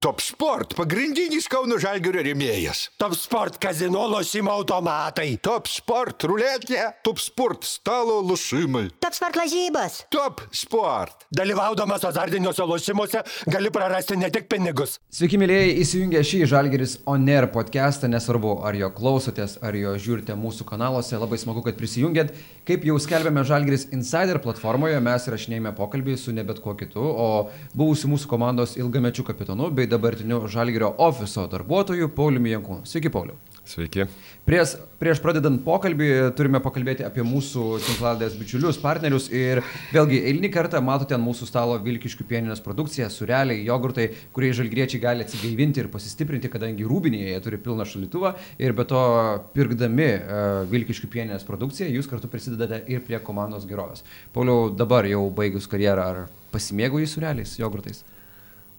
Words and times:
Top 0.00 0.20
Sport– 0.22 0.76
pagrindinis 0.78 1.48
Kauno 1.50 1.74
Žalgirio 1.82 2.22
rėmėjas. 2.22 2.84
Top 3.02 3.16
Sport 3.18 3.56
kazino 3.58 4.04
lošimo 4.06 4.52
automatai. 4.54 5.32
Top 5.42 5.66
Sport– 5.66 6.22
ruletė, 6.30 6.84
Top 7.02 7.18
Sport– 7.18 7.66
stalo 7.66 8.20
lošimai. 8.22 8.92
Top 9.02 9.16
Sport 9.16 9.34
lažybos. 9.40 9.96
Top 10.14 10.44
Sport. 10.54 11.24
Dalyvaudamas 11.34 12.06
azartiniuose 12.06 12.62
lošimuose 12.70 13.24
gali 13.50 13.72
prarasti 13.74 14.14
ne 14.20 14.28
tik 14.30 14.46
pinigus. 14.46 15.00
Sveiki, 15.10 15.40
mėlyjei, 15.42 15.72
įsijungę 15.82 16.22
šį 16.30 16.44
Žalgeris 16.54 16.94
Oner 17.10 17.48
podcastą, 17.50 18.06
nesvarbu, 18.14 18.54
ar 18.70 18.78
jo 18.78 18.92
klausotės, 18.94 19.58
ar 19.66 19.74
jo 19.74 19.96
žiūrite 19.98 20.38
mūsų 20.38 20.68
kanaluose, 20.70 21.18
labai 21.18 21.40
smagu, 21.42 21.66
kad 21.66 21.74
prisijungėt. 21.82 22.30
Kaip 22.70 22.86
jau 22.86 23.00
skelbėme 23.02 23.42
Žalgeris 23.50 23.88
Insider 23.98 24.38
platformoje, 24.46 25.02
mes 25.02 25.28
rašinėjame 25.34 25.74
pokalbį 25.74 26.14
su 26.22 26.38
ne 26.38 26.46
bet 26.46 26.62
kuo 26.62 26.78
kitu, 26.78 27.02
o 27.02 27.28
buvusiu 27.74 28.14
mūsų 28.14 28.30
komandos 28.30 28.78
ilgamečiu 28.78 29.26
kapitonu 29.26 29.72
bei 29.74 29.87
dabartiniu 29.90 30.44
Žalgerio 30.50 30.94
ofiso 31.08 31.46
darbuotoju 31.50 32.12
Pauliumi 32.16 32.56
Jankūnu. 32.56 32.86
Sveiki, 32.88 33.12
Pauliu. 33.12 33.38
Sveiki. 33.68 34.06
Prieš, 34.48 34.78
prieš 34.96 35.18
pradedant 35.20 35.60
pokalbį 35.60 36.06
turime 36.38 36.56
pakalbėti 36.64 37.04
apie 37.04 37.20
mūsų 37.26 37.64
tinklalės 37.84 38.38
bičiulius, 38.38 38.78
partnerius 38.80 39.26
ir 39.28 39.60
vėlgi 39.92 40.22
eilinį 40.30 40.50
kartą 40.54 40.80
matote 40.84 41.12
ant 41.12 41.24
mūsų 41.26 41.50
stalo 41.50 41.76
Vilkiškių 41.84 42.24
pieninės 42.30 42.64
produkciją, 42.64 43.10
sureliai, 43.12 43.60
jogurtai, 43.68 44.08
kurie 44.32 44.54
žalgriečiai 44.56 45.02
gali 45.04 45.26
atsigaivinti 45.26 45.84
ir 45.84 45.92
pasistiprinti, 45.92 46.48
kadangi 46.48 46.88
rūbinėje 46.88 47.34
jie 47.34 47.44
turi 47.44 47.60
pilną 47.68 47.84
šalituvą 47.92 48.32
ir 48.56 48.76
be 48.78 48.88
to 48.88 49.04
pirkdami 49.52 50.10
uh, 50.16 50.44
Vilkiškių 50.72 51.12
pieninės 51.12 51.44
produkciją 51.48 51.92
jūs 51.92 52.08
kartu 52.08 52.32
prisidedate 52.32 52.86
ir 52.88 53.04
prie 53.04 53.20
komandos 53.20 53.68
gerovės. 53.68 54.06
Pauliau, 54.32 54.70
dabar 54.72 55.04
jau 55.12 55.26
baigus 55.28 55.68
karjerą, 55.68 56.08
ar 56.08 56.54
pasimėgauji 56.56 57.12
sureliais, 57.18 57.58
jogurtais? 57.60 58.00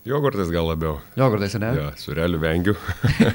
Jogurtas 0.08 0.48
gal 0.48 0.63
labiau. 0.63 0.94
Jogurtais, 1.20 1.58
ne? 1.59 1.70
Ja, 1.76 1.88
surelių 1.99 2.38
vengiu. 2.40 2.73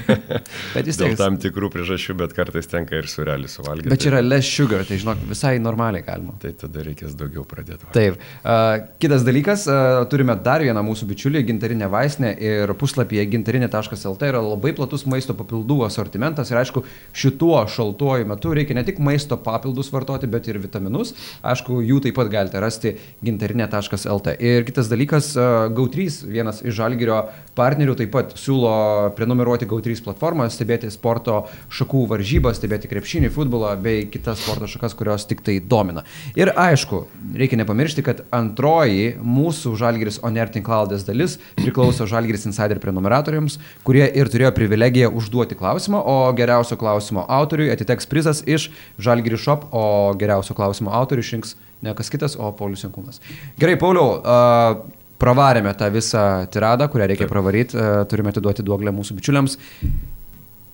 Bet 0.73 0.87
vis 0.87 0.97
tiek. 0.97 1.13
Tam 1.19 1.35
tikrų 1.37 1.69
priežasčių, 1.69 2.15
bet 2.17 2.31
kartais 2.33 2.65
tenka 2.65 2.97
ir 2.97 3.05
surelį 3.09 3.49
suvalgyti. 3.53 3.91
Bet 3.91 4.01
čia 4.01 4.09
yra 4.09 4.21
less 4.25 4.49
sugar, 4.49 4.81
tai 4.87 4.97
žinok, 4.97 5.21
visai 5.29 5.53
normaliai 5.61 6.01
galima. 6.03 6.33
Tai 6.41 6.49
tada 6.57 6.81
reikės 6.87 7.13
daugiau 7.19 7.45
pradėti. 7.47 7.85
Taip. 7.93 8.17
Uh, 8.41 8.81
kitas 9.01 9.21
dalykas, 9.27 9.67
uh, 9.69 10.01
turime 10.09 10.33
dar 10.41 10.65
vieną 10.65 10.81
mūsų 10.87 11.07
bičiulį, 11.11 11.43
gintarinę 11.51 11.89
vaistinę 11.93 12.33
ir 12.33 12.73
puslapyje 12.81 13.27
gintarinė.lt 13.35 14.31
yra 14.31 14.41
labai 14.41 14.73
platus 14.75 15.05
maisto 15.05 15.37
papildų 15.37 15.79
asortimentas 15.85 16.49
ir 16.49 16.63
aišku, 16.63 16.81
šituo 17.13 17.61
šaltuoju 17.75 18.25
metu 18.33 18.55
reikia 18.57 18.79
ne 18.79 18.85
tik 18.89 18.97
maisto 19.05 19.37
papildus 19.37 19.93
vartoti, 19.93 20.31
bet 20.33 20.49
ir 20.49 20.59
vitaminus. 20.65 21.13
Aišku, 21.45 21.77
jų 21.85 22.01
taip 22.07 22.17
pat 22.17 22.33
galite 22.33 22.63
rasti 22.63 22.97
gintarinė.lt. 23.23 24.35
Ir 24.41 24.65
kitas 24.67 24.89
dalykas, 24.89 25.31
uh, 25.37 25.69
GAU3, 25.69 26.09
vienas 26.33 26.54
iš 26.63 26.75
Žalgirio 26.77 27.23
partnerių, 27.55 27.95
taip 27.99 28.11
pat 28.13 28.33
siūlo 28.39 28.71
prenumeruoti 29.15 29.67
GAU3 29.69 30.01
platformą, 30.05 30.47
stebėti 30.51 30.89
sporto 30.93 31.45
šakų 31.73 32.05
varžybas, 32.11 32.59
stebėti 32.59 32.89
krepšinį, 32.91 33.31
futbolą 33.33 33.73
bei 33.81 34.05
kitas 34.11 34.41
sporto 34.43 34.67
šakas, 34.69 34.95
kurios 34.97 35.27
tik 35.29 35.43
tai 35.45 35.57
domina. 35.63 36.03
Ir 36.37 36.51
aišku, 36.51 37.05
reikia 37.39 37.59
nepamiršti, 37.61 38.05
kad 38.05 38.23
antroji 38.35 39.15
mūsų 39.23 39.75
Žalgiris 39.79 40.21
Oner 40.27 40.51
tinklaldės 40.51 41.07
dalis 41.07 41.37
priklauso 41.59 42.07
Žalgiris 42.09 42.47
Insider 42.49 42.81
prenumeratoriams, 42.83 43.59
kurie 43.87 44.05
ir 44.07 44.31
turėjo 44.31 44.51
privilegiją 44.55 45.11
užduoti 45.15 45.57
klausimą, 45.59 46.03
o 46.03 46.17
geriausio 46.37 46.77
klausimo 46.79 47.23
autoriui 47.27 47.71
atiteks 47.73 48.11
prizas 48.11 48.43
iš 48.45 48.69
Žalgiris 48.99 49.43
Shop, 49.45 49.69
o 49.71 50.13
geriausio 50.19 50.57
klausimo 50.57 50.93
autoriui 50.95 51.25
išrinks 51.25 51.55
ne 51.85 51.93
kas 51.95 52.09
kitas, 52.11 52.35
o 52.39 52.51
Paulius 52.55 52.85
Jankūnas. 52.85 53.21
Gerai, 53.61 53.77
Pauliau. 53.79 54.19
Uh, 54.19 54.94
pravarėme 55.21 55.71
tą 55.77 55.89
visą 55.93 56.25
tiradą, 56.51 56.89
kurią 56.91 57.07
reikia 57.11 57.29
pravaryti, 57.31 57.79
turime 58.11 58.33
atiduoti 58.33 58.65
duoglę 58.65 58.93
mūsų 58.95 59.17
bičiuliams. 59.19 59.57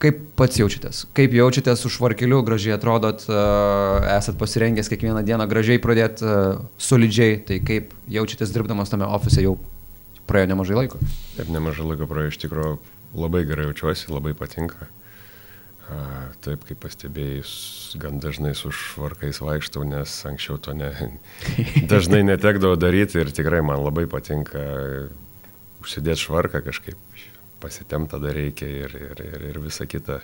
Kaip 0.02 0.17
pats 0.34 0.58
jaučiatės? 0.58 1.03
Kaip 1.14 1.36
jaučiatės 1.38 1.84
su 1.84 1.92
švarkeliu, 1.94 2.39
gražiai 2.45 2.73
atrodot, 2.73 3.22
esat 4.16 4.39
pasirengęs 4.39 4.89
kiekvieną 4.89 5.22
dieną 5.28 5.46
gražiai 5.50 5.81
pradėti 5.84 6.25
solidžiai, 6.81 7.35
tai 7.46 7.59
kaip 7.62 7.94
jaučiatės 8.09 8.53
dirbdamas 8.56 8.90
tame 8.90 9.06
ofise 9.06 9.46
jau 9.46 9.59
praėjo 10.25 10.50
nemažai 10.56 10.80
laiko? 10.80 11.01
Ir 11.38 11.53
nemažai 11.53 11.85
laiko 11.91 12.09
praėjo, 12.09 12.34
iš 12.34 12.41
tikrųjų 12.47 12.80
labai 13.13 13.44
gerai 13.46 13.68
jaučiuosi, 13.69 14.09
labai 14.09 14.34
patinka. 14.38 14.90
Taip, 16.41 16.63
kaip 16.66 16.79
pastebėjai, 16.81 17.41
gan 18.02 18.22
dažnai 18.24 18.53
su 18.57 18.72
švarkais 18.74 19.41
vaikštau, 19.44 19.84
nes 19.85 20.13
anksčiau 20.29 20.57
to 20.62 20.74
ne, 20.78 20.90
dažnai 21.91 22.24
netekdavo 22.25 22.79
daryti 22.79 23.19
ir 23.22 23.29
tikrai 23.35 23.59
man 23.66 23.84
labai 23.84 24.07
patinka 24.09 24.63
užsidėti 25.81 26.24
švarką 26.24 26.63
kažkaip, 26.66 26.97
pasitemta 27.62 28.18
dar 28.22 28.34
reikia 28.38 28.69
ir, 28.85 28.96
ir, 28.97 29.22
ir, 29.28 29.46
ir 29.51 29.59
visa 29.62 29.85
kita. 29.90 30.22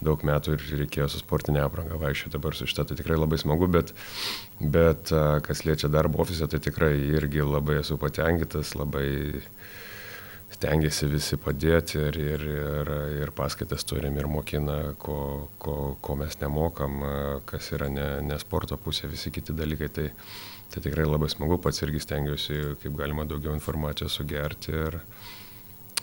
Daug 0.00 0.22
metų 0.24 0.56
ir 0.56 0.62
reikėjo 0.80 1.10
su 1.12 1.20
sportinė 1.20 1.60
apranga 1.62 1.98
vaikščioti, 2.00 2.32
dabar 2.34 2.56
su 2.56 2.66
šitą 2.70 2.86
tai 2.88 2.96
tikrai 2.98 3.18
labai 3.20 3.36
smagu, 3.38 3.68
bet, 3.70 3.92
bet 4.58 5.12
kas 5.44 5.62
liečia 5.68 5.90
darbo 5.92 6.22
ofise, 6.24 6.48
tai 6.48 6.62
tikrai 6.64 6.94
irgi 7.18 7.44
labai 7.44 7.82
esu 7.82 8.00
patenkintas, 8.00 8.72
labai 8.80 9.10
stengiasi 10.54 11.08
visi 11.10 11.38
padėti 11.40 11.98
ir, 12.00 12.18
ir, 12.20 12.44
ir, 12.50 12.92
ir 13.22 13.32
paskaitas 13.36 13.84
turim 13.86 14.18
ir 14.18 14.28
mokina, 14.30 14.78
ko, 14.98 15.48
ko, 15.62 15.74
ko 16.02 16.16
mes 16.20 16.38
nemokam, 16.42 17.02
kas 17.48 17.72
yra 17.76 17.90
ne, 17.92 18.08
ne 18.26 18.38
sporto 18.42 18.78
pusė, 18.80 19.10
visi 19.10 19.32
kiti 19.34 19.56
dalykai. 19.56 19.90
Tai, 19.94 20.08
tai 20.70 20.82
tikrai 20.84 21.06
labai 21.06 21.30
smagu, 21.30 21.58
pats 21.62 21.82
irgi 21.82 22.02
stengiuosi 22.04 22.60
kaip 22.82 22.94
galima 22.98 23.24
daugiau 23.26 23.56
informacijos 23.56 24.20
sugerti 24.20 24.74
ir, 24.74 25.00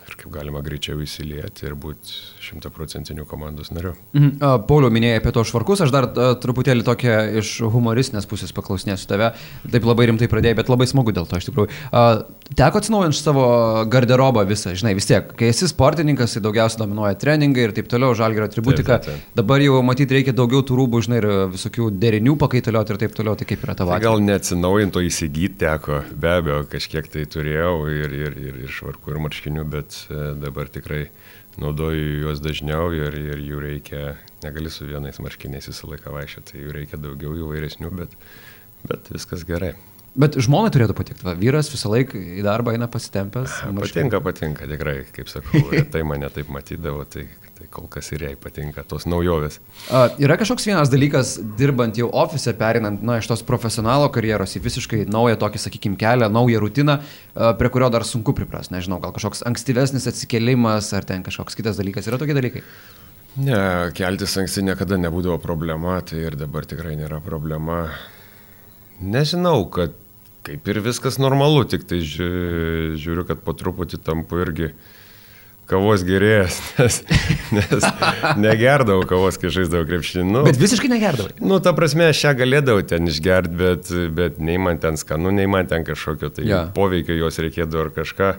ir 0.07 0.17
kaip 0.19 0.31
galima 0.33 0.61
greičiau 0.65 1.01
įsilieti 1.03 1.67
ir 1.67 1.75
būti 1.79 2.15
šimtaprocentiniu 2.47 3.25
komandos 3.27 3.71
nariu. 3.75 3.93
Mhm. 4.15 4.63
Pauliau 4.69 4.91
minėjai 4.93 5.21
apie 5.21 5.33
tos 5.35 5.51
švarkus, 5.51 5.83
aš 5.83 5.93
dar 5.93 6.07
truputėlį 6.43 6.85
tokia 6.87 7.19
iš 7.41 7.57
humoristinės 7.73 8.27
pusės 8.29 8.53
paklausinėsiu 8.55 9.09
tave. 9.09 9.33
Taip 9.71 9.87
labai 9.87 10.07
rimtai 10.11 10.29
pradėjai, 10.31 10.59
bet 10.61 10.71
labai 10.71 10.87
smagu 10.89 11.13
dėl 11.15 11.27
to 11.27 11.39
iš 11.41 11.49
tikrųjų. 11.49 11.71
Teko 12.57 12.79
atsinaujinti 12.79 13.19
savo 13.19 13.45
garderobą 13.91 14.45
visą, 14.47 14.71
žinai, 14.77 14.93
vis 14.97 15.09
tiek, 15.09 15.33
kai 15.37 15.51
esi 15.51 15.67
sportininkas, 15.67 16.37
tai 16.37 16.43
daugiausiai 16.45 16.83
dominuoja 16.85 17.17
treningai 17.19 17.67
ir 17.67 17.75
taip 17.75 17.89
toliau, 17.91 18.15
žalgerio 18.15 18.47
atributika. 18.47 19.01
Taip, 19.01 19.09
taip, 19.09 19.25
taip. 19.27 19.35
Dabar 19.41 19.63
jau 19.65 19.81
matyti 19.85 20.15
reikia 20.15 20.35
daugiau 20.37 20.63
tų 20.63 20.79
rūbų, 20.79 21.03
žinai, 21.07 21.19
ir 21.19 21.27
visokių 21.57 21.89
derinių 21.99 22.37
pakaitalioti 22.39 22.95
ir 22.95 23.01
taip 23.03 23.17
toliau, 23.17 23.35
tai 23.39 23.49
kaip 23.49 23.67
yra 23.67 23.75
tavo 23.75 23.91
Tai 23.91 23.99
gal 24.05 24.23
neatsinaujinto 24.23 25.03
įsigyti 25.03 25.59
teko, 25.65 26.03
be 26.15 26.31
abejo, 26.37 26.61
kažkiek 26.71 27.11
tai 27.11 27.25
turėjau 27.27 27.73
ir, 27.91 28.15
ir, 28.15 28.39
ir, 28.47 28.61
ir 28.63 28.73
švarkų, 28.77 29.11
ir 29.11 29.21
marškinių, 29.27 29.67
bet 29.75 29.96
dabar 30.41 30.69
tikrai 30.71 31.07
naudoju 31.61 32.21
juos 32.21 32.41
dažniau 32.43 32.91
ir, 32.95 33.17
ir 33.17 33.41
jų 33.41 33.61
reikia, 33.63 34.01
negali 34.45 34.71
su 34.73 34.87
vienais 34.89 35.19
marškiniais 35.23 35.69
visą 35.71 35.89
laiką 35.91 36.13
vaikščioti, 36.13 36.51
tai 36.51 36.63
jų 36.63 36.73
reikia 36.75 37.01
daugiau 37.01 37.33
įvairesnių, 37.41 37.91
bet, 37.97 38.17
bet 38.87 39.11
viskas 39.13 39.45
gerai. 39.47 39.73
Bet 40.17 40.37
žmonai 40.41 40.71
turėtų 40.73 40.95
patikti, 40.97 41.25
va, 41.27 41.35
vyras 41.37 41.69
visą 41.69 41.91
laiką 41.93 42.17
į 42.39 42.45
darbą 42.45 42.73
eina 42.73 42.87
pasitempęs. 42.89 43.59
marškinių. 43.69 43.83
Patinka, 43.85 44.21
patinka, 44.25 44.69
tikrai, 44.69 44.95
kaip 45.13 45.29
sakau, 45.29 45.61
tai 45.93 46.01
mane 46.07 46.29
taip 46.33 46.49
matydavo, 46.53 47.05
tai, 47.09 47.27
tai 47.57 47.65
kol 47.73 47.87
kas 47.89 48.11
ir 48.13 48.23
jai 48.27 48.33
patinka 48.39 48.83
tos 48.87 49.07
naujovės. 49.09 49.57
A, 49.89 50.03
Yra 50.21 50.37
kažkoks 50.37 50.67
vienas 50.69 50.91
dalykas, 50.93 51.35
dirbant 51.57 51.97
jau 51.97 52.07
ofise, 52.13 52.53
perinant 52.57 53.01
na, 53.05 53.17
iš 53.21 53.29
tos 53.31 53.41
profesionalo 53.47 54.07
karjeros 54.13 54.53
į 54.59 54.63
visiškai 54.67 54.99
naują 55.09 55.39
tokį, 55.41 55.61
sakykime, 55.65 55.97
kelią, 56.01 56.29
naują 56.33 56.61
rutiną, 56.61 56.99
a, 57.01 57.51
prie 57.57 57.71
kurio 57.73 57.89
dar 57.93 58.05
sunku 58.05 58.35
pripras. 58.37 58.69
Nežinau, 58.73 59.01
gal 59.01 59.15
kažkoks 59.15 59.41
ankstyvesnis 59.49 60.05
atsikėlimas 60.11 60.91
ar 60.97 61.07
ten 61.09 61.25
kažkoks 61.25 61.57
kitas 61.57 61.81
dalykas. 61.81 62.07
Yra 62.11 62.21
tokie 62.21 62.37
dalykai? 62.37 62.63
Ne, 63.37 63.57
keltis 63.93 64.33
anksti 64.41 64.63
niekada 64.65 64.97
nebūdavo 64.97 65.37
problema, 65.41 65.99
tai 66.01 66.23
ir 66.25 66.37
dabar 66.39 66.65
tikrai 66.65 66.95
nėra 66.97 67.19
problema. 67.21 67.87
Nežinau, 69.01 69.67
kad 69.69 69.93
kaip 70.47 70.69
ir 70.71 70.79
viskas 70.81 71.19
normalu, 71.21 71.65
tik 71.69 71.83
tai 71.89 71.99
žiū- 72.01 72.95
žiūriu, 72.97 73.27
kad 73.27 73.43
po 73.43 73.53
truputį 73.57 73.99
tampu 74.01 74.39
irgi 74.41 74.71
kavos 75.67 76.03
gerėjas, 76.07 76.59
nes, 76.79 76.99
nes 77.55 77.87
negerdavau 78.39 79.05
kavos, 79.09 79.39
kai 79.41 79.51
žaisdavau 79.53 79.87
krepšinį. 79.89 80.25
Nu, 80.31 80.43
Bet 80.47 80.59
visiškai 80.61 80.91
negerdavai. 80.91 81.35
Nu, 81.43 81.59
ta 81.63 81.73
prasme, 81.77 82.09
aš 82.13 82.23
ją 82.25 82.33
galėdavau 82.39 82.85
ten 82.87 83.09
išgerti, 83.11 83.57
bet, 83.59 83.91
bet 84.17 84.39
nei 84.43 84.59
man 84.61 84.79
ten 84.83 84.99
skanu, 84.99 85.33
nei 85.35 85.49
man 85.51 85.69
ten 85.69 85.85
kažkokio 85.87 86.31
tai 86.37 86.47
yeah. 86.47 86.71
poveikio 86.75 87.17
jos 87.17 87.41
reikėdavo 87.43 87.87
ar 87.87 87.91
kažką. 87.95 88.31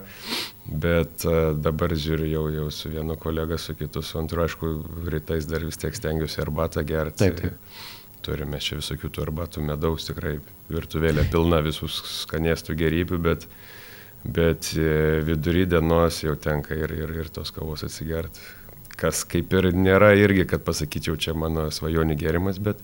Bet 0.68 1.24
uh, 1.24 1.54
dabar 1.56 1.94
žiūriu 1.96 2.28
jau, 2.28 2.46
jau 2.52 2.66
su 2.74 2.90
vienu 2.92 3.16
kolega, 3.20 3.56
su 3.60 3.72
kitu, 3.76 4.02
su 4.04 4.18
antru, 4.20 4.44
aišku, 4.44 4.72
rytais 5.08 5.48
dar 5.48 5.64
vis 5.64 5.80
tiek 5.80 5.96
stengiuosi 5.96 6.42
arbatą 6.44 6.84
gerti. 6.84 7.22
Taip, 7.24 7.40
taip. 7.40 7.78
Turime 8.24 8.60
čia 8.60 8.76
visokių 8.76 9.08
tų 9.14 9.22
arbatų 9.24 9.64
medaus, 9.64 10.04
tikrai 10.08 10.34
virtuvėlė 10.68 11.24
pilna 11.32 11.62
visų 11.64 11.88
skanėstų 11.88 12.76
gerybių, 12.76 13.20
bet, 13.24 13.46
bet 14.24 14.72
e, 14.76 15.20
vidury 15.26 15.66
dienos 15.70 16.22
jau 16.24 16.34
tenka 16.36 16.74
ir, 16.74 16.94
ir, 16.96 17.14
ir 17.22 17.30
tos 17.32 17.52
kavos 17.54 17.84
atsigerti. 17.86 18.42
Kas 18.98 19.22
kaip 19.30 19.52
ir 19.54 19.70
nėra 19.76 20.10
irgi, 20.18 20.48
kad 20.50 20.64
pasakyčiau, 20.66 21.14
čia 21.20 21.36
mano 21.38 21.68
svajonių 21.70 22.18
gerimas, 22.18 22.58
bet 22.58 22.82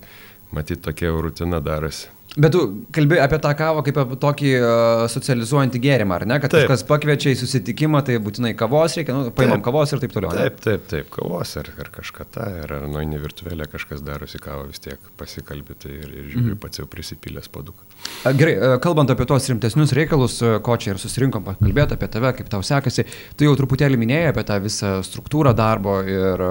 matyt 0.54 0.84
tokia 0.86 1.10
rutina 1.10 1.58
darosi. 1.64 2.13
Bet 2.34 2.50
tu 2.50 2.60
kalbi 2.90 3.20
apie 3.22 3.38
tą 3.38 3.52
kavą 3.54 3.82
kaip 3.86 3.98
apie 4.02 4.16
tokį 4.18 4.52
uh, 4.58 5.02
socializuojantį 5.12 5.80
gėrimą, 5.84 6.16
ar 6.18 6.24
ne? 6.26 6.38
Kad 6.42 6.50
Taip. 6.50 6.64
kažkas 6.64 6.82
pakviečia 6.88 7.30
į 7.30 7.36
susitikimą, 7.38 8.00
tai 8.08 8.16
būtinai 8.22 8.56
kavos 8.58 8.96
reikia, 8.98 9.14
nu, 9.14 9.28
paimam 9.36 9.60
Taip. 9.60 9.66
kavos 9.68 9.94
ir 9.94 10.02
taip 10.02 10.16
toliau. 10.16 10.32
ne? 10.34 10.48
Taip, 10.48 10.56
taip, 10.64 10.88
taip, 10.90 11.12
kavos 11.14 11.52
ar, 11.60 11.70
ar 11.78 11.90
kažką 11.94 12.26
tą, 12.34 12.48
ar, 12.64 12.72
ar 12.80 12.88
nueini 12.90 13.20
virtuvėlę, 13.22 13.68
kažkas 13.70 14.02
darosi 14.02 14.40
kavą, 14.42 14.66
vis 14.72 14.82
tiek 14.82 14.98
pasikalbėti 15.20 15.84
tai 15.84 15.92
ir, 15.94 16.08
ir 16.10 16.26
žiūri, 16.32 16.48
mhm. 16.56 16.58
pats 16.64 16.82
jau 16.82 16.88
prisipylęs 16.90 17.46
paduką. 17.54 17.86
Gerai, 18.34 18.56
e, 18.56 18.72
kalbant 18.82 19.14
apie 19.14 19.28
tos 19.30 19.46
rimtesnius 19.52 19.94
reikalus, 19.94 20.40
e, 20.42 20.56
ko 20.66 20.74
čia 20.80 20.96
ir 20.96 21.02
susirinkom 21.02 21.46
pakalbėti 21.46 21.94
apie 21.94 22.10
tave, 22.16 22.34
kaip 22.40 22.50
tau 22.50 22.66
sekasi, 22.66 23.06
tu 23.38 23.46
jau 23.46 23.54
truputėlį 23.62 24.00
minėjai 24.02 24.32
apie 24.32 24.46
tą 24.50 24.58
visą 24.64 24.92
struktūrą 25.06 25.54
darbo 25.54 26.00
ir 26.02 26.42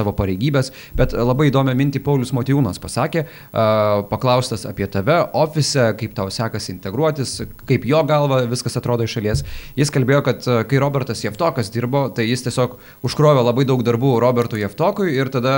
tavo 0.00 0.16
pareigybės, 0.16 0.72
bet 0.96 1.12
labai 1.12 1.50
įdomią 1.52 1.76
mintį 1.76 2.04
Paulius 2.08 2.32
Motijūnas 2.36 2.80
pasakė, 2.80 3.26
e, 3.28 3.68
paklaustas 4.08 4.64
apie 4.72 4.88
tave 4.88 5.25
ofise, 5.34 5.88
kaip 5.98 6.14
tau 6.16 6.30
sekasi 6.32 6.72
integruotis, 6.74 7.40
kaip 7.68 7.86
jo 7.88 8.02
galva 8.08 8.42
viskas 8.50 8.78
atrodo 8.78 9.06
iš 9.06 9.18
šalies. 9.18 9.44
Jis 9.78 9.92
kalbėjo, 9.94 10.22
kad 10.26 10.46
e, 10.46 10.58
kai 10.70 10.82
Robertas 10.82 11.24
Jeftokas 11.24 11.72
dirbo, 11.74 12.06
tai 12.14 12.28
jis 12.28 12.46
tiesiog 12.46 12.78
užkrovė 13.06 13.44
labai 13.46 13.66
daug 13.68 13.84
darbų 13.86 14.16
Robertui 14.22 14.64
Jeftokui 14.64 15.14
ir 15.16 15.32
tada 15.34 15.56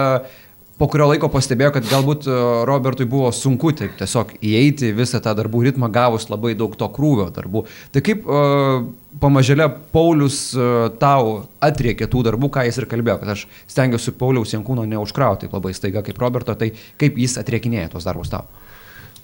po 0.79 0.87
kurio 0.91 1.09
laiko 1.11 1.29
pastebėjo, 1.33 1.73
kad 1.75 1.89
galbūt 1.91 2.29
e, 2.31 2.37
Robertui 2.69 3.07
buvo 3.11 3.31
sunku 3.35 3.73
taip 3.77 3.97
tiesiog 3.99 4.37
įeiti 4.39 4.93
visą 4.97 5.21
tą 5.23 5.35
darbų 5.39 5.65
ritmą, 5.67 5.91
gavus 5.93 6.29
labai 6.31 6.55
daug 6.59 6.77
to 6.79 6.87
krūvio 6.95 7.29
darbų. 7.35 7.65
Tai 7.95 8.03
kaip 8.07 8.27
uh, 8.29 8.87
pamažėlė 9.19 9.67
Paulius 9.95 10.39
uh, 10.55 10.87
tau 11.03 11.49
atriekė 11.65 12.07
tų 12.11 12.23
darbų, 12.29 12.53
ką 12.55 12.69
jis 12.69 12.79
ir 12.79 12.87
kalbėjo, 12.91 13.19
kad 13.25 13.35
aš 13.35 13.45
stengiuosi 13.71 14.15
Pauliaus 14.21 14.55
Jankūno 14.55 14.87
neužkrauti 14.89 15.51
labai 15.51 15.75
staiga 15.77 16.05
kaip 16.07 16.23
Roberto, 16.23 16.55
tai 16.59 16.71
kaip 17.01 17.19
jis 17.19 17.39
atriekinėja 17.43 17.95
tos 17.97 18.07
darbus 18.07 18.31
tau. 18.33 18.47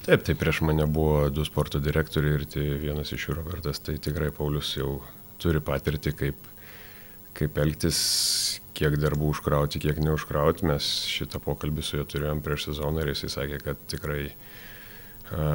Taip, 0.04 0.20
tai 0.20 0.34
prieš 0.36 0.58
mane 0.68 0.84
buvo 0.84 1.30
du 1.32 1.46
sporto 1.48 1.78
direktoriai 1.80 2.36
ir 2.36 2.42
tai 2.52 2.64
vienas 2.76 3.08
iš 3.16 3.22
jų 3.24 3.38
Robertas, 3.38 3.78
tai 3.80 3.94
tikrai 3.96 4.28
Paulius 4.36 4.74
jau 4.76 4.98
turi 5.40 5.62
patirtį, 5.64 6.12
kaip, 6.18 6.50
kaip 7.32 7.56
elgtis, 7.62 8.00
kiek 8.76 8.98
darbų 9.00 9.30
užkrauti, 9.32 9.80
kiek 9.80 10.02
neužkrauti. 10.04 10.68
Mes 10.68 10.90
šitą 11.08 11.40
pokalbį 11.46 11.86
su 11.86 11.96
juo 11.96 12.04
turėjom 12.04 12.44
prieš 12.44 12.68
sezoną 12.68 13.00
ir 13.00 13.14
jisai 13.14 13.32
sakė, 13.32 13.62
kad 13.64 13.80
tikrai 13.94 14.20
a, 15.32 15.48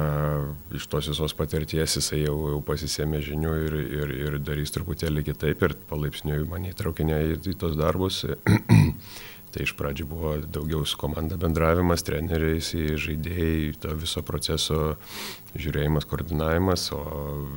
iš 0.74 0.90
tos 0.90 1.12
visos 1.12 1.36
patirties 1.38 2.00
jisai 2.00 2.24
jau, 2.24 2.36
jau 2.56 2.58
pasisėmė 2.66 3.22
žinių 3.22 3.56
ir, 3.68 3.80
ir, 4.00 4.16
ir 4.24 4.38
darys 4.42 4.74
truputėlį 4.74 5.28
kitaip 5.30 5.62
ir 5.62 5.78
palaipsniui 5.92 6.42
mane 6.50 6.74
įtraukinėjo 6.74 7.36
į, 7.36 7.42
į 7.54 7.58
tos 7.62 7.78
darbus. 7.78 8.24
Tai 9.50 9.64
iš 9.66 9.72
pradžių 9.74 10.04
buvo 10.06 10.32
daugiau 10.46 10.84
su 10.86 10.98
komanda 10.98 11.34
bendravimas, 11.40 12.04
treneriais, 12.06 12.68
žaidėjai, 13.02 13.72
to 13.82 13.96
viso 13.98 14.22
proceso 14.22 14.78
žiūrėjimas, 15.58 16.06
koordinavimas, 16.06 16.84
o 16.94 17.00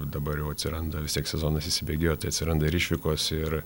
dabar 0.09 0.41
jau 0.41 0.49
atsiranda, 0.55 1.03
vis 1.05 1.13
tiek 1.13 1.29
sezonas 1.29 1.67
įsibėgėjo, 1.69 2.15
tai 2.17 2.31
atsiranda 2.33 2.65
ir 2.65 2.77
išvykos, 2.79 3.27
ir 3.37 3.59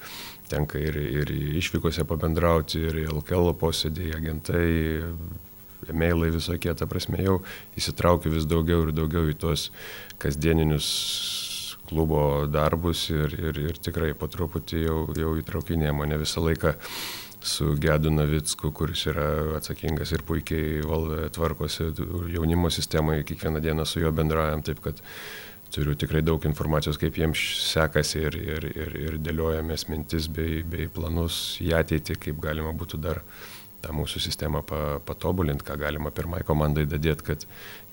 tenka 0.51 0.81
ir, 0.83 0.99
ir 0.99 1.31
išvykose 1.61 2.03
pabendrauti, 2.09 2.83
ir 2.89 2.99
LKL 3.07 3.53
posėdį, 3.61 4.09
agentai, 4.19 4.67
e-mailai 5.87 6.33
visokie, 6.35 6.73
ta 6.75 6.87
prasme 6.89 7.21
jau 7.23 7.37
įsitraukiu 7.79 8.33
vis 8.33 8.47
daugiau 8.49 8.89
ir 8.89 8.91
daugiau 8.97 9.29
į 9.31 9.37
tuos 9.39 9.69
kasdieninius 10.19 10.89
klubo 11.87 12.43
darbus 12.51 13.05
ir, 13.13 13.31
ir, 13.39 13.61
ir 13.69 13.79
tikrai 13.79 14.11
po 14.17 14.27
truputį 14.27 14.83
jau, 14.83 14.97
jau 15.15 15.31
įtraukinė 15.39 15.93
mane 15.95 16.19
visą 16.19 16.43
laiką 16.43 16.75
su 17.41 17.75
Gedu 17.79 18.11
Navicku, 18.11 18.71
kuris 18.75 19.05
yra 19.11 19.27
atsakingas 19.57 20.11
ir 20.15 20.23
puikiai 20.27 20.81
valdo, 20.85 21.19
tvarkosi 21.33 21.91
jaunimo 22.33 22.71
sistemoje, 22.73 23.25
kiekvieną 23.27 23.61
dieną 23.61 23.85
su 23.85 24.01
juo 24.01 24.11
bendraujam, 24.11 24.63
taip 24.65 24.81
kad 24.83 25.01
turiu 25.73 25.95
tikrai 25.99 26.21
daug 26.23 26.43
informacijos, 26.47 26.97
kaip 27.01 27.17
jiems 27.19 27.41
sekasi 27.67 28.23
ir, 28.29 28.37
ir, 28.39 28.67
ir, 28.71 28.97
ir 29.03 29.19
dėliojamės 29.23 29.87
mintis 29.91 30.29
bei, 30.31 30.61
bei 30.63 30.87
planus 30.91 31.57
į 31.63 31.73
ateitį, 31.81 32.17
kaip 32.27 32.41
galima 32.43 32.73
būtų 32.75 33.01
dar 33.03 33.21
tą 33.83 33.93
mūsų 33.93 34.21
sistemą 34.23 34.63
pa, 34.65 34.81
patobulinti, 35.05 35.65
ką 35.67 35.77
galima 35.79 36.11
pirmai 36.15 36.41
komandai 36.47 36.87
dadėti, 36.89 37.25
kad, 37.27 37.45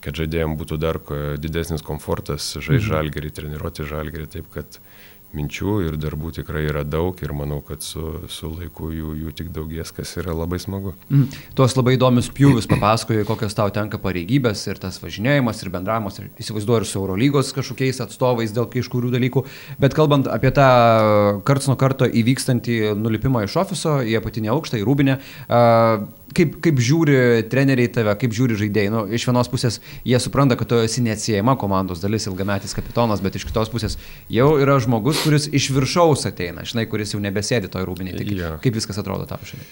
kad 0.04 0.20
žaidėjams 0.20 0.58
būtų 0.60 0.78
dar 0.80 1.00
didesnis 1.40 1.84
komfortas 1.84 2.54
žaisti 2.56 2.86
mhm. 2.86 2.90
žalgerį, 2.92 3.32
treniruoti 3.38 3.88
žalgerį, 3.90 4.30
taip 4.38 4.48
kad 4.54 4.78
minčių 5.34 5.74
ir 5.88 5.98
darbų 6.00 6.32
tikrai 6.38 6.64
yra 6.68 6.84
daug 6.86 7.18
ir 7.22 7.34
manau, 7.36 7.60
kad 7.64 7.82
su, 7.84 8.24
su 8.32 8.50
laiku 8.52 8.90
jų, 8.94 9.14
jų 9.24 9.34
tik 9.36 9.50
daugės, 9.54 9.92
kas 9.94 10.14
yra 10.20 10.34
labai 10.36 10.60
smagu. 10.62 10.94
Mm. 11.10 11.28
Tuos 11.58 11.76
labai 11.78 11.96
įdomius 11.98 12.30
pjūvius 12.34 12.68
papasakoji, 12.70 13.26
kokios 13.28 13.56
tau 13.58 13.72
tenka 13.74 14.00
pareigybės 14.02 14.64
ir 14.70 14.80
tas 14.82 15.00
važinėjimas 15.02 15.62
ir 15.64 15.72
bendravimas, 15.74 16.20
ir 16.20 16.30
įsivaizduoju 16.42 16.84
ir 16.84 16.88
su 16.88 17.00
Eurolygos 17.02 17.52
kažkokiais 17.56 18.02
atstovais 18.04 18.54
dėl 18.54 18.68
kažkurių 18.72 19.14
dalykų. 19.14 19.44
Bet 19.82 19.96
kalbant 19.96 20.30
apie 20.30 20.52
tą 20.54 20.68
karts 21.46 21.70
nuo 21.70 21.78
karto 21.80 22.08
įvykstantį 22.08 22.94
nulipimą 22.98 23.44
iš 23.48 23.58
ofiso 23.64 23.98
į 24.04 24.18
apatinę 24.20 24.52
aukštą, 24.54 24.80
į 24.80 24.86
rūbinę, 24.86 25.18
a, 25.48 25.62
kaip, 26.34 26.56
kaip 26.64 26.80
žiūri 26.82 27.16
treneriai 27.52 27.90
tave, 27.92 28.14
kaip 28.20 28.34
žiūri 28.34 28.56
žaidėjai. 28.60 28.92
Nu, 28.94 29.02
iš 29.12 29.26
vienos 29.28 29.50
pusės 29.52 29.80
jie 30.06 30.18
supranta, 30.22 30.56
kad 30.60 30.70
tu 30.70 30.78
esi 30.82 31.02
neatsiejama 31.04 31.56
komandos 31.60 32.02
dalis, 32.02 32.28
ilgametis 32.30 32.74
kapitonas, 32.76 33.22
bet 33.24 33.36
iš 33.38 33.46
kitos 33.50 33.72
pusės 33.72 33.98
jau 34.32 34.52
yra 34.62 34.78
žmogus, 34.82 35.22
kuris 35.26 35.48
iš 35.52 35.70
viršaus 35.76 36.26
ateina, 36.30 36.64
žinai, 36.68 36.86
kuris 36.90 37.14
jau 37.14 37.20
nebesėdi 37.22 37.70
toj 37.72 37.86
rūbinėje. 37.90 38.20
Kaip, 38.22 38.32
Jo. 38.38 38.54
kaip 38.64 38.78
viskas 38.80 38.98
atrodo 39.02 39.28
tavo 39.30 39.46
šiandien? 39.48 39.68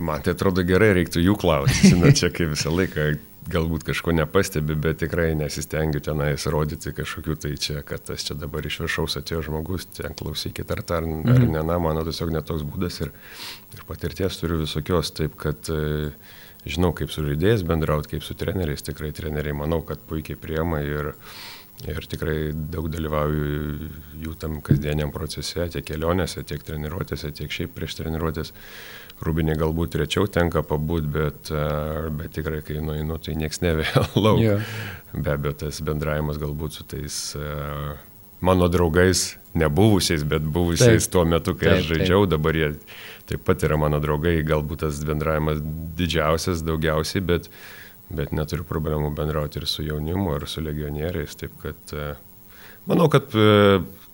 Man 0.00 0.22
tai 0.24 0.32
atrodo 0.32 0.62
gerai, 0.64 0.94
reiktų 0.96 1.20
jų 1.20 1.34
klausti. 1.36 1.92
Na, 2.00 2.08
čia 2.16 2.30
kaip 2.32 2.54
visą 2.54 2.72
laiką 2.72 3.10
galbūt 3.48 3.84
kažko 3.88 4.12
nepastebi, 4.14 4.74
bet 4.76 5.00
tikrai 5.00 5.32
nesistengiu 5.38 6.02
tenais 6.04 6.44
rodyti 6.52 6.92
kažkokių 6.96 7.36
tai 7.40 7.54
čia, 7.60 7.80
kad 7.86 8.04
tas 8.10 8.24
čia 8.26 8.36
dabar 8.38 8.66
iš 8.66 8.80
viršaus 8.82 9.16
atėjo 9.20 9.46
žmogus, 9.48 9.88
ten 9.96 10.14
klausykit 10.18 10.70
ar, 10.74 10.82
ar, 10.98 11.06
ar 11.08 11.46
ne, 11.46 11.62
na, 11.62 11.78
mano 11.82 12.04
tiesiog 12.06 12.34
netoks 12.36 12.66
būdas 12.68 13.00
ir, 13.06 13.14
ir 13.76 13.86
patirties 13.88 14.40
turiu 14.42 14.60
visokios, 14.64 15.12
taip 15.16 15.38
kad 15.40 15.72
e, 15.72 16.10
žinau, 16.68 16.92
kaip 16.96 17.14
su 17.14 17.24
žaidėjais 17.26 17.64
bendrauti, 17.68 18.16
kaip 18.16 18.26
su 18.26 18.36
treneriais, 18.38 18.84
tikrai 18.84 19.14
treneriai 19.16 19.56
manau, 19.56 19.80
kad 19.88 20.02
puikiai 20.10 20.38
priema 20.40 20.82
ir, 20.84 21.14
ir 21.88 22.08
tikrai 22.12 22.52
daug 22.52 22.90
dalyvauju 22.92 23.90
jų 24.20 24.36
tam 24.40 24.60
kasdieniam 24.64 25.12
procese, 25.14 25.64
tiek 25.72 25.86
kelionėse, 25.88 26.44
tiek 26.44 26.64
treniruotėse, 26.66 27.32
tiek 27.40 27.52
šiaip 27.56 27.72
prieš 27.76 28.02
treniruotės. 28.02 28.52
Rūbinė 29.20 29.52
galbūt 29.60 29.98
rečiau 30.00 30.28
tenka 30.32 30.62
pabūt, 30.64 31.08
bet, 31.12 31.50
e, 31.52 31.64
bet 32.16 32.32
tikrai, 32.32 32.62
kai 32.64 32.78
nueinu, 32.80 33.18
tai 33.20 33.36
nieks 33.36 33.60
nevėlau. 33.64 34.36
Jo. 34.46 34.56
Be 35.12 35.34
abejo, 35.34 35.56
tas 35.64 35.80
bendravimas 35.84 36.38
galbūt 36.40 36.78
su 36.78 36.84
tais 36.88 37.16
uh, 37.36 37.98
mano 38.40 38.68
draugais, 38.70 39.34
nebuvusiais, 39.58 40.22
bet 40.24 40.46
buvusiais 40.46 41.04
Taip. 41.04 41.12
tuo 41.12 41.24
metu, 41.28 41.56
kai 41.58 41.68
Taip, 41.68 41.80
aš 41.80 41.90
žaidžiau, 41.90 42.28
dabar 42.30 42.56
jie 42.56 42.70
taip 43.28 43.44
pat 43.46 43.66
yra 43.66 43.76
mano 43.78 44.00
draugai, 44.02 44.38
galbūt 44.46 44.84
tas 44.86 45.02
bendravimas 45.06 45.60
didžiausias, 45.98 46.64
daugiausiai, 46.66 47.22
bet, 47.26 47.50
bet 48.08 48.32
neturiu 48.34 48.64
problemų 48.66 49.12
bendrauti 49.18 49.60
ir 49.60 49.68
su 49.70 49.84
jaunimu, 49.86 50.38
ir 50.38 50.48
su 50.50 50.64
legionieriais. 50.64 51.36
Taip 51.42 51.58
kad 51.62 51.96
uh, 51.98 52.14
manau, 52.88 53.10
kad 53.12 53.34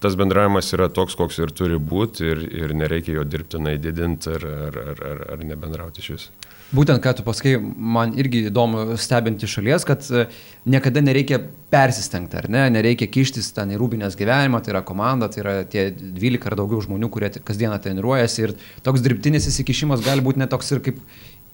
tas 0.06 0.16
bendravimas 0.18 0.70
yra 0.76 0.86
toks, 0.92 1.16
koks 1.18 1.40
ir 1.42 1.52
turi 1.56 1.78
būti 1.82 2.30
ir, 2.30 2.42
ir 2.64 2.74
nereikia 2.78 3.18
jo 3.18 3.24
dirbtinai 3.26 3.76
didinti 3.82 4.30
ar, 4.36 4.44
ar, 4.68 4.82
ar, 4.92 5.06
ar, 5.10 5.24
ar 5.34 5.46
nebendrauti 5.46 6.04
iš 6.04 6.12
vis. 6.14 6.28
Būtent, 6.74 6.98
ką 7.02 7.12
tu 7.14 7.22
pasakai, 7.26 7.54
man 7.62 8.16
irgi 8.18 8.48
įdomu 8.48 8.96
stebinti 8.98 9.46
šalies, 9.46 9.84
kad 9.86 10.02
e, 10.10 10.24
niekada 10.66 11.02
nereikia 11.04 11.38
persistengti, 11.70 12.38
ar 12.40 12.48
ne, 12.50 12.64
nereikia 12.74 13.06
kištis 13.12 13.52
ten 13.54 13.70
į 13.70 13.78
rūbinės 13.78 14.18
gyvenimą, 14.18 14.62
tai 14.62 14.74
yra 14.74 14.82
komanda, 14.86 15.28
tai 15.30 15.44
yra 15.44 15.54
tie 15.70 15.88
12 15.94 16.50
ar 16.50 16.58
daugiau 16.58 16.82
žmonių, 16.82 17.10
kurie 17.14 17.30
kasdieną 17.38 17.78
treniruojasi 17.84 18.46
ir 18.48 18.56
toks 18.86 19.04
dirbtinis 19.06 19.46
įsikišimas 19.52 20.02
gali 20.06 20.26
būti 20.26 20.42
net 20.42 20.50
toks 20.54 20.74
ir 20.74 20.82
kaip 20.88 20.98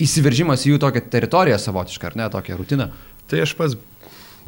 įsiveržimas 0.01 0.65
į 0.65 0.75
jų 0.75 0.83
tokią 0.87 1.05
teritoriją 1.13 1.61
savotišką, 1.61 2.13
ar 2.13 2.21
ne, 2.23 2.31
tokią 2.33 2.57
rutiną. 2.57 2.89
Tai 3.29 3.45
aš 3.45 3.53
pats 3.59 3.77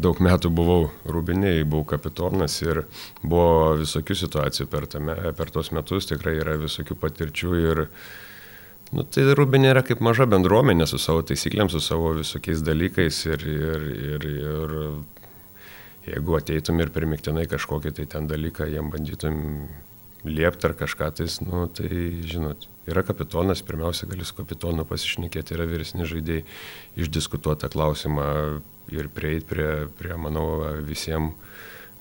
daug 0.01 0.19
metų 0.23 0.51
buvau 0.55 0.89
rūbiniai, 1.07 1.65
buvau 1.67 1.87
kapitonas 1.95 2.57
ir 2.65 2.85
buvo 3.23 3.75
visokių 3.81 4.17
situacijų 4.25 4.69
per, 4.71 4.89
tame, 4.91 5.17
per 5.39 5.53
tos 5.55 5.71
metus, 5.75 6.09
tikrai 6.11 6.37
yra 6.41 6.57
visokių 6.61 6.97
patirčių 6.99 7.55
ir 7.63 7.83
nu, 8.95 9.05
tai 9.05 9.29
rūbinė 9.39 9.71
yra 9.75 9.85
kaip 9.87 10.03
maža 10.05 10.27
bendruomenė 10.31 10.89
su 10.91 10.99
savo 11.03 11.23
taisyklėm, 11.27 11.71
su 11.71 11.83
savo 11.85 12.15
visokiais 12.19 12.65
dalykais 12.67 13.23
ir, 13.31 13.47
ir, 13.55 13.89
ir, 14.11 14.29
ir 14.35 14.77
jeigu 16.11 16.39
ateitum 16.39 16.83
ir 16.83 16.93
primiktinai 16.95 17.47
kažkokį 17.51 17.95
tai 17.99 18.09
ten 18.17 18.29
dalyką, 18.31 18.69
jiem 18.71 18.91
bandytum 18.93 19.41
liepti 20.25 20.69
ar 20.69 20.79
kažką 20.79 21.11
tais, 21.21 21.39
nu, 21.45 21.67
tai 21.73 21.91
žinot, 22.25 22.67
yra 22.91 23.05
kapitonas, 23.07 23.62
pirmiausia 23.67 24.09
gali 24.11 24.26
su 24.26 24.37
kapitonu 24.37 24.87
pasišnekėti, 24.88 25.57
yra 25.57 25.69
vyresni 25.69 26.09
žaidėjai, 26.09 26.45
išdiskutuotą 27.05 27.71
klausimą 27.73 28.29
ir 28.93 29.09
prieiti 29.12 29.49
prie, 29.49 29.71
prie, 29.99 30.17
manau, 30.21 30.49
visiems 30.85 31.33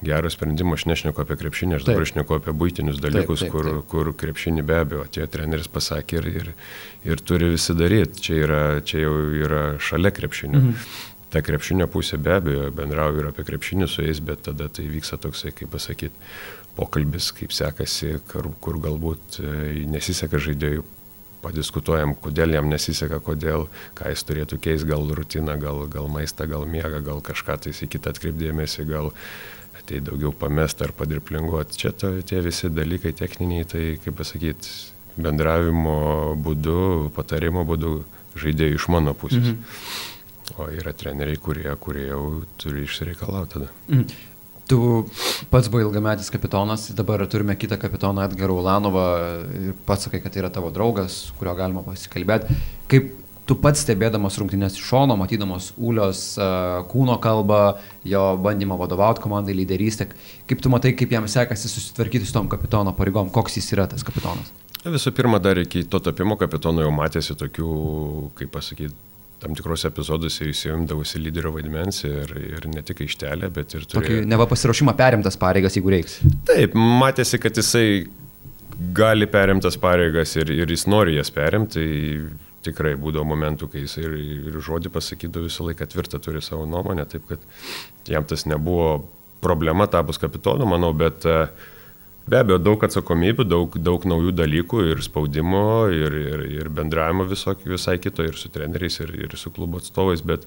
gero 0.04 0.30
sprendimo. 0.30 0.76
Aš 0.78 0.86
nešneku 0.90 1.24
apie 1.24 1.38
krepšinį, 1.40 1.78
aš 1.78 1.88
dabar 1.88 2.04
Taip. 2.04 2.12
šneku 2.12 2.38
apie 2.38 2.54
būtinius 2.60 3.00
dalykus, 3.04 3.44
taip, 3.46 3.54
kur, 3.54 3.70
taip. 3.70 3.88
kur 3.92 4.12
krepšinį 4.24 4.66
be 4.68 4.80
abejo 4.84 5.06
atėjo 5.08 5.30
treneris 5.32 5.70
pasakė 5.72 6.20
ir, 6.20 6.30
ir, 6.42 6.52
ir 7.08 7.24
turi 7.24 7.54
visi 7.54 7.76
daryti. 7.78 8.24
Čia, 8.28 8.38
yra, 8.44 8.62
čia 8.86 9.06
jau 9.06 9.16
yra 9.46 9.64
šalia 9.84 10.14
krepšinio. 10.16 10.60
Mhm. 10.60 10.86
ta 11.34 11.42
krepšinio 11.42 11.88
pusė 11.90 12.20
be 12.22 12.36
abejo, 12.36 12.68
bendrauju 12.78 13.24
ir 13.24 13.28
apie 13.32 13.42
krepšinį 13.48 13.88
su 13.90 14.04
jais, 14.06 14.20
bet 14.22 14.44
tada 14.46 14.68
tai 14.70 14.84
vyksta 14.86 15.18
toksai, 15.18 15.50
kaip 15.58 15.72
pasakyti, 15.74 16.14
pokalbis, 16.78 17.32
kaip 17.38 17.54
sekasi, 17.54 18.18
kur, 18.32 18.50
kur 18.64 18.80
galbūt 18.82 19.40
e, 19.42 19.54
nesiseka 19.94 20.42
žaidėjų, 20.42 20.86
padiskutuojam, 21.44 22.16
kodėl 22.24 22.56
jam 22.56 22.70
nesiseka, 22.72 23.20
kodėl, 23.24 23.68
ką 23.98 24.14
jis 24.14 24.24
turėtų 24.30 24.60
keisti, 24.64 24.88
gal 24.90 25.10
rutiną, 25.18 25.58
gal, 25.60 25.84
gal 25.92 26.08
maistą, 26.12 26.48
gal 26.50 26.64
miegą, 26.70 27.04
gal 27.04 27.20
kažką 27.26 27.60
tai 27.66 27.76
į 27.76 27.90
kitą 27.96 28.14
atkreipdėmėsi, 28.14 28.88
gal 28.88 29.12
tai 29.84 30.00
daugiau 30.00 30.32
pamest 30.32 30.80
ar 30.86 30.94
padirblinguoti. 30.96 31.76
Čia 31.76 31.92
to, 31.92 32.14
tie 32.24 32.40
visi 32.46 32.70
dalykai 32.72 33.12
techniniai, 33.20 33.68
tai 33.68 33.84
kaip 34.00 34.16
pasakyti, 34.16 34.72
bendravimo 35.20 36.34
būdu, 36.40 37.12
patarimo 37.16 37.66
būdu 37.68 37.98
žaidėjai 38.40 38.78
iš 38.80 38.88
mano 38.94 39.14
pusės. 39.18 39.52
Mhm. 39.52 39.82
O 40.60 40.68
yra 40.72 40.92
treneriai, 40.96 41.40
kurie, 41.40 41.68
kurie 41.80 42.08
jau 42.08 42.24
turi 42.62 42.88
išsireikalauti 42.88 43.58
tada. 43.58 43.70
Mhm. 43.90 44.32
Tu 44.70 44.78
pats 45.52 45.68
buvai 45.68 45.84
ilgametis 45.84 46.32
kapitonas, 46.32 46.88
dabar 46.96 47.26
turime 47.28 47.56
kitą 47.60 47.76
kapitoną 47.82 48.24
Edgarą 48.30 48.56
Ulanovą 48.62 49.08
ir 49.60 49.74
pats 49.88 50.08
sakai, 50.08 50.22
kad 50.24 50.32
tai 50.34 50.44
yra 50.46 50.54
tavo 50.54 50.72
draugas, 50.72 51.34
kurio 51.40 51.56
galima 51.58 51.84
pasikalbėti. 51.84 52.56
Kaip 52.92 53.12
tu 53.50 53.58
pats 53.60 53.84
stebėdamas 53.84 54.38
rungtynės 54.40 54.78
iš 54.80 54.86
šono, 54.88 55.18
matydamas 55.20 55.72
Ulios 55.76 56.24
uh, 56.40 56.84
kūno 56.92 57.18
kalbą, 57.24 57.62
jo 58.08 58.24
bandymą 58.44 58.78
vadovauti 58.80 59.24
komandai, 59.24 59.56
lyderystę, 59.58 60.08
kaip 60.50 60.64
tu 60.64 60.72
matai, 60.72 60.94
kaip 60.96 61.12
jam 61.12 61.28
sekasi 61.28 61.72
susitvarkyti 61.72 62.30
su 62.30 62.36
tom 62.36 62.48
kapitono 62.52 62.96
pareigom, 62.96 63.32
koks 63.36 63.60
jis 63.60 63.74
yra 63.76 63.90
tas 63.92 64.06
kapitonas? 64.08 64.54
Visų 64.84 65.14
pirma, 65.16 65.40
dar 65.44 65.60
iki 65.60 65.86
to 65.88 66.00
tapimo 66.04 66.36
kapitono 66.40 66.84
jau 66.84 66.92
matėsi 66.96 67.36
tokių, 67.40 67.74
kaip 68.40 68.52
pasakyti, 68.52 68.96
tam 69.44 69.58
tikrose 69.58 69.90
epizoduose 69.92 70.48
įsijungdavusi 70.52 71.20
lyderio 71.22 71.52
vaidmens 71.56 72.04
ir, 72.08 72.32
ir 72.40 72.68
ne 72.72 72.84
tik 72.86 73.04
aikštelė, 73.06 73.50
bet 73.54 73.76
ir 73.76 73.84
turėjo... 73.86 74.24
Tokį 74.24 74.32
neva 74.32 74.48
pasiruošimą 74.50 74.96
perimtas 75.00 75.38
pareigas, 75.40 75.76
jeigu 75.78 75.92
reiks. 75.94 76.22
Taip, 76.48 76.78
matėsi, 76.78 77.40
kad 77.44 77.60
jisai 77.60 77.86
gali 78.96 79.28
perimtas 79.30 79.78
pareigas 79.80 80.38
ir, 80.40 80.52
ir 80.56 80.72
jis 80.72 80.88
nori 80.90 81.18
jas 81.20 81.32
perimti. 81.34 81.84
Tai 81.84 82.52
tikrai 82.64 82.94
būdavo 83.00 83.28
momentų, 83.28 83.68
kai 83.74 83.84
jis 83.84 83.98
ir, 84.00 84.14
ir 84.16 84.62
žodį 84.64 84.92
pasakydavo 84.94 85.50
visą 85.50 85.68
laiką 85.68 85.88
tvirtą 85.92 86.20
turi 86.24 86.42
savo 86.44 86.64
nuomonę, 86.70 87.04
taip 87.12 87.26
kad 87.28 87.44
jam 88.08 88.24
tas 88.28 88.46
nebuvo 88.48 89.04
problema 89.44 89.90
tapus 89.92 90.22
kapitonu, 90.22 90.68
manau, 90.72 90.94
bet 90.96 91.28
uh, 91.28 91.50
Be 92.24 92.40
abejo, 92.40 92.56
daug 92.64 92.84
atsakomybių, 92.88 93.44
daug, 93.44 93.74
daug 93.84 94.06
naujų 94.08 94.32
dalykų 94.38 94.86
ir 94.94 95.02
spaudimo, 95.04 95.90
ir, 95.92 96.14
ir, 96.16 96.44
ir 96.56 96.70
bendravimo 96.72 97.26
visok, 97.28 97.66
visai 97.68 97.98
kito, 98.00 98.24
ir 98.24 98.38
su 98.40 98.52
treneriais, 98.54 99.02
ir, 99.04 99.12
ir 99.26 99.36
su 99.40 99.52
klubo 99.52 99.82
atstovais, 99.82 100.24
bet, 100.24 100.46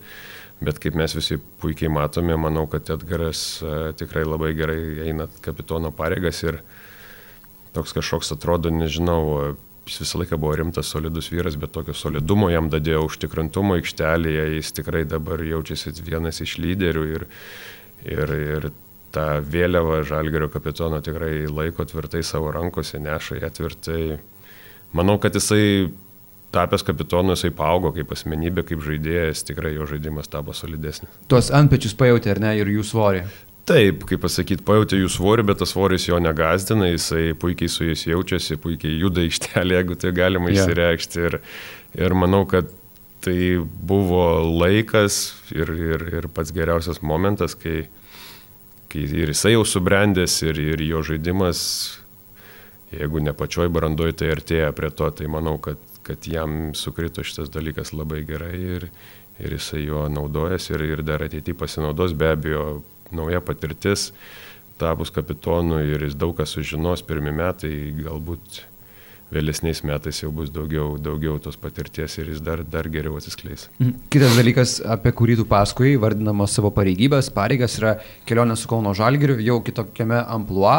bet 0.64 0.80
kaip 0.80 0.96
mes 0.96 1.12
visi 1.18 1.36
puikiai 1.60 1.92
matome, 1.92 2.38
manau, 2.40 2.64
kad 2.72 2.88
Edgaras 2.96 3.42
uh, 3.60 3.90
tikrai 3.98 4.24
labai 4.24 4.54
gerai 4.56 4.80
eina 5.10 5.28
kapitono 5.44 5.92
pareigas 5.92 6.40
ir 6.46 6.62
toks 7.76 7.92
kažkoks 7.98 8.32
atrodo, 8.32 8.72
nežinau, 8.72 9.52
jis 9.84 10.00
visą 10.06 10.22
laiką 10.22 10.40
buvo 10.40 10.56
rimtas, 10.56 10.88
solidus 10.88 11.28
vyras, 11.28 11.60
bet 11.60 11.76
tokio 11.76 11.92
solidumo 11.92 12.48
jam 12.48 12.72
dadėjo 12.72 13.04
užtikrintumo 13.10 13.76
aikštelėje, 13.76 14.48
jis 14.56 14.72
tikrai 14.80 15.04
dabar 15.04 15.44
jaučiasi 15.44 15.92
vienas 16.08 16.40
iš 16.40 16.56
lyderių 16.64 17.06
ir, 17.18 17.28
ir, 18.08 18.36
ir 18.56 18.70
tą 19.16 19.26
vėliavą 19.44 20.02
Žalgerio 20.06 20.50
kapitono 20.52 21.00
tikrai 21.04 21.46
laiko 21.48 21.86
tvirtai 21.88 22.22
savo 22.26 22.52
rankose, 22.54 23.00
neša 23.02 23.40
ją 23.40 23.52
tvirtai. 23.58 24.02
Manau, 24.96 25.16
kad 25.22 25.34
jisai 25.36 25.88
tapęs 26.54 26.84
kapitonu, 26.86 27.34
jisai 27.34 27.50
paaugo 27.56 27.92
kaip 27.96 28.12
asmenybė, 28.14 28.64
kaip 28.68 28.84
žaidėjas, 28.84 29.44
tikrai 29.48 29.74
jo 29.74 29.88
žaidimas 29.88 30.30
tapo 30.32 30.54
solidesnis. 30.56 31.10
Tuos 31.30 31.50
antpečius 31.54 31.96
pajutė, 31.98 32.32
ar 32.36 32.42
ne, 32.44 32.54
ir 32.60 32.70
jų 32.76 32.86
svorį? 32.86 33.26
Taip, 33.66 34.04
kaip 34.06 34.22
pasakyti, 34.22 34.62
pajutė 34.66 35.00
jų 35.00 35.10
svorį, 35.10 35.48
bet 35.48 35.58
tas 35.58 35.72
svoris 35.74 36.06
jo 36.06 36.20
negazdina, 36.22 36.86
jisai 36.92 37.32
puikiai 37.40 37.70
su 37.72 37.88
jais 37.88 38.04
jaučiasi, 38.06 38.60
puikiai 38.62 38.94
juda 39.00 39.24
ištelė, 39.26 39.80
jeigu 39.80 39.98
tai 39.98 40.12
galima 40.14 40.52
yeah. 40.52 40.62
išsireikšti. 40.62 41.24
Ir, 41.26 41.38
ir 41.98 42.14
manau, 42.14 42.44
kad 42.46 42.70
tai 43.26 43.58
buvo 43.58 44.22
laikas 44.62 45.34
ir, 45.50 45.72
ir, 45.74 46.06
ir 46.20 46.28
pats 46.30 46.54
geriausias 46.54 47.02
momentas, 47.02 47.58
kai, 47.58 47.88
kai 48.92 49.04
ir 49.04 49.32
jisai 49.32 49.54
jau 49.54 49.64
subrendęs 49.66 50.40
ir, 50.46 50.60
ir 50.60 50.82
jo 50.86 51.02
žaidimas, 51.06 51.60
jeigu 52.94 53.22
ne 53.24 53.34
pačioj 53.36 53.68
brandoj, 53.72 54.14
tai 54.20 54.32
artėja 54.34 54.72
prie 54.76 54.90
to, 54.94 55.10
tai 55.10 55.30
manau, 55.30 55.56
kad, 55.62 55.80
kad 56.06 56.26
jam 56.30 56.72
sukrito 56.78 57.24
šitas 57.26 57.50
dalykas 57.54 57.92
labai 57.96 58.22
gerai 58.28 58.54
ir, 58.78 58.88
ir 59.42 59.56
jisai 59.58 59.84
juo 59.84 60.06
naudojasi 60.12 60.76
ir, 60.76 60.86
ir 60.94 61.04
dar 61.06 61.26
ateityje 61.26 61.58
pasinaudos, 61.58 62.14
be 62.16 62.30
abejo, 62.32 62.66
nauja 63.14 63.42
patirtis, 63.44 64.12
tapus 64.80 65.12
kapitonu 65.14 65.80
ir 65.84 66.06
jis 66.06 66.16
daug 66.18 66.36
ką 66.38 66.46
sužinos, 66.48 67.04
pirmie 67.06 67.34
metai 67.34 67.74
galbūt 68.00 68.64
vėlesniais 69.32 69.82
metais 69.86 70.20
jau 70.22 70.30
bus 70.34 70.50
daugiau, 70.54 70.94
daugiau 71.02 71.38
tos 71.42 71.56
patirties 71.58 72.14
ir 72.20 72.30
jis 72.30 72.42
dar, 72.44 72.62
dar 72.62 72.86
geriau 72.92 73.16
atsiskleis. 73.18 73.66
Mhm. 73.80 74.06
Kitas 74.12 74.36
dalykas, 74.38 74.74
apie 74.96 75.12
kurį 75.16 75.38
tu 75.40 75.46
paskui, 75.50 75.96
vardinamas 76.00 76.54
savo 76.54 76.70
pareigybės, 76.74 77.32
pareigas 77.34 77.74
yra 77.80 77.96
kelionė 78.28 78.56
su 78.58 78.70
Kauno 78.70 78.94
Žalgiriu, 78.96 79.38
jau 79.42 79.58
kitokiame 79.66 80.20
amplua, 80.36 80.76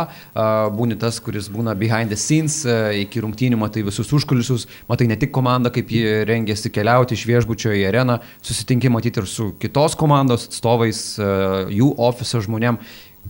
būni 0.78 0.98
tas, 1.00 1.20
kuris 1.24 1.50
būna 1.52 1.76
behind 1.78 2.14
the 2.14 2.20
scenes, 2.20 2.62
iki 3.04 3.24
rungtynių 3.24 3.60
matai 3.60 3.84
visus 3.88 4.12
užkulisius, 4.16 4.68
matai 4.88 5.10
ne 5.12 5.20
tik 5.20 5.34
komandą, 5.36 5.72
kaip 5.76 5.92
ji 5.92 6.24
rengėsi 6.28 6.72
keliauti 6.74 7.18
iš 7.18 7.26
viešbučio 7.28 7.76
į 7.76 7.84
areną, 7.92 8.20
susitinki 8.46 8.92
matyti 8.94 9.24
ir 9.24 9.28
su 9.28 9.52
kitos 9.60 9.98
komandos 10.00 10.48
atstovais, 10.48 11.04
jų 11.18 11.92
ofiso 12.08 12.42
žmonėm 12.46 12.80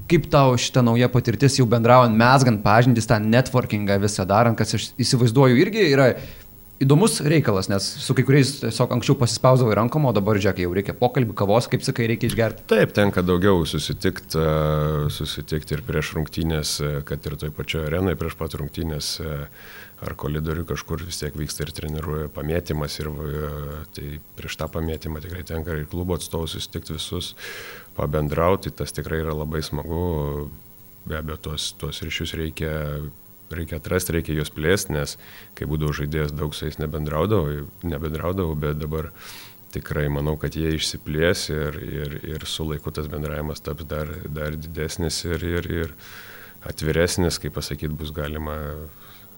Kaip 0.07 0.27
tau 0.31 0.55
šita 0.59 0.83
nauja 0.85 1.09
patirtis 1.11 1.57
jau 1.59 1.67
bendraujant, 1.69 2.15
mesgant 2.17 2.61
pažintis, 2.63 3.07
tą 3.09 3.19
networkingą 3.23 3.97
visą 4.03 4.27
darant, 4.29 4.57
kas 4.59 4.75
aš 4.77 4.91
įsivaizduoju 5.01 5.57
irgi 5.63 5.87
yra 5.91 6.11
įdomus 6.83 7.17
reikalas, 7.25 7.69
nes 7.71 7.85
su 8.03 8.13
kai 8.17 8.25
kuriais 8.27 8.51
tiesiog 8.61 8.91
anksčiau 8.93 9.17
pasispausdavo 9.17 9.73
į 9.73 9.77
rankom, 9.79 10.05
o 10.05 10.13
dabar, 10.13 10.37
žiūrėk, 10.37 10.61
jau 10.61 10.75
reikia 10.77 10.93
pokalbį, 10.97 11.33
kavos, 11.37 11.69
kaip 11.71 11.85
sakai, 11.85 12.05
reikia 12.11 12.29
išgerti. 12.29 12.67
Taip, 12.69 12.93
tenka 12.97 13.23
daugiau 13.25 13.65
susitikti, 13.65 14.43
susitikti 15.13 15.77
ir 15.77 15.83
prieš 15.87 16.13
rungtynės, 16.19 16.75
kad 17.09 17.25
ir 17.25 17.37
toj 17.41 17.53
pačioje 17.57 17.89
arenoje 17.89 18.19
prieš 18.21 18.37
pat 18.37 18.57
rungtynės 18.61 19.15
ar 20.05 20.13
kolidorių 20.19 20.65
kažkur 20.69 21.01
vis 21.07 21.17
tiek 21.21 21.35
vyksta 21.37 21.65
ir 21.65 21.71
treniruoja 21.73 22.29
pamėtymas 22.33 22.99
ir 23.01 23.09
tai 23.97 24.09
prieš 24.37 24.57
tą 24.59 24.67
pamėtymą 24.73 25.21
tikrai 25.23 25.41
tenka 25.47 25.73
ir 25.73 25.87
klubo 25.89 26.17
atstovus 26.17 26.53
susitikti 26.53 26.93
visus, 26.97 27.33
pabendrauti, 27.97 28.73
tas 28.73 28.93
tikrai 28.93 29.23
yra 29.23 29.33
labai 29.33 29.63
smagu, 29.65 30.51
be 31.07 31.17
abejo, 31.17 31.39
tuos, 31.49 31.71
tuos 31.81 32.03
ryšius 32.05 32.35
reikia, 32.37 32.75
reikia 33.53 33.81
atrasti, 33.81 34.13
reikia 34.17 34.37
juos 34.37 34.53
plėsti, 34.53 34.93
nes 34.93 35.17
kai 35.57 35.69
būdavau 35.69 35.95
žaidėjas, 35.97 36.35
daug 36.35 36.53
su 36.53 36.67
jais 36.67 36.77
nebendraudavau, 36.81 37.65
nebendraudavau, 37.87 38.57
bet 38.59 38.77
dabar 38.77 39.09
tikrai 39.73 40.05
manau, 40.13 40.37
kad 40.39 40.55
jie 40.55 40.75
išsiplės 40.77 41.49
ir, 41.53 41.81
ir, 41.81 42.15
ir 42.35 42.45
su 42.49 42.67
laiku 42.69 42.93
tas 42.93 43.09
bendravimas 43.11 43.65
taps 43.65 43.87
dar, 43.89 44.13
dar 44.29 44.55
didesnis 44.55 45.23
ir, 45.25 45.43
ir, 45.43 45.71
ir 45.81 45.97
atviresnis, 46.67 47.41
kaip 47.41 47.57
pasakyti, 47.57 47.97
bus 47.97 48.13
galima 48.15 48.57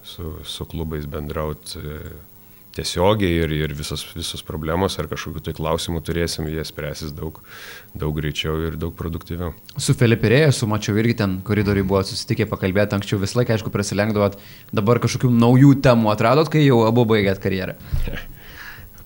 su, 0.06 0.34
su 0.46 0.66
klubais 0.70 1.06
bendrauti 1.10 1.80
tiesiogiai 2.74 3.40
ir, 3.42 3.52
ir 3.66 3.74
visos, 3.74 4.04
visos 4.14 4.42
problemos 4.46 4.94
ar 5.02 5.08
kažkokiu 5.10 5.42
tai 5.42 5.54
klausimu 5.56 6.00
turėsim, 6.06 6.46
jie 6.50 6.62
spręsis 6.66 7.12
daug, 7.16 7.40
daug 7.98 8.14
greičiau 8.16 8.56
ir 8.68 8.78
daug 8.80 8.94
produktyviau. 8.96 9.52
Su 9.74 9.96
Filipirėju, 9.98 10.52
su 10.54 10.70
mačiau 10.70 10.98
irgi 11.02 11.18
ten 11.18 11.40
koridoriui 11.46 11.86
buvo 11.86 12.04
susitikę 12.06 12.46
pakalbėti, 12.50 12.96
anksčiau 12.96 13.18
vis 13.22 13.34
laiką, 13.38 13.58
aišku, 13.58 13.74
prasilenkdavot, 13.74 14.38
dabar 14.76 15.02
kažkokių 15.02 15.32
naujų 15.34 15.76
temų 15.82 16.14
atradot, 16.14 16.52
kai 16.52 16.62
jau 16.62 16.84
abu 16.86 17.06
baigėt 17.10 17.42
karjerą. 17.42 17.74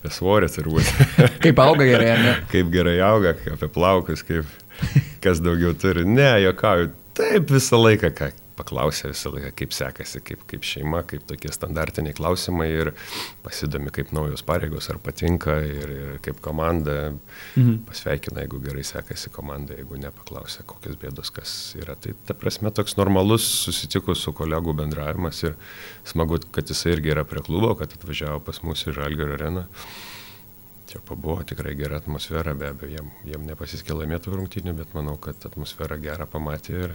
apie 0.05 0.13
svorį 0.13 0.51
turbūt. 0.53 0.89
kaip 1.43 1.59
auga 1.63 1.87
gerai, 1.89 2.13
ne? 2.21 2.33
kaip 2.53 2.69
gerai 2.73 2.99
auga, 3.01 3.33
apie 3.55 3.69
plaukus, 3.73 4.21
kaip 4.25 4.45
kas 5.23 5.41
daugiau 5.41 5.73
turi. 5.73 6.05
Ne, 6.05 6.35
jokauju. 6.45 6.91
Taip 7.15 7.49
visą 7.49 7.79
laiką, 7.79 8.11
ką, 8.13 8.29
paklausia 8.57 9.09
visą 9.11 9.31
laiką, 9.33 9.51
kaip 9.59 9.75
sekasi, 9.75 10.21
kaip, 10.25 10.45
kaip 10.49 10.65
šeima, 10.65 11.01
kaip 11.07 11.25
tokie 11.29 11.51
standartiniai 11.53 12.15
klausimai 12.17 12.67
ir 12.71 12.91
pasidomi, 13.43 13.91
kaip 13.95 14.13
naujos 14.15 14.43
pareigos, 14.47 14.89
ar 14.91 14.99
patinka 15.03 15.57
ir, 15.65 15.93
ir 15.95 16.15
kaip 16.25 16.41
komanda. 16.45 17.13
Mhm. 17.55 17.83
Pasveikina, 17.89 18.43
jeigu 18.45 18.61
gerai 18.63 18.85
sekasi 18.87 19.31
komanda, 19.35 19.77
jeigu 19.77 19.99
nepaklausia, 20.01 20.65
kokios 20.67 20.97
bėdos, 21.01 21.31
kas 21.35 21.53
yra. 21.79 21.97
Tai 21.99 22.15
ta 22.27 22.37
prasme 22.37 22.71
toks 22.75 22.97
normalus 22.99 23.47
susitikus 23.65 24.23
su 24.25 24.33
kolegų 24.35 24.75
bendravimas 24.81 25.43
ir 25.45 25.55
smagu, 26.07 26.39
kad 26.55 26.71
jisai 26.71 26.95
irgi 26.95 27.15
yra 27.15 27.25
prie 27.27 27.43
klubo, 27.45 27.75
kad 27.79 27.93
atvažiavo 27.95 28.41
pas 28.45 28.61
mus 28.65 28.87
į 28.87 28.95
Žalgėrio 28.99 29.39
areną. 29.39 29.65
Čia 30.85 31.01
pabuvo 31.01 31.41
tikrai 31.43 31.73
gera 31.75 31.97
atmosfera, 31.97 32.53
be 32.55 32.69
abejo, 32.69 32.91
jiem, 32.93 33.07
jiem 33.25 33.47
nepasiskė 33.49 33.95
laimėtų 33.97 34.35
rungtynių, 34.37 34.75
bet 34.77 34.93
manau, 34.93 35.15
kad 35.17 35.41
atmosferą 35.49 35.97
gerą 35.99 36.27
pamatė 36.29 36.75
ir, 36.85 36.93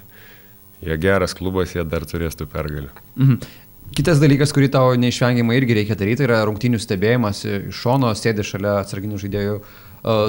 jie 0.85 0.97
geras 1.01 1.35
klubas, 1.37 1.75
jie 1.77 1.85
dar 1.85 2.07
turės 2.09 2.39
tų 2.39 2.49
pergalių. 2.51 2.93
Mhm. 3.17 3.51
Kitas 3.91 4.21
dalykas, 4.23 4.53
kurį 4.55 4.69
tau 4.71 4.93
neišvengiamai 5.03 5.57
irgi 5.59 5.75
reikia 5.81 5.97
daryti, 5.99 6.23
yra 6.23 6.45
rungtynių 6.47 6.79
stebėjimas 6.79 7.43
iš 7.49 7.75
šono, 7.75 8.13
sėdi 8.15 8.45
šalia 8.47 8.77
atsarginių 8.85 9.19
žaidėjų 9.19 9.57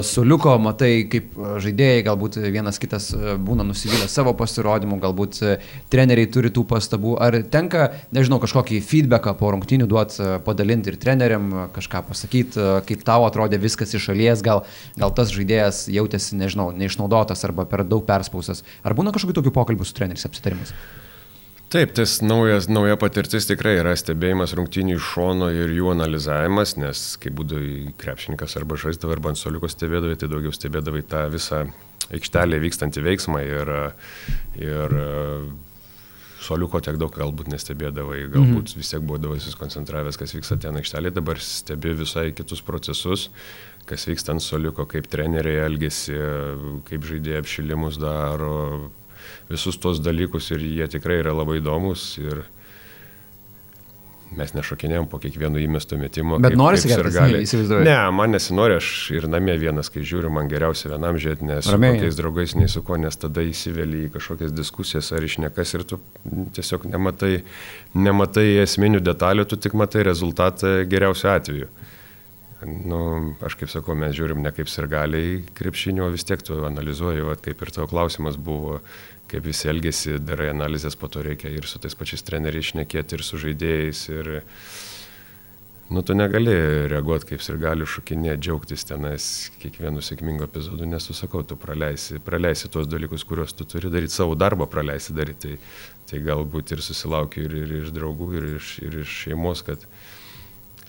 suliuko, 0.02 0.56
matai, 0.60 1.06
kaip 1.10 1.32
e, 1.32 1.54
žaidėjai, 1.64 2.02
galbūt 2.04 2.38
vienas 2.52 2.78
kitas 2.82 3.10
e, 3.16 3.34
būna 3.40 3.64
nusivylę 3.64 4.08
savo 4.10 4.34
pasirodymu, 4.36 4.98
galbūt 5.00 5.38
e, 5.42 5.54
treneriai 5.92 6.28
turi 6.32 6.52
tų 6.52 6.66
pastabų. 6.68 7.14
Ar 7.22 7.38
tenka, 7.52 7.88
nežinau, 8.12 8.40
kažkokį 8.42 8.82
feedbacką 8.84 9.34
po 9.40 9.52
rungtynių 9.54 9.88
duoti, 9.88 10.20
padalinti 10.46 10.92
ir 10.92 10.98
treneriam, 11.00 11.48
kažką 11.72 12.04
pasakyti, 12.10 12.66
kaip 12.88 13.06
tau 13.08 13.24
atrodė 13.28 13.60
viskas 13.62 13.94
iš 13.96 14.10
šalies, 14.10 14.44
gal, 14.44 14.66
gal 15.00 15.14
tas 15.16 15.32
žaidėjas 15.32 15.86
jautėsi, 15.92 16.36
nežinau, 16.40 16.68
neišnaudotas 16.76 17.48
arba 17.48 17.64
per 17.68 17.86
daug 17.88 18.04
perspaustas. 18.08 18.66
Ar 18.84 18.96
būna 18.98 19.14
kažkokių 19.14 19.40
tokių 19.40 19.56
pokalbių 19.56 19.88
su 19.88 19.96
treneriais 19.96 20.28
apsitarimas? 20.28 20.76
Taip, 21.72 21.94
tas 21.96 22.18
naujas, 22.20 22.66
nauja 22.68 22.98
patirtis 23.00 23.46
tikrai 23.48 23.78
yra 23.78 23.94
stebėjimas 23.96 24.52
rungtynių 24.58 24.98
iš 24.98 25.06
šono 25.14 25.46
ir 25.56 25.70
jų 25.72 25.88
analizavimas, 25.94 26.74
nes 26.76 27.04
kai 27.22 27.32
būdavai 27.32 27.94
krepšininkas 28.02 28.58
arba 28.60 28.76
žaisdavai 28.76 29.16
arba 29.16 29.32
ant 29.32 29.40
soliuko 29.40 29.70
stebėdavai, 29.72 30.18
tai 30.20 30.28
daugiau 30.28 30.52
stebėdavai 30.52 31.00
tą 31.08 31.24
visą 31.32 31.62
aikštelę 32.12 32.60
vykstantį 32.66 33.06
veiksmą 33.08 33.40
ir, 33.46 33.72
ir 34.60 34.96
soliuko 36.44 36.82
tiek 36.84 37.00
daug 37.00 37.16
galbūt 37.16 37.48
nestebėdavai, 37.54 38.26
galbūt 38.26 38.74
mhm. 38.74 38.82
vis 38.82 38.92
tiek 38.92 39.08
būdavai 39.08 39.40
susikoncentravęs, 39.40 40.20
kas 40.20 40.36
vyksta 40.36 40.60
ten 40.60 40.76
aikštelėje, 40.76 41.16
dabar 41.22 41.40
stebi 41.40 41.96
visai 42.04 42.34
kitus 42.36 42.60
procesus, 42.66 43.30
kas 43.88 44.04
vyksta 44.12 44.36
ant 44.36 44.44
soliuko, 44.44 44.84
kaip 44.92 45.08
treneriai 45.08 45.64
elgesi, 45.70 46.20
kaip 46.90 47.08
žaidėjai 47.08 47.46
apšilimus 47.46 47.96
daro 48.02 48.58
visus 49.50 49.78
tos 49.82 50.02
dalykus 50.02 50.50
ir 50.54 50.64
jie 50.66 50.88
tikrai 50.96 51.20
yra 51.22 51.36
labai 51.36 51.60
įdomus 51.60 52.10
ir 52.22 52.44
mes 54.36 54.52
nešokinėjom 54.56 55.08
po 55.12 55.18
kiekvieno 55.22 55.60
įmesto 55.60 55.98
metimo. 56.00 56.38
Bet 56.42 56.56
norisi 56.56 56.90
gerai 56.90 57.42
įsivaizduoti. 57.42 57.84
Ne, 57.88 57.96
man 58.16 58.32
nesinori, 58.34 58.78
aš 58.80 58.88
ir 59.16 59.28
namie 59.30 59.54
vienas, 59.60 59.90
kai 59.92 60.04
žiūriu, 60.08 60.30
man 60.32 60.48
geriausia 60.50 60.92
vienam 60.94 61.18
žiūrėti, 61.20 61.48
nes 61.48 61.68
su 61.68 61.76
kokiais 61.76 62.18
draugais 62.18 62.56
nei 62.58 62.70
su 62.72 62.84
ko, 62.86 62.98
nes 63.00 63.18
tada 63.20 63.44
įsiveli 63.44 64.06
į 64.06 64.12
kažkokias 64.16 64.54
diskusijas 64.56 65.12
ar 65.16 65.26
išnekas 65.26 65.76
ir 65.76 65.86
tu 65.88 66.00
tiesiog 66.56 66.88
nematai, 66.92 67.34
nematai 67.92 68.48
esminių 68.64 69.02
detalių, 69.04 69.46
tu 69.48 69.60
tik 69.60 69.76
matai 69.78 70.06
rezultatą 70.08 70.78
geriausiu 70.88 71.32
atveju. 71.34 71.72
Nu, 72.62 72.98
aš 73.42 73.56
kaip 73.58 73.70
sakau, 73.72 73.96
mes 73.98 74.12
žiūrim 74.14 74.38
ne 74.44 74.52
kaip 74.54 74.68
sirgaliai 74.70 75.40
krepšinio, 75.58 76.06
vis 76.14 76.22
tiek 76.28 76.44
tu 76.46 76.60
analizuoji, 76.68 77.24
va, 77.26 77.34
kaip 77.34 77.64
ir 77.64 77.72
tavo 77.74 77.88
klausimas 77.90 78.38
buvo, 78.38 78.78
kaip 79.32 79.48
visi 79.48 79.70
elgesi, 79.72 80.18
darai 80.20 80.50
analizės, 80.52 80.96
po 80.98 81.08
to 81.12 81.24
reikia 81.24 81.50
ir 81.52 81.68
su 81.68 81.80
tais 81.82 81.96
pačiais 81.98 82.24
treneriais 82.26 82.68
išnekėti, 82.68 83.16
ir 83.16 83.24
su 83.26 83.40
žaidėjais. 83.40 84.02
Ir, 84.12 84.30
nu, 85.92 86.02
tu 86.06 86.16
negali 86.16 86.54
reaguoti 86.92 87.32
kaip 87.32 87.44
ir 87.48 87.60
gali 87.62 87.88
šokinėti, 87.88 88.42
džiaugtis 88.44 88.86
tenais 88.88 89.28
kiekvienu 89.62 90.04
sėkmingu 90.04 90.46
epizodu, 90.46 90.88
nes 90.88 91.08
tu 91.08 91.16
sakau, 91.16 91.44
tu 91.46 91.56
praleisi, 91.60 92.20
praleisi 92.24 92.70
tuos 92.72 92.88
dalykus, 92.90 93.24
kuriuos 93.28 93.56
tu 93.56 93.68
turi 93.68 93.92
daryti, 93.92 94.16
savo 94.16 94.36
darbą 94.38 94.68
praleisi 94.70 95.16
daryti. 95.16 95.56
Tai, 95.56 95.92
tai 96.12 96.20
galbūt 96.20 96.74
ir 96.74 96.82
susilaukiu 96.84 97.46
ir, 97.46 97.54
ir 97.62 97.78
iš 97.78 97.92
draugų, 97.96 98.32
ir 98.36 98.48
iš, 98.58 98.74
ir 98.84 98.98
iš 99.00 99.16
šeimos, 99.24 99.64
kad 99.64 99.86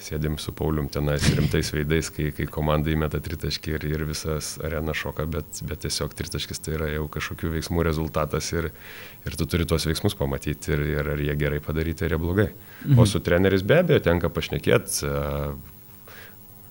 sėdim 0.04 0.38
su 0.42 0.54
Paulium 0.56 0.90
tenais 0.92 1.26
rimtais 1.36 1.70
veidais, 1.74 2.10
kai, 2.14 2.30
kai 2.36 2.48
komanda 2.52 2.92
įmeta 2.92 3.22
tritaškį 3.24 3.76
ir, 3.78 3.86
ir 3.90 4.06
visas 4.10 4.54
arena 4.64 4.96
šoka, 4.98 5.26
bet, 5.30 5.62
bet 5.68 5.84
tiesiog 5.86 6.16
tritaškis 6.20 6.64
tai 6.64 6.76
yra 6.78 6.90
jau 6.92 7.06
kažkokių 7.12 7.54
veiksmų 7.58 7.86
rezultatas 7.88 8.50
ir, 8.56 8.72
ir 9.24 9.38
tu 9.40 9.48
turi 9.50 9.68
tuos 9.70 9.88
veiksmus 9.88 10.18
pamatyti 10.20 10.76
ir, 10.76 10.84
ir 10.98 11.14
ar 11.16 11.24
jie 11.24 11.38
gerai 11.40 11.62
padaryti, 11.64 12.08
ar 12.08 12.16
jie 12.16 12.22
blogai. 12.22 12.50
Mhm. 12.84 13.00
O 13.00 13.08
su 13.10 13.24
treneris 13.24 13.64
be 13.66 13.80
abejo 13.84 14.04
tenka 14.04 14.32
pašnekėti. 14.34 15.14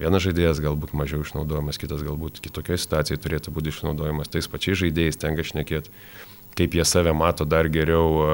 Vienas 0.02 0.24
žaidėjas 0.24 0.58
galbūt 0.64 0.96
mažiau 0.98 1.22
išnaudojamas, 1.22 1.78
kitas 1.78 2.02
galbūt 2.02 2.40
kitokioje 2.42 2.80
situacijoje 2.82 3.22
turėtų 3.22 3.52
būti 3.54 3.70
išnaudojamas, 3.70 4.32
tais 4.32 4.48
pačiais 4.50 4.80
žaidėjais 4.80 5.20
tenka 5.20 5.44
šnekėti 5.46 5.92
kaip 6.56 6.75
jie 6.76 6.85
save 6.85 7.12
mato 7.16 7.47
dar 7.49 7.68
geriau 7.73 8.26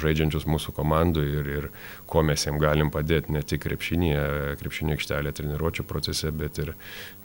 žaidžiančius 0.00 0.46
mūsų 0.50 0.74
komandų 0.76 1.24
ir, 1.26 1.48
ir 1.56 1.66
ko 2.10 2.22
mes 2.26 2.46
jiems 2.46 2.62
galim 2.62 2.92
padėti 2.94 3.34
ne 3.34 3.42
tik 3.42 3.64
krepšinėje, 3.64 4.26
krepšinio 4.60 4.94
aikštelė 4.96 5.32
treniruočio 5.34 5.86
procese, 5.88 6.30
bet 6.34 6.60
ir, 6.62 6.74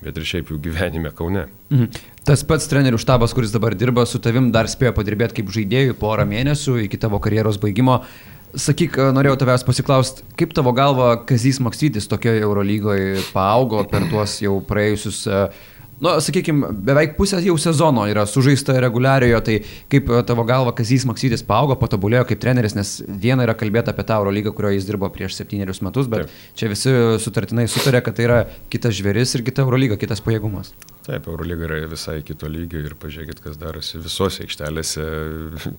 bet 0.02 0.17
ir 0.17 0.28
šiaip 0.32 0.54
jų 0.54 0.60
gyvenime 0.69 1.13
Kaune. 1.15 1.47
Mhm. 1.69 2.02
Tas 2.26 2.43
pats 2.45 2.69
trenerių 2.71 3.00
štabas, 3.02 3.34
kuris 3.38 3.54
dabar 3.54 3.78
dirba 3.78 4.06
su 4.10 4.21
tavim, 4.21 4.52
dar 4.56 4.69
spėjo 4.71 4.93
padirbėti 4.97 5.39
kaip 5.39 5.54
žaidėjų 5.54 5.97
porą 6.02 6.28
mėnesių 6.30 6.80
iki 6.88 7.00
tavo 7.02 7.21
karjeros 7.23 7.62
baigimo. 7.62 8.04
Sakyk, 8.50 8.95
norėjau 9.13 9.36
tavęs 9.43 9.62
pasiklausti, 9.62 10.23
kaip 10.38 10.56
tavo 10.58 10.71
galva 10.73 11.12
Kazys 11.30 11.60
Maksytis 11.62 12.10
tokioje 12.10 12.41
Eurolygoje 12.41 13.19
paaugo 13.30 13.84
per 13.91 14.08
tuos 14.10 14.39
jau 14.41 14.56
praėjusius 14.65 15.19
uh, 15.30 15.67
nu, 16.03 16.12
sakykime, 16.23 16.71
beveik 16.89 17.15
pusė 17.17 17.39
jau 17.43 17.55
sezono 17.59 18.05
yra 18.09 18.25
sužaista 18.29 18.75
reguliariojo, 18.83 19.39
tai 19.45 19.57
kaip 19.91 20.12
e, 20.12 20.21
tavo 20.27 20.45
galva 20.47 20.73
Kazys 20.75 21.05
Maksytis 21.09 21.43
paaugo, 21.47 21.75
patobulėjo 21.79 22.25
kaip 22.29 22.41
treneris, 22.43 22.75
nes 22.77 22.93
viena 23.07 23.45
yra 23.47 23.55
kalbėti 23.59 23.93
apie 23.93 24.05
tą 24.07 24.19
Eurolygą, 24.21 24.53
kurioje 24.55 24.79
jis 24.79 24.89
dirbo 24.89 25.09
prieš 25.13 25.38
septynerius 25.39 25.83
metus, 25.85 26.09
bet 26.12 26.25
Taip. 26.25 26.38
čia 26.59 26.71
visi 26.71 26.95
sutartinai 27.23 27.67
sutarė, 27.71 28.03
kad 28.05 28.17
tai 28.17 28.27
yra 28.27 28.39
kitas 28.71 28.95
žvėris 28.99 29.35
ir 29.38 29.45
kita 29.47 29.65
Eurolyga, 29.65 29.99
kitas 30.01 30.23
pajėgumas. 30.25 30.73
Taip, 31.07 31.27
Eurolyga 31.31 31.65
yra 31.67 31.81
visai 31.89 32.19
kito 32.25 32.49
lygio 32.51 32.83
ir 32.85 32.95
pažiūrėkit, 32.99 33.41
kas 33.43 33.57
darosi 33.59 34.01
visose 34.03 34.45
aikštelėse, 34.45 35.07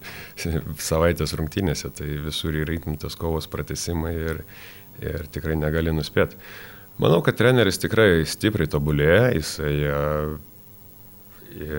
savaitės 0.90 1.36
rungtynėse, 1.38 1.92
tai 1.96 2.08
visur 2.26 2.56
yra 2.60 2.74
įtimtos 2.76 3.16
kovos 3.20 3.48
pratesimai 3.52 4.16
ir, 4.16 4.42
ir 5.00 5.30
tikrai 5.32 5.56
negali 5.60 5.94
nuspėti. 5.94 6.40
Manau, 7.00 7.22
kad 7.24 7.38
treneris 7.38 7.80
tikrai 7.80 8.26
stipriai 8.28 8.68
tobulėja, 8.68 9.30
jisai 9.32 9.72
e, 9.88 11.78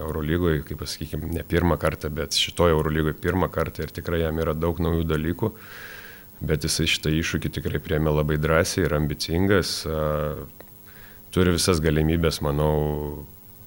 Eurolygoje, 0.00 0.62
kaip 0.64 0.80
pasakykime, 0.80 1.28
ne 1.34 1.44
pirmą 1.44 1.76
kartą, 1.80 2.08
bet 2.14 2.38
šitoje 2.40 2.72
Eurolygoje 2.72 3.18
pirmą 3.20 3.50
kartą 3.52 3.84
ir 3.84 3.92
tikrai 3.92 4.22
jam 4.22 4.40
yra 4.40 4.54
daug 4.56 4.80
naujų 4.80 5.04
dalykų, 5.10 5.52
bet 6.40 6.64
jisai 6.64 6.88
šitą 6.88 7.12
iššūkį 7.18 7.52
tikrai 7.58 7.82
priemė 7.84 8.16
labai 8.16 8.40
drąsiai 8.40 8.86
ir 8.86 8.96
ambicingas, 8.96 9.74
turi 11.36 11.54
visas 11.58 11.84
galimybės, 11.84 12.40
manau, 12.46 13.26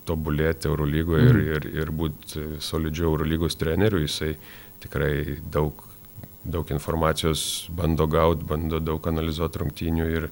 tobulėti 0.09 0.67
Eurolygoje 0.71 1.23
mm. 1.23 1.29
ir, 1.31 1.53
ir, 1.53 1.71
ir 1.83 1.93
būti 1.95 2.47
solidžiu 2.65 3.11
Eurolygos 3.11 3.61
treneriu, 3.61 4.01
jisai 4.03 4.33
tikrai 4.83 5.37
daug 5.53 5.85
daug 6.43 6.71
informacijos 6.71 7.69
bando 7.71 8.07
gauti, 8.07 8.45
bando 8.47 8.79
daug 8.83 9.07
analizuoti 9.07 9.61
rungtynių 9.61 10.07
ir, 10.11 10.27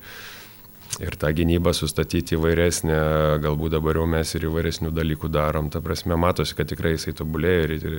ir 0.99 1.15
tą 1.19 1.31
gynybą 1.35 1.73
sustatyti 1.75 2.35
įvairesnę, 2.35 2.99
galbūt 3.43 3.77
dabar 3.77 4.01
jau 4.01 4.07
mes 4.11 4.35
ir 4.35 4.45
įvairesnių 4.49 4.91
dalykų 4.95 5.31
darom. 5.31 5.71
Ta 5.71 5.81
prasme, 5.83 6.17
matosi, 6.19 6.55
kad 6.57 6.69
tikrai 6.71 6.95
jisai 6.97 7.15
tobulėja 7.17 7.63
ir, 7.67 7.75
ir, 7.79 7.97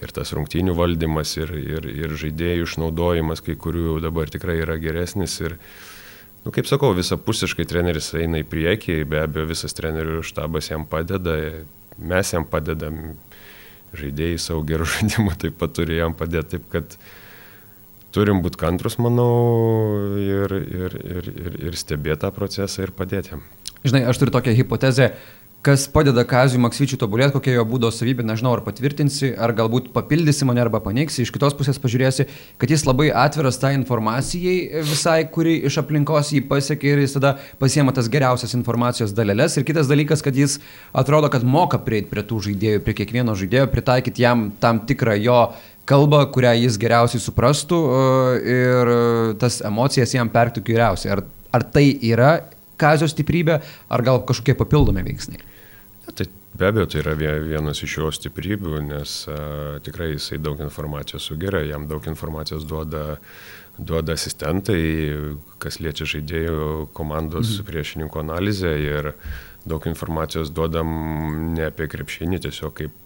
ir 0.00 0.14
tas 0.16 0.32
rungtynių 0.36 0.74
valdymas, 0.78 1.36
ir, 1.40 1.54
ir, 1.60 1.88
ir 1.92 2.16
žaidėjų 2.24 2.68
išnaudojimas, 2.68 3.44
kai 3.44 3.58
kurių 3.60 3.86
jau 3.90 3.98
dabar 4.08 4.32
tikrai 4.32 4.60
yra 4.64 4.78
geresnis. 4.80 5.36
Ir, 5.44 5.58
nu, 6.46 6.54
kaip 6.56 6.70
sakau, 6.70 6.94
visapusiškai 6.96 7.68
treneris 7.68 8.14
eina 8.16 8.40
į 8.40 8.48
priekį, 8.48 9.02
be 9.04 9.20
abejo, 9.26 9.50
visas 9.52 9.76
trenerių 9.76 10.24
štabas 10.24 10.72
jam 10.72 10.88
padeda, 10.88 11.36
mes 12.00 12.32
jam 12.32 12.48
padedam, 12.48 13.10
žaidėjai 13.96 14.38
savo 14.40 14.62
gerų 14.66 14.86
žaidimų 14.94 15.36
taip 15.40 15.58
pat 15.60 15.74
turi 15.76 15.98
jam 16.00 16.14
padėti, 16.16 16.56
taip 16.56 16.70
kad 16.72 16.96
turim 18.14 18.42
būti 18.44 18.60
kantrus, 18.60 18.98
manau, 19.02 19.30
ir, 20.18 20.54
ir, 20.60 20.96
ir, 21.00 21.28
ir, 21.30 21.58
ir 21.70 21.78
stebėti 21.78 22.24
tą 22.24 22.32
procesą 22.34 22.86
ir 22.86 22.94
padėti 22.96 23.34
jam. 23.34 23.44
Žinai, 23.84 24.04
aš 24.10 24.20
turiu 24.20 24.34
tokią 24.34 24.52
hipotezę, 24.58 25.12
kas 25.64 25.84
padeda 25.92 26.22
Kazijui 26.24 26.62
Maksvyčiui 26.64 26.96
tobulėti, 27.00 27.34
kokia 27.34 27.58
jo 27.58 27.64
būdo 27.68 27.90
savybė, 27.92 28.24
nežinau, 28.24 28.54
ar 28.56 28.62
patvirtinsi, 28.64 29.34
ar 29.36 29.52
galbūt 29.56 29.90
papildysi 29.92 30.46
mane, 30.48 30.62
arba 30.62 30.80
paneigsi, 30.84 31.20
iš 31.24 31.32
kitos 31.34 31.56
pusės 31.56 31.80
pažiūrėsi, 31.80 32.26
kad 32.60 32.72
jis 32.72 32.86
labai 32.88 33.10
atviras 33.12 33.60
tą 33.60 33.72
informacijai 33.76 34.82
visai, 34.88 35.18
kuri 35.32 35.58
iš 35.68 35.76
aplinkos 35.82 36.32
jį 36.32 36.46
pasiekia 36.48 36.94
ir 36.94 37.02
jis 37.04 37.16
tada 37.18 37.34
pasiema 37.60 37.92
tas 37.96 38.08
geriausias 38.12 38.56
informacijos 38.56 39.12
dalelės. 39.16 39.58
Ir 39.60 39.68
kitas 39.68 39.90
dalykas, 39.90 40.24
kad 40.24 40.36
jis 40.36 40.58
atrodo, 40.96 41.28
kad 41.32 41.44
moka 41.44 41.80
prieiti 41.84 42.08
prie 42.12 42.24
tų 42.24 42.40
žaidėjų, 42.48 42.84
prie 42.86 42.96
kiekvieno 43.02 43.36
žaidėjo, 43.36 43.68
pritaikyti 43.74 44.24
jam 44.24 44.48
tam 44.64 44.80
tikrą 44.88 45.18
jo 45.20 45.42
kalbą, 45.90 46.22
kurią 46.34 46.54
jis 46.62 46.78
geriausiai 46.80 47.22
suprastų 47.22 47.80
e, 47.90 48.00
ir 48.54 48.94
tas 49.42 49.60
emocijas 49.66 50.14
jam 50.14 50.30
pertų 50.32 50.62
geriausiai. 50.70 51.14
Ar, 51.16 51.24
ar 51.56 51.66
tai 51.74 51.86
yra 52.06 52.32
kazio 52.80 53.08
stiprybė, 53.10 53.60
ar 53.92 54.04
gal 54.06 54.22
kažkokie 54.28 54.56
papildomi 54.58 55.04
veiksniai? 55.06 55.42
Ja, 56.06 56.14
tai 56.16 56.28
be 56.56 56.70
abejo, 56.70 56.88
tai 56.92 57.02
yra 57.02 57.14
vienas 57.18 57.82
iš 57.84 57.98
jo 57.98 58.10
stiprybių, 58.14 58.78
nes 58.88 59.16
a, 59.30 59.40
tikrai 59.84 60.14
jisai 60.14 60.40
daug 60.42 60.60
informacijos 60.64 61.28
sugeria, 61.30 61.66
jam 61.72 61.86
daug 61.90 62.06
informacijos 62.10 62.66
duoda, 62.68 63.20
duoda 63.78 64.16
asistentai, 64.16 64.80
kas 65.62 65.80
liečia 65.82 66.08
žaidėjų 66.16 66.90
komandos 66.96 67.58
mhm. 67.58 67.68
priešininkų 67.70 68.24
analizę 68.24 68.74
ir 68.80 69.14
daug 69.68 69.84
informacijos 69.90 70.52
duodam 70.56 70.88
ne 71.54 71.68
apie 71.68 71.88
krepšinį, 71.90 72.40
tiesiog 72.46 72.76
kaip 72.78 72.96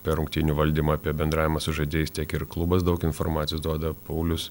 apie 0.00 0.16
rungtynių 0.16 0.56
valdymą, 0.56 0.96
apie 0.96 1.12
bendravimą 1.16 1.60
su 1.60 1.74
žaidėjais, 1.76 2.14
tiek 2.16 2.36
ir 2.36 2.46
klubas 2.48 2.84
daug 2.86 3.02
informacijos 3.04 3.60
duoda. 3.64 3.92
Paulius 4.08 4.50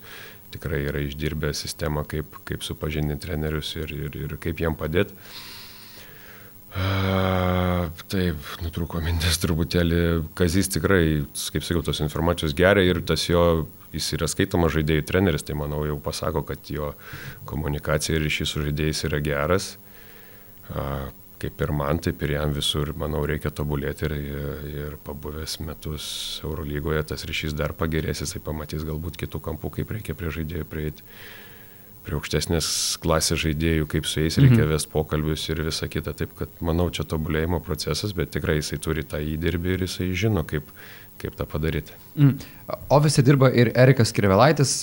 tikrai 0.54 0.84
yra 0.90 1.02
išdirbęs 1.06 1.66
sistemą, 1.66 2.06
kaip, 2.10 2.38
kaip 2.46 2.66
supažindinti 2.66 3.26
trenerius 3.26 3.74
ir, 3.78 3.94
ir, 3.94 4.20
ir 4.28 4.36
kaip 4.42 4.62
jiem 4.62 4.78
padėti. 4.78 5.18
Taip, 6.70 8.50
nutrūko 8.62 9.02
mintis 9.02 9.42
truputėlį. 9.42 10.02
Kazys 10.38 10.70
tikrai, 10.70 11.04
kaip 11.34 11.66
sakiau, 11.66 11.82
tos 11.86 12.02
informacijos 12.06 12.54
geria 12.58 12.86
ir 12.86 13.02
tas 13.10 13.26
jo, 13.26 13.66
jis 13.96 14.12
yra 14.20 14.30
skaitomas 14.30 14.76
žaidėjų 14.76 15.08
treneris, 15.10 15.46
tai 15.48 15.58
manau 15.58 15.82
jau 15.88 15.98
pasako, 16.04 16.44
kad 16.46 16.70
jo 16.70 16.94
komunikacija 17.50 18.20
ir 18.20 18.28
ryšys 18.28 18.54
su 18.54 18.62
žaidėjais 18.68 19.02
yra 19.10 19.22
geras. 19.26 19.72
Kaip 21.40 21.62
ir 21.64 21.72
man, 21.72 22.02
taip 22.04 22.24
ir 22.26 22.34
jam 22.36 22.52
visur, 22.56 22.92
manau, 23.00 23.22
reikia 23.28 23.52
tobulėti 23.56 24.10
ir, 24.10 24.16
ir 24.70 24.96
pabuvęs 25.08 25.60
metus 25.64 26.06
Eurolygoje 26.44 27.06
tas 27.14 27.24
ryšys 27.28 27.56
dar 27.56 27.72
pagerės, 27.80 28.26
jisai 28.26 28.42
pamatys 28.44 28.84
galbūt 28.88 29.20
kitų 29.22 29.40
kampų, 29.46 29.78
kaip 29.78 29.94
reikia 29.96 30.18
prie 30.20 30.34
žaidėjų 30.36 30.68
prieiti 30.68 31.08
prie 32.10 32.18
aukštesnės 32.18 32.70
klasės 33.04 33.42
žaidėjų, 33.44 33.88
kaip 33.92 34.08
su 34.10 34.24
jais 34.24 34.40
reikia 34.40 34.64
mhm. 34.64 34.72
vesti 34.74 34.92
pokalbius 34.94 35.46
ir 35.52 35.62
visa 35.68 35.90
kita. 35.92 36.16
Taip 36.18 36.34
kad 36.40 36.62
manau, 36.66 36.90
čia 36.94 37.06
tobulėjimo 37.08 37.62
procesas, 37.66 38.16
bet 38.18 38.34
tikrai 38.36 38.60
jisai 38.60 38.80
turi 38.82 39.06
tą 39.08 39.22
įdirbį 39.36 39.76
ir 39.76 39.86
jisai 39.86 40.10
žino, 40.18 40.46
kaip, 40.48 40.72
kaip 41.22 41.38
tą 41.38 41.48
padaryti. 41.50 41.96
Mm. 42.18 42.36
Ofise 42.96 43.24
dirba 43.26 43.52
ir 43.52 43.74
Erikas 43.78 44.14
Kirvelaitis, 44.16 44.80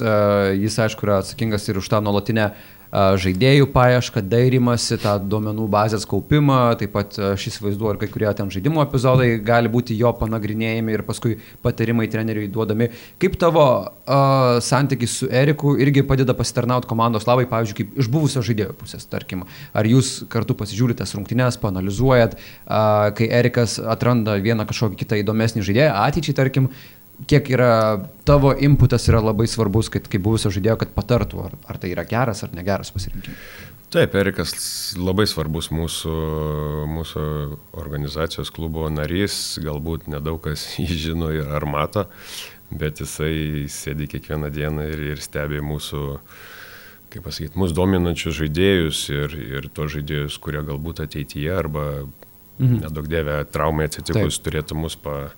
jis 0.60 0.78
aišku 0.86 1.08
yra 1.08 1.20
atsakingas 1.22 1.66
ir 1.70 1.80
už 1.80 1.90
tą 1.92 2.02
nuolatinę 2.04 2.50
žaidėjų 2.92 3.68
paiešką, 3.74 4.22
dairimasi, 4.30 4.98
tą 5.02 5.16
duomenų 5.20 5.66
bazės 5.72 6.06
kaupimą, 6.08 6.76
taip 6.80 6.94
pat 6.94 7.16
aš 7.32 7.48
įsivaizduoju, 7.50 7.94
ir 7.94 8.00
kai 8.00 8.08
kurie 8.12 8.30
ten 8.36 8.50
žaidimo 8.52 8.82
epizodai 8.84 9.28
gali 9.44 9.70
būti 9.72 9.96
jo 9.98 10.12
panagrinėjami 10.16 10.94
ir 10.94 11.04
paskui 11.06 11.36
patarimai 11.66 12.08
treneriui 12.12 12.48
duodami. 12.52 12.90
Kaip 13.22 13.38
tavo 13.40 13.66
uh, 13.66 14.58
santykis 14.64 15.18
su 15.20 15.30
Eriku 15.30 15.76
irgi 15.82 16.04
padeda 16.06 16.36
pasitarnauti 16.36 16.90
komandos 16.90 17.26
labai, 17.28 17.48
pavyzdžiui, 17.50 17.78
kaip 17.80 18.02
iš 18.02 18.10
buvusio 18.12 18.44
žaidėjo 18.46 18.76
pusės, 18.78 19.08
tarkim, 19.10 19.44
ar 19.76 19.88
jūs 19.88 20.18
kartu 20.32 20.56
pasižiūrite 20.58 21.06
rungtynes, 21.16 21.58
panalizuojat, 21.62 22.36
uh, 22.38 23.10
kai 23.16 23.30
Erikas 23.40 23.78
atranda 23.80 24.38
vieną 24.42 24.68
kažkokį 24.68 25.02
kitą 25.02 25.20
įdomesnį 25.22 25.66
žaidėją, 25.66 25.92
ateičiai, 26.06 26.36
tarkim, 26.36 26.70
kiek 27.24 27.48
yra 27.56 27.70
tavo 28.28 28.52
inputas 28.60 29.08
yra 29.08 29.22
labai 29.24 29.46
svarbus, 29.48 29.88
kad 29.92 30.08
kaip 30.10 30.24
buvusio 30.26 30.52
žaidėjo, 30.52 30.76
kad 30.82 30.92
patartų, 30.96 31.46
ar, 31.48 31.56
ar 31.70 31.80
tai 31.80 31.94
yra 31.94 32.04
geras 32.08 32.44
ar 32.44 32.52
negeras 32.56 32.92
pasirinkimas. 32.94 33.40
Taip, 33.96 34.16
Erikas 34.18 34.52
labai 34.98 35.28
svarbus 35.30 35.68
mūsų, 35.70 36.12
mūsų 36.90 37.22
organizacijos 37.78 38.50
klubo 38.50 38.88
narys, 38.90 39.56
galbūt 39.62 40.08
nedaug 40.10 40.40
kas 40.42 40.66
jį 40.82 40.98
žino 41.04 41.30
ar 41.30 41.64
mato, 41.70 42.08
bet 42.68 43.00
jisai 43.00 43.66
sėdi 43.70 44.10
kiekvieną 44.10 44.50
dieną 44.52 44.88
ir, 44.90 45.04
ir 45.14 45.22
stebi 45.22 45.62
mūsų, 45.62 46.02
kaip 47.14 47.24
pasakyti, 47.28 47.54
mūsų 47.62 47.78
dominančius 47.78 48.40
žaidėjus 48.40 49.04
ir, 49.14 49.38
ir 49.60 49.70
tos 49.70 49.94
žaidėjus, 49.94 50.40
kurie 50.42 50.64
galbūt 50.66 51.04
ateityje 51.06 51.54
arba, 51.54 51.86
mhm. 52.58 52.82
nedaug 52.82 53.06
dievė, 53.08 53.44
traumai 53.54 53.86
atsitikus 53.86 54.40
Taip. 54.40 54.48
turėtų 54.48 54.80
mus 54.82 54.98
pa, 54.98 55.28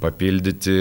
papildyti, 0.00 0.74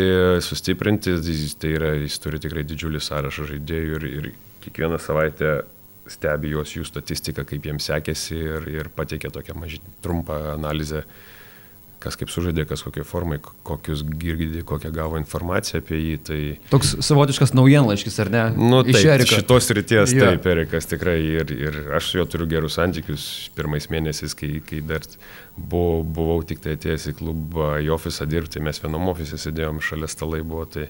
sustiprinti, 0.45 1.15
tai 1.60 1.76
yra, 1.78 1.93
jis 2.02 2.19
turi 2.23 2.41
tikrai 2.41 2.65
didžiulį 2.67 3.02
sąrašą 3.04 3.47
žaidėjų 3.52 3.99
ir, 3.99 4.08
ir 4.10 4.30
kiekvieną 4.63 4.99
savaitę 5.02 5.54
stebi 6.12 6.52
juos 6.54 6.73
jų 6.76 6.86
statistiką, 6.88 7.45
kaip 7.47 7.65
jiems 7.67 7.88
sekėsi 7.89 8.36
ir, 8.38 8.67
ir 8.71 8.89
pateikia 8.95 9.32
tokią 9.34 9.56
mažį, 9.60 9.80
trumpą 10.04 10.39
analizę 10.54 11.04
kas 12.03 12.17
kaip 12.19 12.31
sužaidė, 12.33 12.65
kas 12.69 12.83
kokiai 12.85 13.05
formai, 13.07 13.39
kokius 13.67 14.03
girdė, 14.03 14.63
kokią 14.67 14.91
gavo 14.95 15.19
informaciją 15.21 15.81
apie 15.83 15.99
jį. 15.99 16.17
Tai... 16.27 16.39
Toks 16.73 16.95
savotiškas 17.07 17.55
naujienlaiškis, 17.55 18.19
ar 18.23 18.31
ne? 18.33 18.43
Nu, 18.59 18.83
taip, 18.87 19.25
šitos 19.29 19.71
ryties, 19.77 20.13
ja. 20.15 20.33
taip, 20.33 20.47
Erikas 20.53 20.89
tikrai 20.91 21.17
ir, 21.21 21.55
ir 21.55 21.79
aš 21.97 22.11
su 22.11 22.19
juo 22.19 22.27
turiu 22.29 22.49
gerus 22.51 22.77
santykius 22.79 23.27
pirmais 23.57 23.89
mėnesiais, 23.93 24.35
kai, 24.37 24.57
kai 24.67 24.83
dar 24.85 25.05
buvau, 25.57 26.03
buvau 26.03 26.39
tik 26.47 26.63
tai 26.63 26.77
atėjęs 26.77 27.09
į 27.13 27.17
klubą, 27.21 27.75
į 27.83 27.93
ofisą 27.95 28.27
dirbti, 28.29 28.63
mes 28.63 28.81
vienam 28.83 29.11
ofise 29.13 29.39
sėdėjom, 29.39 29.83
šalia 29.83 30.11
stalai 30.11 30.43
buvo. 30.45 30.67
Tai 30.73 30.87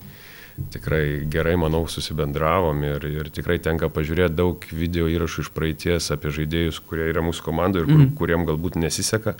tikrai 0.73 1.23
gerai, 1.33 1.55
manau, 1.57 1.85
susibendravom 1.89 2.83
ir, 2.85 3.05
ir 3.09 3.29
tikrai 3.33 3.57
tenka 3.63 3.89
pažiūrėti 3.93 4.37
daug 4.37 4.65
video 4.69 5.07
įrašų 5.09 5.47
iš 5.47 5.53
praeities 5.55 6.11
apie 6.13 6.33
žaidėjus, 6.35 6.81
kurie 6.89 7.07
yra 7.09 7.23
mūsų 7.25 7.45
komandoje 7.45 7.85
ir 7.85 7.89
kur, 7.89 8.03
mm 8.03 8.11
kuriem 8.19 8.45
galbūt 8.45 8.77
nesiseka 8.77 9.33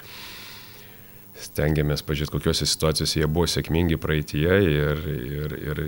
stengiamės 1.40 2.04
pažiūrėti, 2.06 2.36
kokiuose 2.36 2.68
situacijose 2.70 3.22
jie 3.22 3.30
buvo 3.30 3.48
sėkmingi 3.50 3.98
praeitie 4.02 4.46
ir, 4.46 5.02
ir, 5.10 5.58
ir 5.58 5.82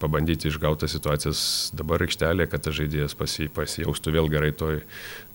pabandyti 0.00 0.48
išgauti 0.50 0.88
situacijas 0.90 1.40
dabar 1.76 2.02
aikštelėje, 2.04 2.50
kad 2.52 2.64
tas 2.66 2.76
žaidėjas 2.76 3.16
pasi, 3.18 3.48
pasijaustų 3.52 4.14
vėl 4.16 4.28
gerai 4.32 4.52
toj, 4.56 4.82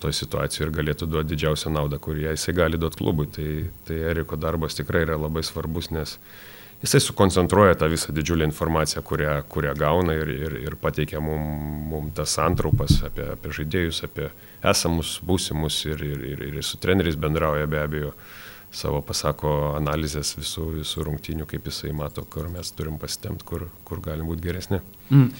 toj 0.04 0.15
situacijoje 0.18 0.68
ir 0.68 0.76
galėtų 0.76 1.08
duoti 1.10 1.34
didžiausią 1.34 1.74
naudą, 1.74 2.00
kurią 2.02 2.36
jisai 2.36 2.56
gali 2.58 2.80
duoti 2.82 3.00
klubui. 3.02 3.30
Tai, 3.34 3.50
tai 3.88 4.02
Eriko 4.12 4.38
darbas 4.39 4.78
tikrai 4.78 5.06
yra 5.08 5.18
labai 5.18 5.46
svarbus, 5.48 5.89
nes 5.96 6.18
jisai 6.84 7.02
sukoncentruoja 7.04 7.78
tą 7.80 7.89
visą 7.92 8.13
didžiulę 8.15 8.46
informaciją, 8.50 9.04
kurią, 9.06 9.39
kurią 9.52 9.74
gauna 9.80 10.18
ir, 10.20 10.34
ir, 10.36 10.60
ir 10.68 10.78
pateikia 10.82 11.24
mums 11.24 11.80
mum 11.89 12.12
tas 12.15 12.36
santraupas 12.38 13.00
apie, 13.08 13.26
apie 13.34 13.52
žaidėjus, 13.56 14.04
apie 14.06 14.30
esamus, 14.72 15.18
būsimus 15.26 15.82
ir, 15.89 16.04
ir, 16.06 16.22
ir, 16.34 16.46
ir 16.52 16.65
su 16.65 16.78
treneriais 16.82 17.18
bendrauja 17.20 17.68
be 17.70 17.82
abejo 17.82 18.13
savo 18.71 19.01
pasako 19.05 19.51
analizės 19.77 20.36
visų, 20.38 20.65
visų 20.79 21.05
rungtynių, 21.08 21.47
kaip 21.49 21.69
jisai 21.69 21.93
mato, 21.95 22.23
kur 22.29 22.49
mes 22.53 22.71
turim 22.77 22.99
pasitemti, 23.01 23.45
kur, 23.47 23.67
kur 23.88 24.01
galim 24.05 24.29
būti 24.29 24.45
geresni. 24.45 24.82
Mm. 25.10 25.32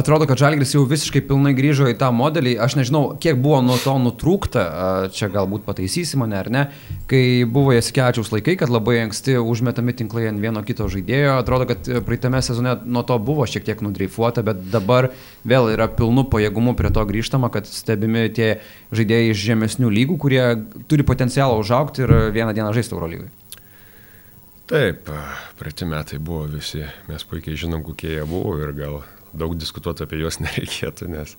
Atrodo, 0.00 0.24
kad 0.24 0.38
Žalgris 0.40 0.70
jau 0.72 0.86
visiškai 0.88 1.20
pilnai 1.28 1.50
grįžo 1.52 1.84
į 1.90 1.96
tą 2.00 2.08
modelį. 2.16 2.54
Aš 2.64 2.78
nežinau, 2.78 3.02
kiek 3.20 3.36
buvo 3.36 3.58
nuo 3.60 3.74
to 3.76 3.92
nutrūkta, 4.00 4.62
čia 5.12 5.28
galbūt 5.28 5.66
pataisysi 5.66 6.16
mane 6.16 6.38
ar 6.38 6.48
ne, 6.48 6.62
kai 7.10 7.42
buvo 7.44 7.74
Jasikevičiaus 7.74 8.30
laikai, 8.32 8.54
kad 8.62 8.72
labai 8.72 9.02
anksti 9.02 9.36
užmetami 9.42 9.92
tinklai 9.98 10.30
ant 10.30 10.40
vieno 10.40 10.62
kito 10.64 10.88
žaidėjo. 10.88 11.34
Atrodo, 11.42 11.68
kad 11.68 11.90
praeitame 12.06 12.40
sezone 12.40 12.78
nuo 12.88 13.04
to 13.04 13.18
buvo 13.20 13.44
šiek 13.44 13.68
tiek 13.68 13.84
nudreifuota, 13.84 14.46
bet 14.46 14.64
dabar 14.72 15.10
vėl 15.44 15.68
yra 15.74 15.90
pilnu 15.92 16.24
pajėgumu 16.32 16.72
prie 16.80 16.94
to 16.96 17.04
grįžtama, 17.12 17.52
kad 17.52 17.68
stebimi 17.68 18.24
tie 18.32 18.54
žaidėjai 18.96 19.34
iš 19.34 19.46
žemesnių 19.52 19.92
lygų, 20.00 20.20
kurie 20.24 20.44
turi 20.88 21.04
potencialą 21.04 21.60
užaukti 21.60 22.06
ir 22.06 22.16
vieną 22.40 22.56
dieną 22.56 22.72
žaisti 22.72 22.96
Eurolygui. 22.96 23.28
Taip, 24.70 25.12
praeitį 25.60 25.92
metai 25.92 26.24
buvo 26.24 26.46
visi, 26.48 26.86
mes 27.10 27.24
puikiai 27.26 27.58
žinom, 27.58 27.84
kokie 27.84 28.16
jie 28.16 28.28
buvo 28.28 28.56
ir 28.62 28.72
gal 28.72 29.02
daug 29.36 29.56
diskutuoti 29.58 30.06
apie 30.06 30.22
juos 30.22 30.40
nereikėtų, 30.44 31.10
nes, 31.12 31.36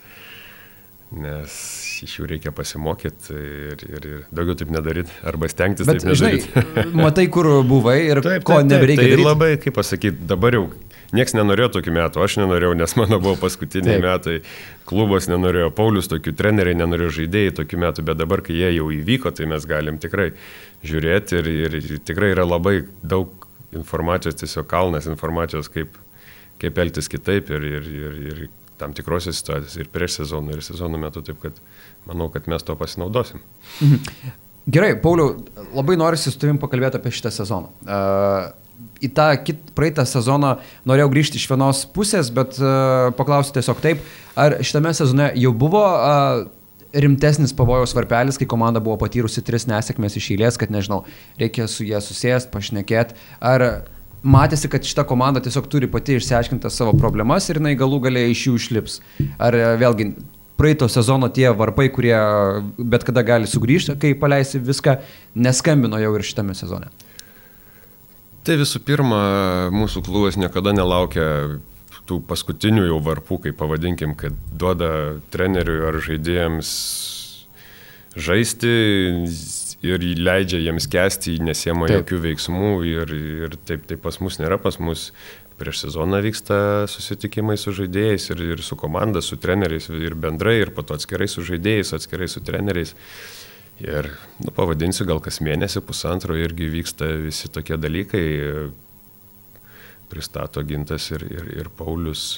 nes 1.15 1.57
iš 2.01 2.17
jų 2.17 2.29
reikia 2.31 2.53
pasimokyti 2.55 3.35
ir, 3.35 3.83
ir, 3.85 4.07
ir 4.13 4.21
daugiau 4.33 4.57
taip 4.57 4.71
nedaryti, 4.73 5.13
arba 5.27 5.49
stengtis 5.51 5.89
Bet, 5.89 6.01
taip 6.01 6.13
nedaryti. 6.13 6.53
Žinai, 6.55 6.87
matai, 7.05 7.27
kur 7.33 7.51
buvai 7.67 7.99
ir 8.07 8.23
taip, 8.25 8.47
ko 8.47 8.61
taip, 8.61 8.71
nebereikia. 8.71 9.03
Tai 9.03 9.11
daryti. 9.13 9.27
labai, 9.27 9.51
kaip 9.61 9.77
pasakyti, 9.77 10.25
dabar 10.31 10.57
jau 10.57 10.65
Niekas 11.11 11.33
nenorėjo 11.35 11.73
tokių 11.75 11.91
metų, 11.91 12.21
aš 12.23 12.37
nenorėjau, 12.39 12.75
nes 12.79 12.93
mano 12.95 13.17
buvo 13.19 13.35
paskutiniai 13.41 13.97
Taip. 13.97 14.05
metai, 14.05 14.35
klubas 14.87 15.27
nenorėjo, 15.27 15.67
Paulius 15.75 16.07
tokių 16.11 16.31
treneriai 16.39 16.77
nenorėjo 16.79 17.11
žaidėjai 17.17 17.55
tokių 17.57 17.79
metų, 17.83 18.05
bet 18.07 18.19
dabar, 18.21 18.43
kai 18.45 18.55
jie 18.55 18.69
jau 18.77 18.87
įvyko, 18.95 19.33
tai 19.35 19.49
mes 19.51 19.65
galim 19.67 19.99
tikrai 19.99 20.29
žiūrėti 20.87 21.41
ir, 21.41 21.49
ir 21.81 21.97
tikrai 22.07 22.31
yra 22.31 22.47
labai 22.47 22.77
daug 23.03 23.43
informacijos, 23.75 24.39
tiesiog 24.39 24.69
kalnas 24.71 25.09
informacijos, 25.11 25.67
kaip, 25.73 25.99
kaip 26.61 26.77
elgtis 26.83 27.09
kitaip 27.11 27.49
ir, 27.53 27.65
ir, 27.79 27.89
ir, 27.91 28.19
ir 28.31 28.49
tam 28.81 28.95
tikrose 28.97 29.33
situacijose 29.35 29.83
ir 29.83 29.89
prieš 29.93 30.21
sezoną, 30.21 30.55
ir 30.55 30.65
sezono 30.65 31.01
metu, 31.01 31.21
taip 31.25 31.41
kad 31.41 31.57
manau, 32.07 32.29
kad 32.33 32.49
mes 32.49 32.65
to 32.65 32.77
pasinaudosim. 32.77 33.43
Mhm. 33.81 34.31
Gerai, 34.71 34.93
Pauliau, 35.01 35.39
labai 35.73 35.95
norisi 35.97 36.29
su 36.29 36.37
tavim 36.37 36.59
pakalbėti 36.61 36.99
apie 36.99 37.09
šitą 37.17 37.31
sezoną. 37.33 37.71
Uh, 37.81 38.51
į 39.01 39.09
tą 39.17 39.27
kit, 39.41 39.61
praeitą 39.77 40.05
sezoną 40.05 40.55
norėjau 40.89 41.09
grįžti 41.13 41.39
iš 41.41 41.47
vienos 41.49 41.81
pusės, 41.95 42.29
bet 42.33 42.59
uh, 42.61 43.09
paklausiu 43.17 43.55
tiesiog 43.57 43.81
taip, 43.81 44.03
ar 44.37 44.59
šitame 44.61 44.93
sezone 44.97 45.31
jau 45.41 45.53
buvo 45.57 45.81
uh, 45.81 46.43
rimtesnis 46.93 47.55
pavojaus 47.57 47.95
varpelis, 47.97 48.37
kai 48.37 48.45
komanda 48.49 48.83
buvo 48.83 48.99
patyrusi 49.01 49.41
tris 49.45 49.65
nesėkmės 49.69 50.19
iš 50.19 50.29
eilės, 50.35 50.59
kad 50.61 50.73
nežinau, 50.73 51.01
reikia 51.41 51.65
su 51.71 51.87
jie 51.87 51.97
susėsti, 52.03 52.51
pašnekėti, 52.53 53.17
ar 53.41 53.65
matėsi, 54.23 54.69
kad 54.71 54.85
šita 54.85 55.05
komanda 55.09 55.41
tiesiog 55.43 55.69
turi 55.71 55.89
pati 55.91 56.17
išsiaiškinti 56.19 56.69
savo 56.73 56.93
problemas 56.97 57.49
ir 57.49 57.61
jinai 57.61 57.73
galų 57.79 58.01
galiai 58.05 58.33
iš 58.33 58.47
jų 58.47 58.57
išlips. 58.59 58.99
Ar 59.41 59.57
e, 59.57 59.63
vėlgi 59.81 60.11
praeito 60.61 60.87
sezono 60.91 61.31
tie 61.33 61.49
varpai, 61.57 61.89
kurie 61.93 62.17
bet 62.77 63.05
kada 63.07 63.23
gali 63.25 63.49
sugrįžti, 63.49 63.97
kai 64.01 64.13
paleisi 64.17 64.61
viską, 64.61 64.99
neskambino 65.33 65.99
jau 66.01 66.13
ir 66.17 66.25
šitame 66.27 66.57
sezone? 66.57 66.91
Tai 68.45 68.57
visų 68.57 68.81
pirma, 68.85 69.21
mūsų 69.73 70.01
klubas 70.05 70.37
niekada 70.37 70.73
nelaukia 70.73 71.25
tų 72.09 72.19
paskutinių 72.29 72.87
jau 72.89 72.97
varpų, 73.05 73.37
kaip 73.45 73.57
pavadinkim, 73.59 74.15
kad 74.17 74.37
duoda 74.57 75.19
treneriui 75.33 75.83
ar 75.87 75.97
žaidėjams 76.01 76.71
žaisti, 78.17 78.71
ir 79.85 80.03
leidžia 80.17 80.61
jiems 80.61 80.87
kesti, 80.91 81.37
nesiema 81.41 81.89
taip. 81.89 82.01
jokių 82.01 82.19
veiksmų 82.27 82.71
ir, 82.89 83.13
ir 83.45 83.55
taip, 83.65 83.87
taip 83.89 84.03
pas 84.03 84.19
mus 84.21 84.37
nėra, 84.41 84.59
pas 84.61 84.77
mus 84.81 85.09
prieš 85.61 85.83
sezoną 85.85 86.21
vyksta 86.25 86.57
susitikimai 86.89 87.57
su 87.59 87.73
žaidėjais 87.77 88.31
ir, 88.33 88.41
ir 88.55 88.63
su 88.65 88.77
komanda, 88.79 89.21
su 89.21 89.37
treneriais 89.41 89.89
ir 89.93 90.15
bendrai, 90.17 90.59
ir 90.63 90.73
po 90.73 90.85
to 90.85 90.97
atskirai 90.97 91.27
su 91.29 91.45
žaidėjais, 91.45 91.93
atskirai 91.97 92.29
su 92.31 92.41
treneriais. 92.45 92.95
Ir, 93.81 94.11
nu, 94.41 94.53
pavadinsiu, 94.53 95.07
gal 95.09 95.21
kas 95.25 95.39
mėnesį, 95.41 95.81
pusantro 95.85 96.35
irgi 96.37 96.67
vyksta 96.69 97.07
visi 97.23 97.49
tokie 97.49 97.79
dalykai. 97.81 98.25
Pristato 100.11 100.61
Gintas 100.67 101.07
ir, 101.15 101.23
ir, 101.23 101.47
ir 101.61 101.69
Paulius, 101.77 102.35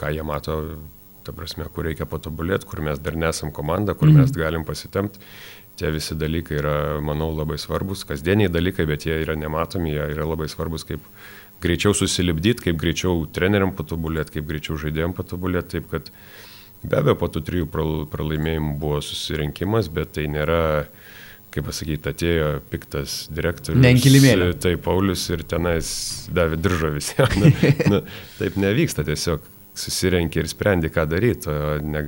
ką 0.00 0.12
jie 0.14 0.24
mato, 0.24 0.60
ta 1.24 1.34
prasme, 1.36 1.66
kur 1.74 1.88
reikia 1.88 2.06
patobulėti, 2.08 2.68
kur 2.68 2.82
mes 2.84 3.00
dar 3.02 3.16
nesam 3.18 3.52
komanda, 3.54 3.94
kur 3.94 4.10
mhm. 4.10 4.22
mes 4.22 4.36
galim 4.36 4.66
pasitemti. 4.68 5.22
Tie 5.80 5.88
visi 5.94 6.16
dalykai 6.18 6.58
yra, 6.60 6.76
manau, 7.04 7.30
labai 7.32 7.56
svarbus, 7.60 8.04
kasdieniai 8.08 8.50
dalykai, 8.52 8.84
bet 8.88 9.06
jie 9.08 9.16
yra 9.22 9.36
nematomi, 9.38 9.94
jie 9.94 10.10
yra 10.12 10.26
labai 10.28 10.48
svarbus, 10.52 10.84
kaip 10.88 11.04
greičiau 11.64 11.94
susilipdyti, 11.96 12.66
kaip 12.68 12.80
greičiau 12.80 13.24
treneriam 13.32 13.72
patobulėti, 13.76 14.38
kaip 14.38 14.48
greičiau 14.48 14.76
žaidėjim 14.80 15.14
patobulėti, 15.16 15.78
taip 15.78 15.88
kad 15.92 16.10
be 16.82 17.00
abejo 17.00 17.16
po 17.20 17.28
tų 17.32 17.44
trijų 17.48 17.70
pralaimėjimų 18.12 18.76
buvo 18.80 19.00
susirinkimas, 19.04 19.88
bet 19.92 20.16
tai 20.16 20.26
nėra 20.32 20.60
kaip 21.50 21.66
pasakyti, 21.66 22.12
atėjo 22.12 22.50
piktas 22.70 23.14
direktorius. 23.34 23.82
Nenkilimėlė. 23.82 24.52
Tai 24.62 24.74
Paulius 24.84 25.24
ir 25.34 25.42
tenais 25.50 25.88
davė 26.30 26.60
diržo 26.62 26.92
visiems. 26.94 27.40
Na, 27.40 27.50
na, 27.94 28.02
taip 28.38 28.58
nevyksta, 28.60 29.04
tiesiog 29.08 29.48
susirenki 29.80 30.42
ir 30.42 30.50
sprendi, 30.50 30.90
ką 30.92 31.06
daryti, 31.10 31.56
ne 31.84 32.04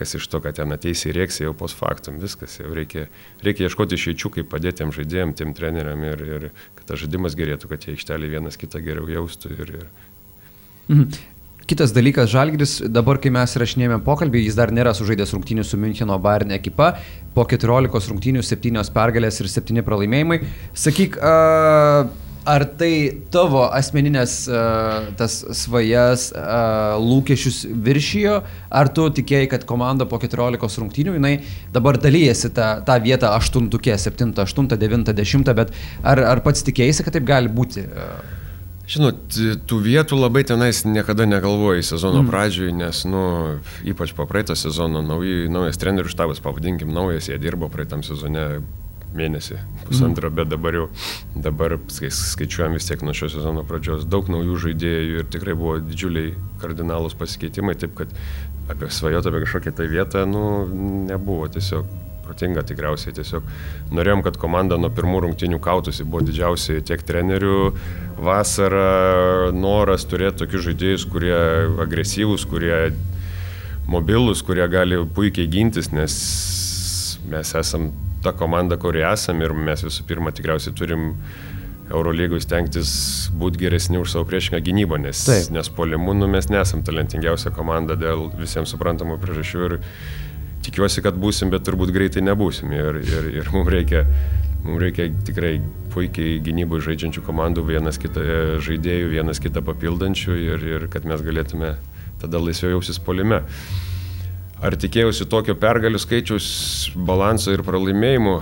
kas 0.00 0.14
iš 0.16 0.26
to, 0.32 0.40
kad 0.40 0.56
ten 0.56 0.72
ateisi 0.72 1.10
ir 1.10 1.18
rėksi 1.20 1.44
jau 1.44 1.52
pos 1.56 1.74
faktum, 1.76 2.16
viskas, 2.22 2.54
jau 2.62 2.70
reikia, 2.72 3.04
reikia 3.44 3.66
ieškoti 3.68 3.98
išeičių, 3.98 4.30
kaip 4.38 4.46
padėti 4.48 4.80
tiem 4.80 4.94
žaidėjim, 4.96 5.34
tiem 5.36 5.52
treneriam 5.56 6.06
ir, 6.08 6.22
ir 6.24 6.46
kad 6.78 6.86
tas 6.88 7.02
žaidimas 7.02 7.36
gerėtų, 7.36 7.68
kad 7.68 7.84
jie 7.84 7.98
aikštelį 7.98 8.30
vienas 8.32 8.56
kitą 8.60 8.80
geriau 8.86 9.04
jaustų. 9.12 9.52
Ir, 9.58 9.74
ir... 9.82 9.84
Mhm. 10.88 11.20
Kitas 11.70 11.92
dalykas, 11.94 12.30
Žalgris, 12.32 12.78
dabar 12.90 13.20
kai 13.22 13.30
mes 13.30 13.52
rašinėjame 13.60 14.00
pokalbį, 14.02 14.40
jis 14.46 14.56
dar 14.58 14.72
nėra 14.74 14.90
sužaidęs 14.96 15.36
rungtynių 15.36 15.62
su 15.68 15.78
Müncheno 15.78 16.16
Bayern 16.18 16.56
ekipa, 16.56 16.94
po 17.36 17.44
14 17.46 18.10
rungtynių 18.10 18.42
7 18.42 18.80
pergalės 18.96 19.38
ir 19.44 19.52
7 19.52 19.84
pralaimėjimai. 19.86 20.40
Sakyk, 20.74 21.20
uh, 21.20 22.08
Ar 22.48 22.64
tai 22.80 23.20
tavo 23.32 23.66
asmeninės 23.68 24.34
uh, 24.48 25.10
tas 25.20 25.42
svajas, 25.58 26.30
uh, 26.32 26.96
lūkesčius 26.96 27.66
viršijo, 27.84 28.38
ar 28.72 28.90
tu 28.96 29.04
tikėjai, 29.20 29.50
kad 29.52 29.66
komanda 29.68 30.06
po 30.08 30.16
14 30.22 30.80
rungtynių, 30.80 31.18
jinai 31.18 31.34
dabar 31.74 32.00
dalyjasi 32.00 32.52
tą, 32.56 32.72
tą 32.86 32.96
vietą 33.04 33.34
8, 33.36 33.68
7, 33.68 34.34
8, 34.40 34.70
9, 34.72 35.14
10, 35.20 35.54
bet 35.60 35.72
ar, 36.02 36.24
ar 36.32 36.44
pats 36.44 36.64
tikėjai, 36.64 37.04
kad 37.04 37.18
taip 37.18 37.28
gali 37.28 37.52
būti? 37.52 37.84
Žinot, 38.90 39.36
tų 39.70 39.76
vietų 39.84 40.16
labai 40.18 40.42
tenais 40.48 40.80
niekada 40.82 41.22
negalvojai 41.28 41.84
sezono 41.86 42.24
mm. 42.24 42.30
pradžioj, 42.32 42.72
nes, 42.74 43.04
nu, 43.06 43.22
ypač 43.86 44.16
po 44.16 44.26
praeito 44.26 44.56
sezono 44.58 45.04
nauji, 45.04 45.44
naujas 45.52 45.78
trenerių 45.78 46.10
štabas, 46.10 46.40
pavadinkim, 46.42 46.90
naujas, 46.90 47.28
jie 47.30 47.38
dirbo 47.38 47.68
praeitam 47.70 48.02
sezone 48.02 48.64
mėnesį, 49.16 49.58
pusantrą, 49.88 50.30
mm. 50.30 50.36
bet 50.38 50.50
dabar 50.52 50.76
jau, 50.76 50.84
dabar 51.34 51.76
skaičiuojam 51.90 52.76
vis 52.78 52.86
tiek 52.86 53.02
nuo 53.06 53.14
šio 53.16 53.30
sezono 53.32 53.64
pradžios, 53.66 54.06
daug 54.10 54.30
naujų 54.30 54.58
žaidėjų 54.66 55.22
ir 55.22 55.30
tikrai 55.32 55.56
buvo 55.58 55.78
didžiuliai 55.82 56.34
kardinalūs 56.62 57.16
pasikeitimai, 57.18 57.74
taip 57.80 57.96
kad 57.98 58.14
apie 58.70 58.90
svajotą 58.94 59.32
apie 59.32 59.42
kažkokią 59.46 59.74
tai 59.74 59.88
vietą, 59.90 60.24
nu, 60.30 60.44
nebuvo 61.10 61.48
tiesiog 61.50 61.88
protinga 62.30 62.62
tikriausiai, 62.62 63.14
tiesiog 63.16 63.46
norėjom, 63.96 64.22
kad 64.22 64.38
komanda 64.38 64.78
nuo 64.78 64.92
pirmų 64.94 65.24
rungtinių 65.24 65.58
kautųsi, 65.62 66.06
buvo 66.06 66.22
didžiausiai 66.28 66.84
tiek 66.86 67.02
trenerių 67.02 67.72
vasara, 68.22 69.50
noras 69.56 70.06
turėti 70.06 70.44
tokius 70.44 70.68
žaidėjus, 70.68 71.08
kurie 71.10 71.34
agresyvūs, 71.82 72.46
kurie 72.46 72.92
mobilus, 73.90 74.44
kurie 74.46 74.68
gali 74.70 75.00
puikiai 75.16 75.50
gintis, 75.50 75.90
nes 75.90 76.14
mes 77.30 77.54
esam 77.58 77.90
ta 78.22 78.32
komanda, 78.36 78.76
kuri 78.80 79.04
esam 79.06 79.40
ir 79.42 79.54
mes 79.56 79.84
visų 79.86 80.04
pirma 80.08 80.32
tikriausiai 80.34 80.76
turim 80.76 81.14
Eurolygui 81.90 82.38
stengtis 82.42 82.90
būti 83.34 83.64
geresni 83.64 83.98
už 83.98 84.12
savo 84.12 84.26
priešingą 84.28 84.60
gynybą, 84.62 85.00
nes, 85.02 85.24
Taip. 85.26 85.48
nes 85.54 85.70
polimu 85.74 86.14
nu, 86.14 86.28
mes 86.30 86.46
nesam 86.52 86.84
talentingiausia 86.86 87.50
komanda 87.54 87.96
dėl 87.98 88.28
visiems 88.38 88.70
suprantamų 88.70 89.18
priežasčių 89.22 89.64
ir 89.66 89.76
tikiuosi, 90.66 91.02
kad 91.02 91.18
būsim, 91.18 91.50
bet 91.50 91.66
turbūt 91.66 91.90
greitai 91.94 92.22
nebūsim 92.22 92.70
ir, 92.76 93.00
ir, 93.02 93.28
ir 93.40 93.50
mums 93.54 93.72
reikia, 93.74 94.04
mums 94.62 94.82
reikia 94.84 95.08
tikrai 95.26 95.56
puikiai 95.90 96.38
gynybų 96.46 96.78
žaidžiančių 96.86 97.24
komandų, 97.26 97.66
vienas 97.72 97.98
kitą 97.98 98.22
žaidėjų, 98.62 99.10
vienas 99.16 99.42
kitą 99.42 99.64
papildančių 99.66 100.38
ir, 100.38 100.66
ir 100.76 100.90
kad 100.92 101.08
mes 101.08 101.24
galėtume 101.26 101.74
tada 102.22 102.38
laisviau 102.38 102.76
jausis 102.76 103.00
polime. 103.02 103.42
Ar 104.60 104.76
tikėjausi 104.76 105.24
tokio 105.30 105.54
pergalių 105.56 106.00
skaičiaus, 106.02 106.46
balanso 107.08 107.54
ir 107.54 107.62
pralaimėjimų? 107.64 108.34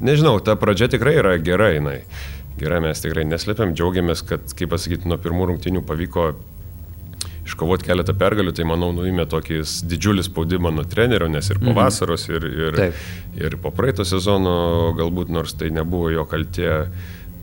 Nežinau, 0.00 0.38
ta 0.40 0.54
pradžia 0.56 0.88
tikrai 0.88 1.18
yra 1.20 1.34
gera, 1.42 1.72
jinai. 1.74 1.98
Gerai, 2.58 2.78
mes 2.82 3.02
tikrai 3.02 3.26
neslėpiam, 3.28 3.74
džiaugiamės, 3.76 4.22
kad, 4.26 4.54
kaip 4.56 4.72
pasakyti, 4.72 5.06
nuo 5.10 5.18
pirmų 5.20 5.50
rungtynių 5.52 5.82
pavyko 5.86 6.30
iškovoti 7.48 7.86
keletą 7.86 8.14
pergalių, 8.18 8.52
tai 8.56 8.66
manau 8.68 8.90
nuėmė 8.96 9.26
tokį 9.30 9.60
didžiulį 9.88 10.24
spaudimą 10.26 10.72
nuo 10.74 10.84
trenerio, 10.88 11.28
nes 11.32 11.48
ir 11.52 11.60
po 11.60 11.70
mhm. 11.70 11.76
vasaros, 11.78 12.26
ir, 12.30 12.48
ir, 12.48 12.78
Taip. 12.78 13.04
ir 13.40 13.58
po 13.62 13.72
praeito 13.74 14.06
sezono, 14.08 14.56
galbūt 14.98 15.32
nors 15.34 15.56
tai 15.58 15.70
nebuvo 15.74 16.12
jo 16.14 16.26
kaltė. 16.28 16.72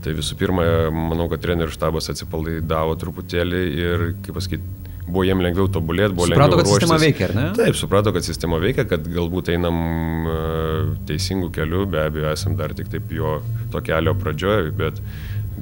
Tai 0.04 0.12
visų 0.14 0.36
pirma, 0.38 0.62
manau, 0.94 1.26
kad 1.32 1.40
trenerių 1.42 1.72
štabas 1.74 2.12
atsipalaidavo 2.12 2.94
truputėlį 3.00 3.62
ir, 3.74 4.04
kaip 4.22 4.36
pasakyti, 4.36 4.85
buvo 5.06 5.24
jiem 5.26 5.42
lengviau 5.44 5.68
tobulėti, 5.72 6.14
buvo 6.16 6.26
suprato, 6.28 6.56
lengviau. 6.56 6.66
Suprato, 6.66 6.80
kad 6.80 6.82
sistema 6.82 6.98
veikia, 7.02 7.28
ar 7.28 7.36
ne? 7.36 7.46
Taip, 7.56 7.78
suprato, 7.78 8.12
kad 8.16 8.26
sistema 8.26 8.60
veikia, 8.62 8.86
kad 8.90 9.06
galbūt 9.06 9.52
einam 9.54 9.78
uh, 10.26 10.92
teisingų 11.08 11.52
kelių, 11.54 11.86
be 11.94 12.02
abejo, 12.02 12.28
esam 12.34 12.58
dar 12.58 12.74
tik 12.76 12.90
taip 12.92 13.10
jo 13.14 13.38
to 13.74 13.82
kelio 13.86 14.16
pradžioje, 14.18 14.72
bet, 14.78 15.00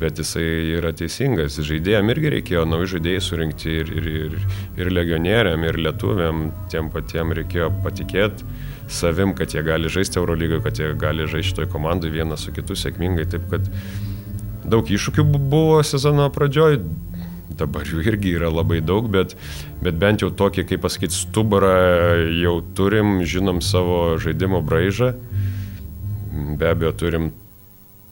bet 0.01 0.23
jisai 0.23 0.47
yra 0.79 0.95
teisingas. 0.97 1.61
Žaidėjams 1.69 2.15
irgi 2.17 2.33
reikėjo 2.39 2.65
naujų 2.71 2.95
žaidėjų 2.97 3.25
surinkti 3.29 3.77
ir, 3.83 3.93
ir, 4.01 4.11
ir, 4.25 4.39
ir 4.81 4.93
legionieriam, 4.93 5.69
ir 5.69 5.81
lietuviam, 5.89 6.49
tiem 6.73 6.91
patiem 6.95 7.37
reikėjo 7.37 7.71
patikėti 7.85 8.49
savim, 8.89 9.33
kad 9.37 9.53
jie 9.55 9.63
gali 9.65 9.89
žaisti 9.89 10.21
Eurolygoje, 10.21 10.65
kad 10.65 10.81
jie 10.81 10.91
gali 11.01 11.29
žaisti 11.29 11.53
šitoj 11.53 11.71
komandai 11.73 12.11
vienas 12.13 12.45
su 12.45 12.53
kitu 12.53 12.77
sėkmingai. 12.77 13.25
Taip 13.33 13.47
kad 13.53 13.69
daug 14.65 14.89
iššūkių 14.89 15.25
buvo 15.37 15.81
sezono 15.85 16.27
pradžioje 16.33 16.81
dabar 17.59 17.87
jų 17.89 18.03
irgi 18.07 18.35
yra 18.39 18.51
labai 18.53 18.81
daug, 18.85 19.09
bet, 19.13 19.37
bet 19.85 19.97
bent 20.01 20.25
jau 20.25 20.31
tokį, 20.35 20.67
kaip 20.71 20.85
pasakyti, 20.85 21.17
stuburą 21.17 21.75
jau 22.41 22.59
turim, 22.77 23.21
žinom 23.29 23.63
savo 23.65 24.19
žaidimo 24.23 24.63
braižą. 24.65 25.15
Be 26.59 26.71
abejo, 26.73 26.93
turim 26.99 27.31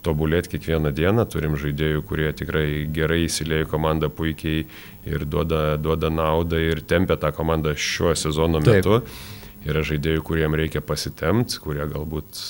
tobulėti 0.02 0.57
kiekvieną 0.57 0.90
dieną, 0.94 1.26
turim 1.31 1.55
žaidėjų, 1.59 2.02
kurie 2.07 2.31
tikrai 2.35 2.66
gerai 2.94 3.22
įsilėjo 3.28 3.68
komandą 3.70 4.11
puikiai 4.11 4.64
ir 5.07 5.26
duoda, 5.31 5.76
duoda 5.78 6.11
naudą 6.11 6.59
ir 6.59 6.83
tempia 6.87 7.18
tą 7.20 7.31
komandą 7.35 7.76
šiuo 7.78 8.16
sezono 8.18 8.62
metu. 8.62 8.98
Taip. 9.02 9.22
Yra 9.62 9.85
žaidėjų, 9.87 10.24
kuriem 10.26 10.57
reikia 10.59 10.81
pasitemti, 10.83 11.61
kurie 11.62 11.85
galbūt 11.87 12.40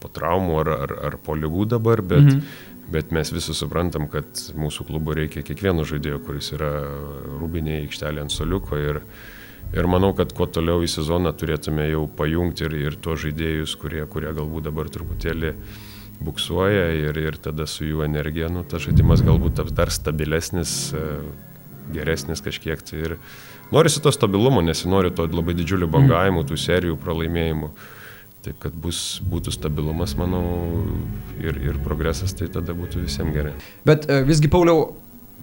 po 0.00 0.10
traumų 0.12 0.58
ar, 0.60 0.70
ar, 0.84 0.92
ar 1.08 1.16
po 1.24 1.32
lygų 1.36 1.70
dabar, 1.72 2.02
bet, 2.04 2.26
mhm 2.26 2.68
Bet 2.90 3.12
mes 3.14 3.30
visi 3.30 3.54
suprantam, 3.54 4.08
kad 4.10 4.26
mūsų 4.58 4.88
klubo 4.88 5.14
reikia 5.14 5.44
kiekvieno 5.46 5.84
žaidėjo, 5.86 6.22
kuris 6.26 6.50
yra 6.56 6.70
rūbinėje 7.38 7.84
aikštelėje 7.84 8.24
ant 8.24 8.34
soliuko. 8.34 8.80
Ir, 8.80 8.98
ir 9.76 9.90
manau, 9.90 10.10
kad 10.18 10.32
kuo 10.34 10.48
toliau 10.50 10.82
į 10.82 10.90
sezoną 10.90 11.30
turėtume 11.38 11.86
jau 11.90 12.08
pajungti 12.18 12.66
ir, 12.66 12.74
ir 12.88 12.98
tuos 13.02 13.22
žaidėjus, 13.22 13.76
kurie, 13.78 14.02
kurie 14.10 14.32
galbūt 14.34 14.66
dabar 14.66 14.90
truputėlį 14.90 15.54
buksuoja 16.20 16.90
ir, 16.92 17.16
ir 17.16 17.38
tada 17.40 17.66
su 17.70 17.86
jų 17.86 18.04
energija, 18.04 18.50
nu, 18.52 18.64
tas 18.68 18.84
žaidimas 18.84 19.22
galbūt 19.24 19.56
taps 19.60 19.72
dar 19.76 19.92
stabilesnis, 19.94 20.74
e, 20.92 21.04
geresnis 21.94 22.42
kažkiek. 22.44 22.82
Tai 22.84 22.98
ir 23.00 23.16
norisi 23.72 24.02
to 24.04 24.12
stabilumo, 24.12 24.60
nesinori 24.64 25.14
to 25.14 25.28
labai 25.30 25.56
didžiulių 25.56 25.88
bangavimų, 25.90 26.44
tų 26.48 26.60
serijų 26.60 26.98
pralaimėjimų. 27.00 27.72
Taip, 28.40 28.56
kad 28.56 28.72
bus, 28.72 29.20
būtų 29.28 29.52
stabilumas, 29.52 30.14
manau, 30.16 30.40
ir, 31.42 31.58
ir 31.60 31.76
progresas, 31.84 32.32
tai 32.32 32.48
tada 32.48 32.72
būtų 32.72 33.02
visiems 33.04 33.34
gerai. 33.36 33.52
Bet 33.84 34.06
e, 34.08 34.22
visgi, 34.24 34.48
Pauliau, 34.48 34.94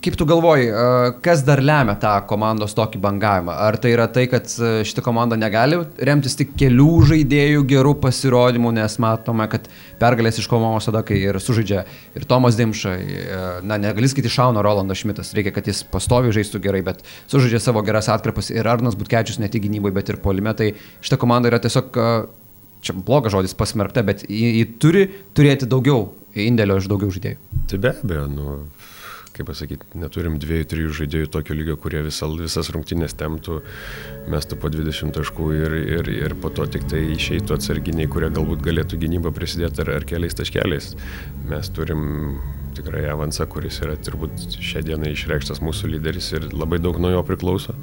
kaip 0.01 0.15
tu 0.17 0.25
galvoji, 0.25 0.71
e, 0.71 1.11
kas 1.21 1.43
dar 1.45 1.61
lemia 1.61 1.93
tą 2.01 2.15
komandos 2.25 2.73
tokį 2.73 2.97
bangavimą? 3.03 3.53
Ar 3.67 3.77
tai 3.83 3.91
yra 3.93 4.07
tai, 4.09 4.23
kad 4.31 4.49
e, 4.49 4.71
šita 4.89 5.03
komanda 5.05 5.37
negali 5.37 5.77
remtis 6.09 6.33
tik 6.39 6.55
kelių 6.57 6.87
žaidėjų 7.11 7.67
gerų 7.69 7.91
pasirodymų, 8.01 8.71
nes 8.79 8.97
matome, 9.05 9.45
kad 9.53 9.69
pergalės 10.01 10.41
iškovamos 10.41 10.89
tada, 10.89 11.03
kai 11.05 11.19
ir 11.21 11.37
sužaidžia 11.37 11.85
ir 12.17 12.25
Tomas 12.25 12.57
Dimša, 12.57 12.95
na, 13.61 13.77
negali 13.85 14.09
skaityti 14.09 14.33
Šauno 14.39 14.65
Rolandas 14.65 15.03
Šmitas, 15.03 15.35
reikia, 15.37 15.53
kad 15.53 15.69
jis 15.69 15.83
pastovi 15.93 16.33
žaistų 16.33 16.63
gerai, 16.65 16.81
bet 16.89 17.05
sužaidžia 17.29 17.61
savo 17.61 17.85
geras 17.85 18.09
atkarpas 18.09 18.49
ir 18.57 18.73
Arnas 18.73 18.97
Butkečius 18.97 19.37
ne 19.37 19.53
tik 19.53 19.69
gynybai, 19.69 19.93
bet 20.01 20.09
ir 20.09 20.17
polime, 20.25 20.57
tai 20.57 20.73
šita 21.05 21.21
komanda 21.21 21.53
yra 21.53 21.61
tiesiog 21.61 21.93
čia 22.81 22.95
blogas 22.97 23.35
žodis 23.35 23.55
pasmerkta, 23.57 24.03
bet 24.07 24.25
ji, 24.27 24.53
ji 24.59 24.65
turi 24.81 25.07
turėti 25.37 25.69
daugiau 25.69 26.11
indėlio 26.37 26.79
iš 26.81 26.89
daugiau 26.91 27.13
žaidėjų. 27.13 27.39
Tai 27.67 27.79
be 27.83 27.93
abejo, 27.93 28.25
nu, 28.31 28.57
kaip 29.37 29.47
pasakyti, 29.49 29.85
neturim 30.01 30.37
dviejų, 30.41 30.67
trijų 30.71 30.93
žaidėjų 31.01 31.29
tokio 31.33 31.57
lygio, 31.57 31.77
kurie 31.81 32.01
visa, 32.05 32.29
visas 32.39 32.71
rungtynės 32.73 33.15
temtų, 33.17 33.59
mestų 34.33 34.59
po 34.61 34.71
20 34.73 35.13
taškų 35.17 35.49
ir, 35.57 35.77
ir, 35.99 36.11
ir 36.27 36.37
po 36.41 36.51
to 36.53 36.65
tik 36.73 36.87
tai 36.89 37.03
išeitų 37.15 37.57
atsarginiai, 37.57 38.09
kurie 38.11 38.31
galbūt 38.33 38.63
galėtų 38.65 38.99
gynybą 39.03 39.33
prisidėti 39.35 39.83
ar, 39.85 39.93
ar 39.99 40.07
keliais 40.09 40.37
taškeliais. 40.37 40.93
Mes 41.49 41.73
turim 41.75 42.39
tikrai 42.77 43.07
avansą, 43.09 43.47
kuris 43.49 43.79
yra 43.81 43.97
turbūt 43.97 44.59
šią 44.61 44.83
dieną 44.85 45.11
išreikštas 45.13 45.61
mūsų 45.65 45.95
lyderis 45.95 46.29
ir 46.37 46.49
labai 46.53 46.81
daug 46.83 46.99
nuo 47.01 47.13
jo 47.15 47.23
priklauso. 47.25 47.73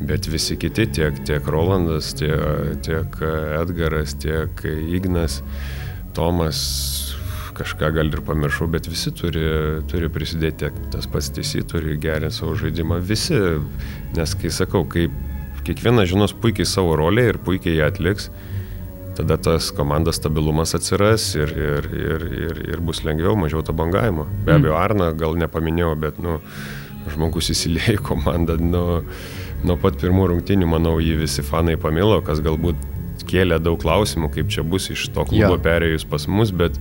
Bet 0.00 0.26
visi 0.32 0.56
kiti, 0.56 0.86
tiek, 0.96 1.18
tiek 1.28 1.46
Rolandas, 1.52 2.14
tiek, 2.16 2.78
tiek 2.86 3.16
Edgaras, 3.60 4.14
tiek 4.16 4.62
Ignas, 4.64 5.42
Tomas, 6.16 6.60
kažką 7.60 7.90
gal 7.94 8.08
ir 8.08 8.22
pamiršau, 8.24 8.68
bet 8.72 8.88
visi 8.88 9.12
turi, 9.12 9.44
turi 9.90 10.08
prisidėti, 10.12 10.64
tiek 10.64 10.78
tas 10.94 11.08
pats 11.10 11.28
tiesi 11.36 11.60
turi 11.68 11.98
gerinti 12.00 12.38
savo 12.38 12.54
žaidimą, 12.58 13.00
visi, 13.04 13.36
nes 14.16 14.34
kai 14.40 14.52
sakau, 14.54 14.86
kai 14.88 15.08
kiekvienas 15.66 16.08
žinos 16.10 16.34
puikiai 16.40 16.68
savo 16.68 16.96
rolę 16.96 17.26
ir 17.30 17.40
puikiai 17.44 17.76
ją 17.82 17.90
atliks, 17.92 18.30
tada 19.18 19.36
tas 19.36 19.68
komandos 19.76 20.16
stabilumas 20.16 20.72
atsiras 20.78 21.34
ir, 21.36 21.52
ir, 21.52 21.90
ir, 21.92 22.26
ir, 22.46 22.62
ir 22.72 22.84
bus 22.84 23.02
lengviau, 23.04 23.36
mažiau 23.36 23.60
to 23.66 23.76
bangavimo. 23.76 24.24
Be 24.46 24.56
abejo, 24.56 24.78
Arna 24.80 25.10
gal 25.12 25.36
nepaminėjau, 25.40 25.92
bet, 26.00 26.22
nu, 26.24 26.38
žmogus 27.10 27.50
įsilėjo 27.52 27.98
į 27.98 28.04
komandą, 28.06 28.56
nu, 28.62 29.02
nuo 29.66 29.76
pat 29.80 29.98
pirmų 30.00 30.30
rungtynių, 30.32 30.68
manau, 30.70 30.98
jį 31.02 31.20
visi 31.22 31.44
fanai 31.46 31.76
pamilo, 31.80 32.20
kas 32.26 32.42
galbūt 32.44 32.78
kėlė 33.30 33.60
daug 33.62 33.78
klausimų, 33.80 34.30
kaip 34.34 34.50
čia 34.50 34.64
bus 34.66 34.90
iš 34.90 35.08
to 35.14 35.24
klubo 35.28 35.56
Jo. 35.56 35.62
perėjus 35.62 36.06
pas 36.08 36.26
mus, 36.30 36.50
bet 36.50 36.78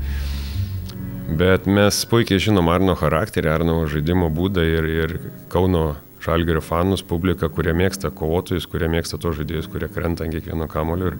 Bet 1.29 1.67
mes 1.69 1.93
puikiai 2.09 2.41
žinom 2.41 2.71
Arno 2.73 2.95
charakterį, 2.97 3.49
Arno 3.53 3.75
žaidimo 3.89 4.31
būdą 4.33 4.63
ir, 4.65 4.85
ir 4.89 5.11
Kauno 5.53 5.99
Žalgerio 6.23 6.61
fanus, 6.65 7.03
publiką, 7.05 7.51
kurie 7.53 7.75
mėgsta 7.77 8.09
kovotojus, 8.11 8.65
kurie 8.67 8.89
mėgsta 8.91 9.19
tos 9.21 9.37
žaidėjus, 9.37 9.69
kurie 9.71 9.87
krenta 9.93 10.25
ant 10.25 10.33
kiekvieno 10.33 10.65
kamulio. 10.71 11.13
Ir 11.13 11.19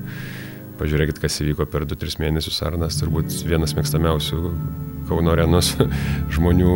pažiūrėkit, 0.79 1.21
kas 1.21 1.37
įvyko 1.43 1.67
per 1.69 1.85
2-3 1.87 2.17
mėnesius. 2.23 2.57
Arnas 2.65 2.97
turbūt 2.99 3.37
vienas 3.47 3.75
mėgstamiausių 3.77 4.41
Kauno 5.09 5.31
arenos 5.33 5.71
žmonių 6.35 6.73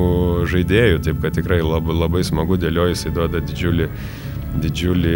žaidėjų, 0.53 1.01
taip 1.05 1.19
kad 1.25 1.35
tikrai 1.37 1.59
labai, 1.65 1.97
labai 2.05 2.23
smagu 2.25 2.57
dėlioja, 2.61 2.93
jisai 2.95 3.11
duoda 3.17 3.41
didžiulį, 3.43 3.89
didžiulį, 4.61 5.15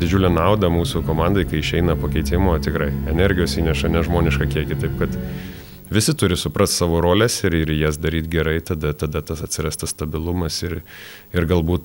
didžiulę 0.00 0.30
naudą 0.32 0.70
mūsų 0.72 1.02
komandai, 1.06 1.44
kai 1.48 1.60
išeina 1.60 1.96
pakeitimo, 2.00 2.56
tikrai 2.62 2.88
energijos 3.12 3.56
įneša 3.60 3.90
nežmonišką 3.92 4.48
kiekį. 4.54 4.78
Taip 4.82 4.96
kad 5.00 5.18
visi 5.92 6.14
turi 6.18 6.38
suprasti 6.40 6.80
savo 6.82 7.02
rolės 7.04 7.38
ir, 7.46 7.58
ir 7.64 7.74
jas 7.76 8.00
daryti 8.00 8.32
gerai, 8.32 8.58
tada, 8.64 8.94
tada 8.96 9.22
tas 9.22 9.44
atsiras 9.44 9.78
tas 9.80 9.92
stabilumas 9.94 10.62
ir, 10.66 10.80
ir 11.36 11.48
galbūt 11.48 11.84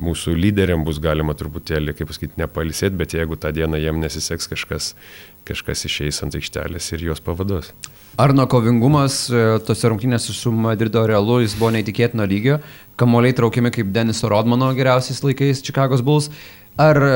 mūsų 0.00 0.34
lyderiam 0.36 0.84
bus 0.84 0.98
galima 1.02 1.36
truputėlį, 1.36 1.94
kaip 1.96 2.10
pasakyti, 2.10 2.40
nepalisėti, 2.40 2.96
bet 3.00 3.16
jeigu 3.16 3.38
tą 3.40 3.52
dieną 3.56 3.80
jiem 3.80 4.00
nesiseks 4.02 4.50
kažkas, 4.52 4.90
kažkas 5.48 5.86
išeis 5.88 6.20
ant 6.26 6.36
aikštelės 6.36 6.92
ir 6.92 7.08
juos 7.10 7.22
pavaduos. 7.24 7.72
Arno 8.16 8.46
kovingumas 8.48 9.26
e, 9.28 9.40
tose 9.66 9.90
rungtynėse 9.92 10.32
su 10.32 10.48
Madrido 10.48 11.02
Realu 11.04 11.42
jis 11.42 11.52
buvo 11.60 11.68
neįtikėtino 11.74 12.24
lygio, 12.24 12.62
kamuoliai 12.96 13.34
traukiami 13.36 13.68
kaip 13.74 13.90
Deniso 13.92 14.30
Rodmano 14.32 14.70
geriausiais 14.76 15.20
laikais 15.20 15.60
Čikagos 15.64 16.00
Bulls. 16.04 16.30
Ar 16.80 16.96
e, 16.96 17.10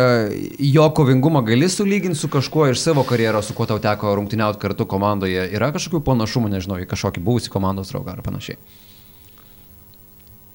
jo 0.68 0.84
kovingumą 0.96 1.40
gali 1.46 1.70
sulyginti 1.72 2.20
su 2.20 2.28
kažkuo 2.32 2.66
iš 2.68 2.82
savo 2.84 3.04
karjeros, 3.08 3.48
su 3.48 3.56
kuo 3.56 3.64
tau 3.68 3.80
teko 3.80 4.12
rungtyniauti 4.18 4.60
kartu 4.60 4.84
komandoje? 4.88 5.46
Yra 5.56 5.70
kažkokių 5.72 6.02
panašumų, 6.04 6.50
nežinau, 6.52 6.76
į 6.84 6.88
kažkokį 6.90 7.22
buvusį 7.24 7.52
komandos 7.52 7.92
draugą 7.92 8.18
ar 8.18 8.20
panašiai? 8.24 8.60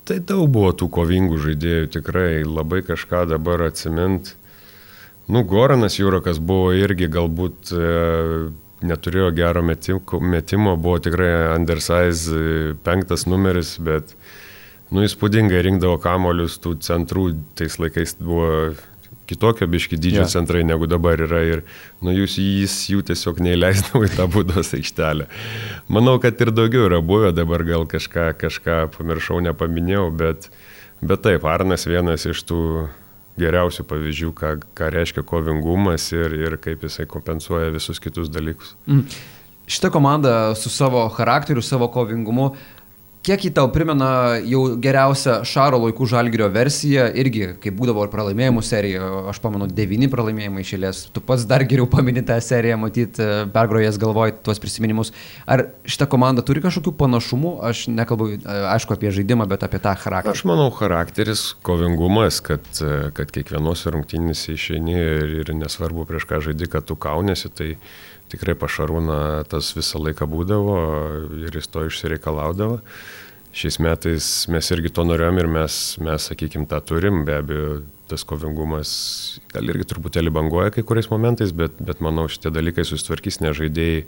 Tai 0.05 0.19
daug 0.29 0.45
buvo 0.53 0.69
tų 0.77 0.91
kovingų 0.93 1.39
žaidėjų, 1.41 1.89
tikrai 1.97 2.43
labai 2.45 2.83
kažką 2.85 3.23
dabar 3.31 3.65
atsimint. 3.71 4.35
Nu, 5.25 5.41
Goranas 5.41 5.97
Jūrokas 5.97 6.37
buvo 6.37 6.69
irgi 6.77 7.09
galbūt 7.09 7.73
e, 7.73 7.89
neturėjo 8.83 9.29
gero 9.35 9.61
metimo, 9.65 10.75
buvo 10.75 10.97
tikrai 11.03 11.29
undersize 11.55 12.75
penktas 12.83 13.25
numeris, 13.29 13.75
bet, 13.83 14.15
nu, 14.91 15.05
įspūdingai 15.05 15.61
rinkdavo 15.65 15.99
kamolius 16.03 16.59
tų 16.63 16.75
centrų, 16.85 17.29
tais 17.59 17.79
laikais 17.81 18.17
buvo 18.19 18.75
kitokio 19.25 19.67
biški 19.67 19.97
dydžio 19.97 20.23
yeah. 20.23 20.29
centrai 20.29 20.63
negu 20.67 20.87
dabar 20.89 21.21
yra 21.21 21.41
ir 21.45 21.63
nu, 22.03 22.13
jūs 22.13 22.37
jis 22.41 22.75
jų 22.91 23.01
tiesiog 23.09 23.41
neįleisdavo 23.45 24.05
į 24.05 24.11
tą 24.17 24.27
būdos 24.31 24.73
aikštelę. 24.77 25.27
Manau, 25.89 26.17
kad 26.21 26.41
ir 26.45 26.53
daugiau 26.53 26.85
yra 26.89 27.01
buvę, 27.01 27.31
dabar 27.35 27.65
gal 27.67 27.87
kažką, 27.89 28.31
kažką 28.41 28.77
pamiršau, 28.97 29.41
nepaminėjau, 29.47 30.09
bet, 30.19 30.49
bet 31.01 31.25
taip, 31.25 31.47
Arnas 31.49 31.87
vienas 31.89 32.27
iš 32.29 32.45
tų 32.45 32.61
geriausių 33.39 33.85
pavyzdžių, 33.89 34.31
ką, 34.35 34.51
ką 34.77 34.89
reiškia 34.95 35.23
kovingumas 35.27 36.07
ir, 36.15 36.35
ir 36.39 36.57
kaip 36.61 36.85
jisai 36.87 37.07
kompensuoja 37.09 37.73
visus 37.75 37.99
kitus 38.03 38.31
dalykus. 38.31 38.75
Mm. 38.87 39.03
Šitą 39.65 39.89
komandą 39.91 40.53
su 40.55 40.69
savo 40.69 41.07
charakteriu, 41.09 41.63
savo 41.65 41.89
kovingumu, 41.91 42.51
kiek 43.25 43.45
jį 43.47 43.51
tau 43.57 43.69
primena 43.73 44.37
jau 44.45 44.61
geriausią 44.81 45.39
Šaro 45.47 45.79
laikų 45.85 46.07
žalgerio 46.09 46.47
versiją, 46.53 47.07
irgi 47.17 47.55
kaip 47.61 47.75
būdavo 47.77 48.05
ir 48.05 48.11
pralaimėjimų 48.13 48.63
serija, 48.65 49.07
aš 49.31 49.39
pamenu, 49.43 49.67
devyni 49.71 50.09
pralaimėjimai 50.11 50.63
išėlės, 50.65 51.05
tu 51.15 51.23
pats 51.25 51.47
dar 51.49 51.65
geriau 51.65 51.87
pamini 51.89 52.23
tą 52.25 52.37
seriją, 52.43 52.77
matyt, 52.81 53.19
pergrojęs 53.55 53.99
galvoj 54.01 54.35
tuos 54.45 54.61
prisiminimus. 54.61 55.13
Ar 55.49 55.67
šitą 55.89 56.07
komandą 56.11 56.45
turi 56.45 56.63
kažkokių 56.65 56.95
panašumų, 57.01 57.53
aš 57.69 57.85
nekalbu, 57.93 58.29
e, 58.37 58.57
aišku, 58.75 58.97
apie 58.97 59.13
žaidimą, 59.15 59.49
bet 59.49 59.65
apie 59.65 59.81
tą 59.83 59.95
charakterį. 60.05 60.37
Aš 60.37 60.45
manau, 60.49 60.69
charakteris, 60.75 61.47
kovingumas, 61.65 62.41
kad, 62.45 62.65
kad 63.17 63.33
kiekvienos 63.33 63.87
rungtynėse 63.89 64.53
išeini 64.53 64.97
ir, 64.99 65.37
ir 65.41 65.55
nesvarbu 65.57 66.05
prieš 66.09 66.29
ką 66.29 66.43
žaidži, 66.49 66.69
kad 66.77 66.85
tu 66.89 66.97
kaunėsi, 66.99 67.51
tai 67.55 67.73
tikrai 68.33 68.55
pašarūna 68.59 69.19
tas 69.51 69.73
visą 69.77 70.01
laiką 70.01 70.27
būdavo 70.29 70.77
ir 71.45 71.55
jis 71.55 71.69
to 71.71 71.85
išsireikalaudavo. 71.89 72.79
Šiais 73.55 73.77
metais 73.79 74.25
mes 74.51 74.71
irgi 74.75 74.91
to 74.91 75.05
norėjom 75.07 75.37
ir 75.39 75.47
mes, 75.47 75.75
mes 76.03 76.25
sakykime, 76.31 76.67
tą 76.67 76.81
turim, 76.83 77.21
be 77.27 77.37
abejo, 77.39 77.69
tas 78.09 78.25
kovingumas 78.27 78.89
gal 79.53 79.71
irgi 79.71 79.87
truputėlį 79.93 80.33
banguoja 80.35 80.73
kai 80.75 80.83
kuriais 80.87 81.07
momentais, 81.11 81.53
bet, 81.55 81.77
bet 81.79 82.03
manau, 82.03 82.27
šitie 82.31 82.51
dalykai 82.53 82.83
susitvarkys, 82.85 83.39
nes 83.41 83.55
žaidėjai, 83.55 84.03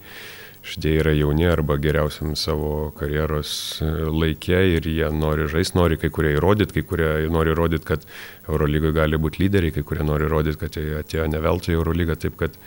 žaidėjai 0.67 0.99
yra 0.99 1.13
jauni 1.15 1.47
arba 1.47 1.77
geriausiam 1.81 2.35
savo 2.35 2.91
karjeros 2.99 3.53
laikė 3.81 4.59
ir 4.75 4.91
jie 4.91 5.07
nori 5.15 5.47
žaisti, 5.47 5.79
nori 5.79 5.97
kai 6.01 6.11
kurie 6.13 6.35
įrodyti, 6.35 6.81
kai 6.81 6.85
kurie 6.91 7.09
nori 7.31 7.55
įrodyti, 7.55 7.87
kad 7.87 8.03
Eurolygoje 8.49 8.97
gali 8.99 9.21
būti 9.21 9.45
lyderiai, 9.45 9.73
kai 9.79 9.87
kurie 9.87 10.05
nori 10.05 10.27
įrodyti, 10.27 10.59
kad 10.65 10.77
jie 10.77 10.99
atėjo 10.99 11.31
ne 11.31 11.41
veltui 11.47 11.73
į 11.73 11.79
Eurolygą, 11.79 12.19
taip 12.19 12.37
kad 12.43 12.59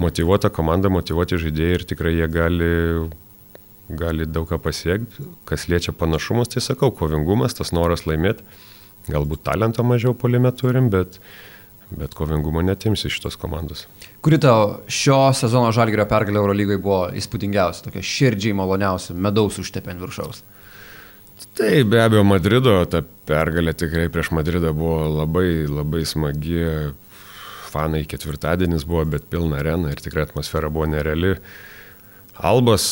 motivuota 0.00 0.50
komanda, 0.52 0.90
motivuoti 0.92 1.38
žaidėjai 1.40 1.78
ir 1.78 1.86
tikrai 1.88 2.14
jie 2.16 2.28
gali, 2.32 2.72
gali 4.02 4.26
daug 4.26 4.48
ką 4.50 4.58
pasiekti. 4.62 5.26
Kas 5.48 5.68
liečia 5.70 5.94
panašumus, 5.96 6.52
tai 6.52 6.64
sakau, 6.64 6.92
kovingumas, 6.94 7.56
tas 7.58 7.74
noras 7.76 8.06
laimėti. 8.08 8.46
Galbūt 9.10 9.42
talento 9.46 9.82
mažiau 9.82 10.14
polime 10.14 10.52
turim, 10.54 10.88
bet, 10.92 11.18
bet 11.90 12.14
kovingumo 12.14 12.62
netimsi 12.62 13.08
iš 13.08 13.18
šitos 13.18 13.38
komandos. 13.40 13.86
Kuri 14.22 14.38
tau 14.42 14.82
šio 14.86 15.32
sezono 15.34 15.72
žalgerio 15.74 16.06
pergalė 16.10 16.38
Eurolygoje 16.38 16.82
buvo 16.82 17.04
įspūdingiausia, 17.18 17.88
tokia 17.88 18.04
širdžiai 18.06 18.54
maloniausia, 18.56 19.18
medaus 19.18 19.58
užtepė 19.58 19.96
ant 19.96 20.04
viršaus? 20.04 20.44
Tai 21.58 21.84
be 21.84 21.98
abejo 21.98 22.22
Madrido, 22.24 22.76
ta 22.86 23.02
pergalė 23.26 23.74
tikrai 23.74 24.06
prieš 24.12 24.30
Madridą 24.36 24.70
buvo 24.76 25.08
labai, 25.18 25.64
labai 25.66 26.04
smagi. 26.06 26.62
Fanai 27.72 28.04
ketvirtadienis 28.08 28.86
buvo, 28.88 29.04
bet 29.16 29.28
pilna 29.32 29.62
arena 29.62 29.92
ir 29.92 30.00
tikrai 30.04 30.26
atmosfera 30.28 30.70
buvo 30.72 30.90
nereali. 30.92 31.36
Albas 32.36 32.88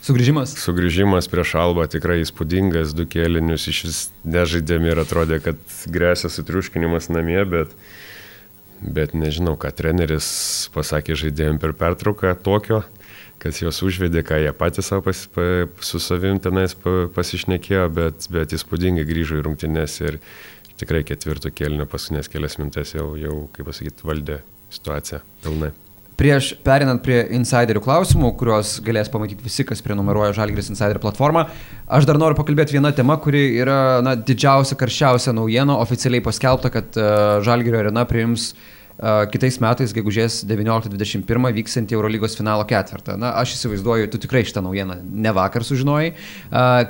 Sugrįžimas? 0.00 0.54
Sugrįžimas 0.56 1.28
prieš 1.28 1.52
Albą 1.60 1.84
tikrai 1.92 2.22
įspūdingas, 2.22 2.94
du 2.96 3.04
kėlinius 3.04 3.66
iš 3.68 3.80
vis 3.84 3.98
nežaidėm 4.24 4.86
ir 4.88 5.00
atrodė, 5.02 5.42
kad 5.44 5.60
grėsia 5.92 6.30
sutriuškinimas 6.32 7.10
namie, 7.12 7.42
bet, 7.44 7.74
bet 8.80 9.12
nežinau, 9.12 9.58
ką 9.60 9.68
treneris 9.76 10.30
pasakė 10.72 11.18
žaidėjim 11.20 11.60
per 11.60 11.76
pertrauką 11.76 12.32
tokio, 12.40 12.80
kas 13.44 13.60
juos 13.60 13.82
užvedė, 13.84 14.24
ką 14.24 14.40
jie 14.40 14.54
patys 14.56 14.88
savo 14.88 15.04
pas, 15.10 15.20
pa, 15.34 15.44
su 15.84 16.00
savim 16.00 16.40
tenais 16.40 16.72
pa, 16.80 17.04
pasišnekėjo, 17.12 17.84
bet, 18.00 18.30
bet 18.32 18.56
įspūdingai 18.56 19.04
grįžo 19.08 19.36
į 19.36 19.44
rungtynės 19.50 20.00
ir 20.00 20.16
tikrai 20.80 21.04
ketvirto 21.06 21.52
kėlinio 21.52 21.86
paskutinės 21.90 22.30
kelias 22.32 22.58
minutės 22.60 22.96
jau, 22.96 23.12
jau 23.20 23.36
kaip 23.54 23.68
pasakyti, 23.70 24.06
valdė 24.06 24.40
situaciją 24.72 25.22
pilnai. 25.44 25.70
Prieš 26.20 26.50
perinant 26.60 27.00
prie 27.00 27.22
insiderių 27.32 27.80
klausimų, 27.80 28.34
kuriuos 28.36 28.74
galės 28.84 29.08
pamatyti 29.08 29.46
visi, 29.46 29.64
kas 29.64 29.80
prenumeruoja 29.80 30.34
Žalgiris 30.36 30.68
Insider 30.68 31.00
platformą, 31.00 31.46
aš 31.88 32.04
dar 32.08 32.20
noriu 32.20 32.36
pakalbėti 32.36 32.76
vieną 32.76 32.90
temą, 32.98 33.16
kuri 33.24 33.46
yra 33.62 33.78
na, 34.04 34.12
didžiausia, 34.18 34.76
karščiausia 34.76 35.32
naujiena, 35.32 35.78
oficialiai 35.80 36.24
paskelbta, 36.26 36.68
kad 36.74 37.00
uh, 37.00 37.38
Žalgirio 37.46 37.80
arena 37.80 38.04
priims 38.08 38.50
uh, 38.52 38.68
kitais 39.32 39.56
metais, 39.62 39.92
gegužės 39.96 40.42
19-21, 40.48 41.54
vyksiantį 41.56 41.96
Eurolygos 41.96 42.36
finalo 42.36 42.66
ketvirtą. 42.68 43.16
Na, 43.20 43.32
aš 43.40 43.54
įsivaizduoju, 43.56 44.10
tu 44.12 44.20
tikrai 44.20 44.42
šitą 44.44 44.62
naujieną 44.64 44.98
ne 45.00 45.32
vakar 45.36 45.64
sužinojai. 45.64 46.10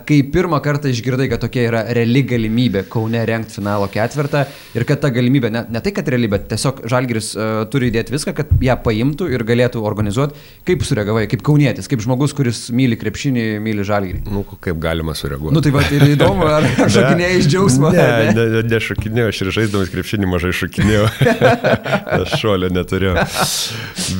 Kai 0.08 0.18
pirmą 0.34 0.58
kartą 0.64 0.90
išgirdai, 0.90 1.28
kad 1.30 1.44
tokia 1.44 1.66
yra 1.68 1.84
reali 1.94 2.24
galimybė 2.26 2.84
Kaune 2.90 3.22
renkti 3.28 3.60
finalo 3.60 3.86
ketvirtą 3.92 4.42
ir 4.74 4.86
kad 4.88 5.02
ta 5.04 5.12
galimybė, 5.14 5.52
ne, 5.54 5.64
ne 5.70 5.82
tai, 5.84 5.92
kad 5.94 6.08
reali, 6.10 6.30
bet 6.30 6.48
tiesiog 6.50 6.82
Žalgiris 6.90 7.30
uh, 7.36 7.50
turi 7.70 7.90
įdėti 7.92 8.14
viską, 8.14 8.34
kad 8.40 8.50
ją 8.64 8.76
paimtų 8.82 9.30
ir 9.30 9.44
galėtų 9.46 9.82
organizuoti. 9.86 10.38
Kaip 10.66 10.82
sureagavai, 10.86 11.26
kaip 11.30 11.44
kaunietis, 11.46 11.88
kaip 11.90 12.02
žmogus, 12.02 12.34
kuris 12.36 12.64
myli 12.74 12.98
krepšinį, 12.98 13.46
myli 13.62 13.86
Žalgirį? 13.86 14.24
Nu, 14.30 14.42
kaip 14.50 14.82
galima 14.82 15.14
sureaguoti. 15.18 15.54
Nu 15.54 15.62
tai 15.64 15.74
va, 15.74 15.86
ir 15.94 16.06
įdomu, 16.16 16.48
ar 16.50 16.66
šokinėjai 16.96 17.38
iš 17.38 17.50
džiaugsmo. 17.54 17.94
Ne, 17.94 18.08
ne, 18.34 18.46
ne, 18.56 18.66
nešokinėjau, 18.74 19.30
aš 19.30 19.42
ir 19.44 19.52
žaisdamas 19.60 19.94
krepšinį 19.94 20.30
mažai 20.34 20.54
šokinėjau. 20.62 21.08
aš 22.16 22.34
šuolio 22.40 22.70
neturėjau. 22.72 23.24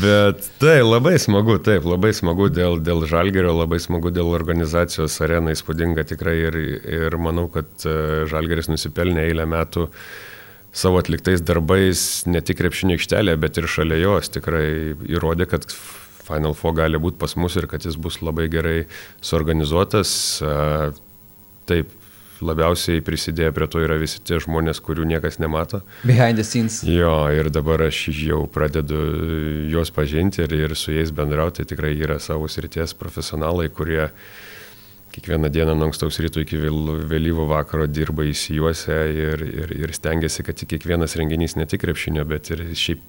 Bet 0.02 0.48
tai 0.62 0.78
labai 0.84 1.16
smagu, 1.22 1.58
taip, 1.64 1.86
labai 1.88 2.12
smagu 2.16 2.48
dėl, 2.52 2.80
dėl 2.84 3.04
Žalgerio, 3.10 3.52
labai 3.56 3.80
smagu 3.82 4.12
dėl 4.14 4.32
organizacijos 4.36 5.18
arena 5.24 5.54
įspūdinga 5.54 6.06
tikrai 6.12 6.36
ir, 6.48 6.58
ir 6.84 7.16
manau, 7.22 7.48
kad 7.52 7.70
e, 7.84 8.26
Žalgeris 8.30 8.70
nusipelnė 8.72 9.28
eilę 9.28 9.46
metų 9.50 9.88
savo 10.72 11.00
atliktais 11.02 11.42
darbais 11.42 12.24
ne 12.30 12.42
tik 12.44 12.60
krepšinio 12.60 12.98
aikštelėje, 12.98 13.40
bet 13.42 13.58
ir 13.58 13.70
šalia 13.70 13.98
jos 14.04 14.30
tikrai 14.36 14.66
įrodė, 15.10 15.48
kad 15.50 15.66
Final 16.30 16.54
Four 16.54 16.76
gali 16.78 17.00
būti 17.02 17.18
pas 17.18 17.34
mus 17.40 17.56
ir 17.58 17.66
kad 17.70 17.84
jis 17.86 17.98
bus 17.98 18.20
labai 18.22 18.46
gerai 18.52 18.84
suorganizuotas. 19.24 20.12
E, 20.42 20.52
taip, 21.70 21.96
labiausiai 22.45 23.03
prisidėję 23.05 23.53
prie 23.57 23.68
to 23.70 23.82
yra 23.84 23.97
visi 24.01 24.20
tie 24.24 24.41
žmonės, 24.43 24.82
kurių 24.84 25.07
niekas 25.12 25.41
nemato. 25.43 25.82
Behind 26.05 26.41
the 26.41 26.45
scenes. 26.47 26.80
Jo, 26.86 27.28
ir 27.34 27.51
dabar 27.53 27.86
aš 27.88 28.07
jau 28.14 28.45
pradedu 28.51 29.01
juos 29.70 29.93
pažinti 29.95 30.45
ir, 30.47 30.55
ir 30.55 30.76
su 30.76 30.95
jais 30.97 31.12
bendrauti. 31.14 31.61
Tai 31.61 31.68
tikrai 31.74 31.93
yra 31.99 32.20
savo 32.22 32.49
srities 32.49 32.95
profesionalai, 32.97 33.68
kurie 33.68 34.09
kiekvieną 35.11 35.51
dieną 35.51 35.74
nuo 35.74 35.88
ankstaus 35.91 36.20
ryto 36.22 36.41
iki 36.41 36.59
vėlyvo 37.11 37.49
vakaro 37.51 37.88
dirba 37.91 38.24
įsijuose 38.30 38.99
ir, 39.11 39.43
ir, 39.43 39.72
ir 39.82 39.95
stengiasi, 39.97 40.45
kad 40.47 40.62
kiekvienas 40.70 41.16
renginys 41.18 41.57
ne 41.59 41.66
tik 41.66 41.82
krepšinio, 41.82 42.24
bet 42.30 42.53
ir 42.55 42.62
šiaip 42.78 43.03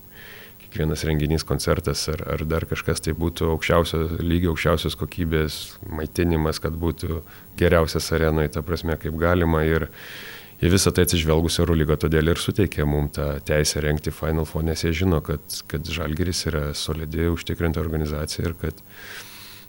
kiekvienas 0.72 1.04
renginys, 1.04 1.44
koncertas 1.44 2.08
ar, 2.08 2.22
ar 2.32 2.44
dar 2.48 2.64
kažkas 2.70 3.04
tai 3.04 3.14
būtų 3.18 3.50
aukščiausio 3.52 4.00
lygio, 4.24 4.54
aukščiausios 4.54 4.96
kokybės 4.96 5.58
maitinimas, 5.92 6.62
kad 6.64 6.78
būtų 6.80 7.22
geriausias 7.60 8.08
arenoje, 8.16 8.54
ta 8.56 8.64
prasme, 8.64 8.96
kaip 9.00 9.18
galima. 9.20 9.66
Ir 9.68 9.90
į 10.64 10.72
visą 10.72 10.94
tai 10.96 11.04
atsižvelgus 11.08 11.60
Eurolyga 11.60 11.98
todėl 12.00 12.32
ir 12.32 12.40
suteikė 12.40 12.88
mums 12.88 13.18
tą 13.18 13.28
teisę 13.44 13.84
renkti 13.84 14.16
Final 14.16 14.48
Four, 14.48 14.64
nes 14.64 14.86
jie 14.86 14.94
žino, 15.04 15.20
kad, 15.26 15.44
kad 15.68 15.84
Žalgeris 15.84 16.46
yra 16.48 16.70
solidi, 16.78 17.28
užtikrinta 17.34 17.84
organizacija 17.84 18.48
ir 18.48 18.56
kad 18.62 18.80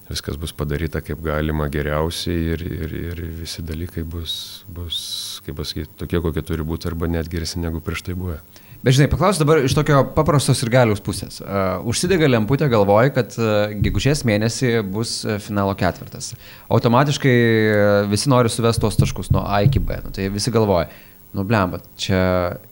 viskas 0.06 0.38
bus 0.38 0.52
padaryta 0.54 1.02
kaip 1.02 1.22
galima 1.24 1.66
geriausiai 1.72 2.52
ir, 2.54 2.62
ir, 2.62 2.98
ir 3.10 3.22
visi 3.42 3.64
dalykai 3.66 4.04
bus, 4.06 4.34
bus 4.70 4.98
kaip 5.46 5.58
pasakyti, 5.58 5.96
tokie, 5.98 6.22
kokie 6.22 6.46
turi 6.46 6.66
būti 6.66 6.90
arba 6.90 7.10
net 7.10 7.30
geresni 7.32 7.64
negu 7.66 7.82
prieš 7.82 8.06
tai 8.06 8.18
buvę. 8.18 8.38
Bet 8.82 8.96
žinai, 8.96 9.06
paklausiu 9.12 9.44
dabar 9.44 9.60
iš 9.62 9.76
tokio 9.78 10.00
paprastos 10.16 10.58
ir 10.64 10.70
galiaus 10.74 10.98
pusės. 11.06 11.38
Uh, 11.38 11.84
užsidega 11.86 12.26
lemputė 12.26 12.66
galvoj, 12.72 13.12
kad 13.14 13.36
uh, 13.38 13.70
gegužės 13.78 14.24
mėnesį 14.26 14.72
bus 14.90 15.20
finalo 15.44 15.76
ketvirtas. 15.78 16.32
Automatiškai 16.66 17.36
uh, 17.36 17.92
visi 18.10 18.32
nori 18.32 18.50
suvesti 18.50 18.82
tuos 18.82 18.98
taškus 18.98 19.30
nuo 19.30 19.44
A 19.46 19.60
iki 19.68 19.78
B. 19.78 20.00
Nu, 20.02 20.10
tai 20.10 20.26
visi 20.34 20.50
galvoja, 20.50 20.90
Nu, 21.32 21.46
blemba, 21.48 21.78
čia, 21.96 22.18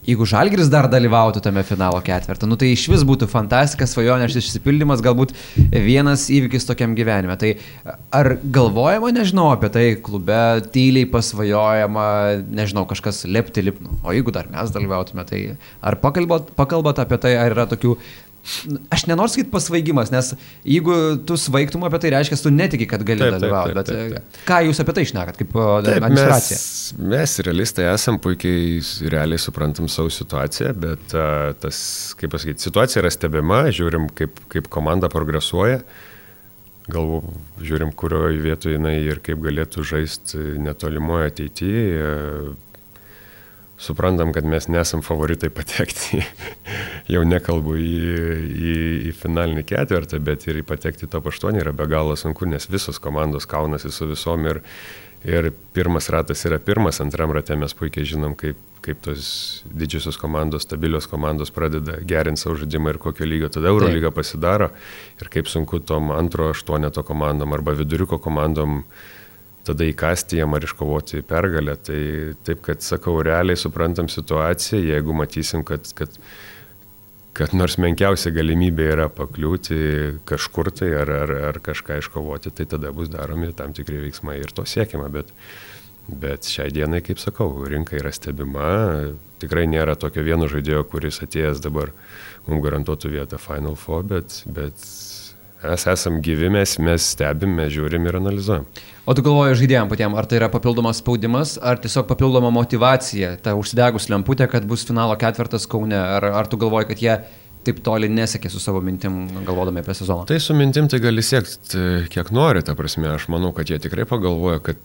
jeigu 0.05 0.27
Žalgris 0.29 0.69
dar 0.69 0.85
dalyvautų 0.93 1.41
tame 1.41 1.63
finalo 1.65 1.97
ketvirtą, 2.05 2.45
nu 2.45 2.59
tai 2.61 2.75
iš 2.75 2.83
vis 2.93 3.07
būtų 3.09 3.25
fantastika, 3.33 3.89
svajonės 3.89 4.37
išsipildymas, 4.37 5.01
galbūt 5.01 5.33
vienas 5.73 6.27
įvykis 6.29 6.69
tokiam 6.69 6.93
gyvenime. 6.99 7.39
Tai 7.41 7.55
ar 8.13 8.35
galvojama, 8.45 9.15
nežinau, 9.17 9.49
apie 9.55 9.73
tai 9.73 9.87
klube, 10.05 10.43
tyliai 10.77 11.09
pasvajojama, 11.09 12.05
nežinau, 12.53 12.85
kažkas 12.91 13.23
lepti 13.25 13.65
lipnu, 13.65 13.97
o 14.05 14.13
jeigu 14.13 14.37
dar 14.37 14.53
mes 14.53 14.77
dalyvautume, 14.77 15.25
tai 15.25 15.47
ar 15.81 15.97
pakalbot, 16.05 16.53
pakalbot 16.61 17.01
apie 17.01 17.17
tai, 17.25 17.39
ar 17.41 17.57
yra 17.57 17.65
tokių 17.71 17.97
Aš 18.91 19.05
nenoriu 19.05 19.29
sakyti 19.29 19.51
pasvaigimas, 19.53 20.09
nes 20.13 20.31
jeigu 20.65 20.95
tu 21.29 21.37
svaigtum 21.39 21.83
apie 21.85 21.99
tai, 22.01 22.13
reiškia, 22.15 22.39
tu 22.41 22.53
netiki, 22.55 22.87
kad 22.89 23.03
gali 23.07 23.27
dalyvauti. 23.35 23.75
Bet 23.77 23.91
taip, 23.91 24.15
taip. 24.17 24.39
ką 24.49 24.61
jūs 24.67 24.81
apie 24.81 24.95
tai 24.97 25.05
išnekat, 25.05 25.41
kaip 25.43 25.53
taip, 25.53 26.07
administracija? 26.09 26.57
Mes, 26.57 27.11
mes 27.13 27.35
realistai 27.47 27.91
esam 27.93 28.17
puikiai 28.23 28.81
realiai 29.13 29.41
suprantam 29.41 29.91
savo 29.93 30.13
situaciją, 30.15 30.73
bet 30.87 31.17
uh, 31.17 31.51
tas, 31.61 31.83
kaip 32.21 32.33
pasakyti, 32.33 32.65
situacija 32.65 33.05
yra 33.05 33.13
stebima, 33.13 33.61
žiūrim, 33.77 34.09
kaip, 34.17 34.41
kaip 34.53 34.73
komanda 34.73 35.13
progresuoja. 35.13 35.83
Galvo, 36.91 37.21
žiūrim, 37.63 37.93
kurioje 37.95 38.41
vietoje 38.43 38.81
jinai 38.81 38.97
ir 39.05 39.21
kaip 39.23 39.45
galėtų 39.45 39.85
žaisti 39.93 40.57
netolimoje 40.65 41.29
ateityje 41.31 42.09
suprantam, 43.81 44.33
kad 44.33 44.45
mes 44.45 44.69
nesam 44.69 45.03
favoritai 45.03 45.51
patekti, 45.51 46.21
jau 47.15 47.23
nekalbu 47.25 47.77
į, 47.81 47.93
į, 48.51 48.75
į 49.09 49.13
finalinį 49.17 49.65
ketvirtą, 49.73 50.21
bet 50.25 50.45
ir 50.51 50.61
į 50.61 50.67
patekti 50.69 51.09
top 51.11 51.31
8 51.33 51.57
yra 51.63 51.73
be 51.77 51.87
galo 51.89 52.17
sunku, 52.19 52.49
nes 52.49 52.69
visos 52.71 53.01
komandos 53.01 53.49
kaunasi 53.49 53.93
su 53.95 54.11
visom 54.11 54.45
ir, 54.51 54.61
ir 55.25 55.49
pirmas 55.73 56.11
ratas 56.13 56.45
yra 56.49 56.61
pirmas, 56.61 57.01
antram 57.01 57.33
rate 57.33 57.57
mes 57.57 57.73
puikiai 57.77 58.09
žinom, 58.13 58.37
kaip, 58.41 58.61
kaip 58.85 59.01
tos 59.05 59.31
didžiosios 59.65 60.21
komandos, 60.21 60.67
stabilios 60.69 61.09
komandos 61.09 61.53
pradeda 61.53 61.97
gerinti 62.05 62.45
savo 62.45 62.59
žaidimą 62.61 62.95
ir 62.95 63.01
kokio 63.01 63.29
lygio 63.29 63.49
tada 63.53 63.73
Eurolyga 63.73 64.13
pasidaro. 64.13 64.71
Ir 65.21 65.33
kaip 65.33 65.49
sunku 65.49 65.81
tom 65.85 66.13
antro 66.17 66.51
aštuoneto 66.53 67.05
komandom 67.05 67.57
arba 67.57 67.77
viduriuko 67.77 68.21
komandom 68.21 68.83
tada 69.67 69.87
įkasti 69.89 70.41
jam 70.41 70.55
ar 70.57 70.65
iškovoti 70.65 71.25
pergalę. 71.27 71.77
Tai 71.85 72.01
taip, 72.47 72.63
kad 72.67 72.85
sakau, 72.85 73.19
realiai 73.27 73.59
suprantam 73.61 74.09
situaciją, 74.11 74.83
jeigu 74.93 75.17
matysim, 75.17 75.65
kad, 75.67 75.89
kad, 75.97 76.17
kad 77.37 77.55
nors 77.57 77.79
menkiausia 77.83 78.33
galimybė 78.35 78.89
yra 78.95 79.09
pakliūti 79.13 79.81
kažkur 80.29 80.73
tai 80.75 80.93
ar, 81.03 81.13
ar, 81.25 81.35
ar 81.51 81.61
kažką 81.65 82.01
iškovoti, 82.03 82.55
tai 82.57 82.69
tada 82.71 82.95
bus 82.97 83.13
daromi 83.13 83.53
tam 83.57 83.77
tikri 83.77 84.01
veiksmai 84.07 84.41
ir 84.41 84.55
to 84.57 84.67
siekiama. 84.69 85.11
Bet, 85.13 85.35
bet 86.11 86.49
šiai 86.49 86.73
dienai, 86.75 87.05
kaip 87.07 87.21
sakau, 87.23 87.53
rinka 87.71 87.99
yra 88.01 88.13
stebima, 88.15 88.71
tikrai 89.43 89.69
nėra 89.71 89.97
tokio 90.01 90.25
vieno 90.27 90.49
žaidėjo, 90.51 90.85
kuris 90.91 91.21
atėjęs 91.25 91.63
dabar 91.65 91.93
mums 92.49 92.65
garantuotų 92.65 93.13
vietą 93.13 93.39
Final 93.39 93.77
Four, 93.79 94.07
bet, 94.09 94.41
bet 94.49 94.81
Mes 95.61 95.83
esam 95.93 96.23
gyvi, 96.25 96.49
mes, 96.53 96.79
mes 96.81 97.07
stebim, 97.13 97.53
mes 97.59 97.69
žiūrim 97.75 98.07
ir 98.09 98.17
analizuojam. 98.17 98.65
O 99.05 99.13
tu 99.17 99.25
galvoji 99.27 99.59
žaidėjim 99.61 99.91
patiem, 99.91 100.15
ar 100.17 100.29
tai 100.29 100.39
yra 100.39 100.49
papildomas 100.53 101.03
spaudimas, 101.03 101.57
ar 101.61 101.81
tiesiog 101.83 102.07
papildoma 102.09 102.49
motivacija, 102.55 103.35
ta 103.45 103.53
užsidegus 103.59 104.09
lemputė, 104.13 104.47
kad 104.49 104.65
bus 104.69 104.87
finalo 104.89 105.17
ketvirtas 105.21 105.69
Kaune, 105.69 105.99
ar, 106.01 106.25
ar 106.41 106.49
tu 106.49 106.57
galvoji, 106.61 106.89
kad 106.93 107.05
jie 107.05 107.19
taip 107.67 107.83
toli 107.85 108.09
nesiekė 108.09 108.49
su 108.49 108.63
savo 108.63 108.81
mintim, 108.85 109.27
galvodami 109.45 109.83
apie 109.83 109.97
sezoną? 109.99 110.25
Tai 110.31 110.39
su 110.41 110.57
mintim 110.57 110.89
tai 110.89 111.03
gali 111.03 111.25
siekti 111.25 112.07
kiek 112.13 112.33
nori, 112.33 112.65
ta 112.65 112.77
prasme, 112.79 113.11
aš 113.13 113.29
manau, 113.33 113.53
kad 113.57 113.69
jie 113.69 113.77
tikrai 113.85 114.09
pagalvoja, 114.09 114.63
kad 114.65 114.81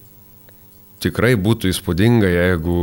tikrai 1.06 1.36
būtų 1.40 1.72
įspūdinga, 1.72 2.28
jeigu 2.34 2.78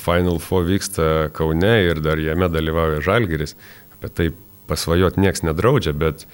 Final 0.00 0.40
Four 0.40 0.64
vyksta 0.68 1.28
Kaune 1.36 1.76
ir 1.90 2.00
dar 2.04 2.20
jame 2.22 2.48
dalyvauja 2.52 3.04
Žalgeris, 3.04 3.56
apie 3.98 4.12
tai 4.16 4.30
pasvajot 4.70 5.18
nieks 5.20 5.44
nedraudžia, 5.44 5.92
bet 5.96 6.24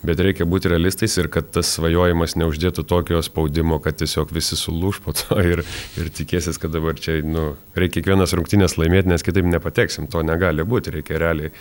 Bet 0.00 0.20
reikia 0.24 0.46
būti 0.48 0.70
realistais 0.72 1.12
ir 1.20 1.28
kad 1.32 1.50
tas 1.52 1.74
svajojimas 1.76 2.32
neuždėtų 2.40 2.86
tokio 2.88 3.18
spaudimo, 3.24 3.76
kad 3.84 3.98
tiesiog 4.00 4.30
visi 4.32 4.56
sulūž 4.56 5.02
po 5.04 5.12
to 5.16 5.36
ir, 5.52 5.60
ir 6.00 6.12
tikėsis, 6.16 6.56
kad 6.60 6.72
dabar 6.72 6.96
čia, 6.96 7.18
nu, 7.26 7.50
reikia 7.76 7.98
kiekvienas 7.98 8.32
rungtynės 8.38 8.78
laimėti, 8.80 9.10
nes 9.12 9.26
kitaip 9.26 9.48
nepateksim. 9.50 10.08
To 10.12 10.24
negali 10.24 10.64
būti. 10.64 10.94
Reikia 10.96 11.20
realiai, 11.20 11.52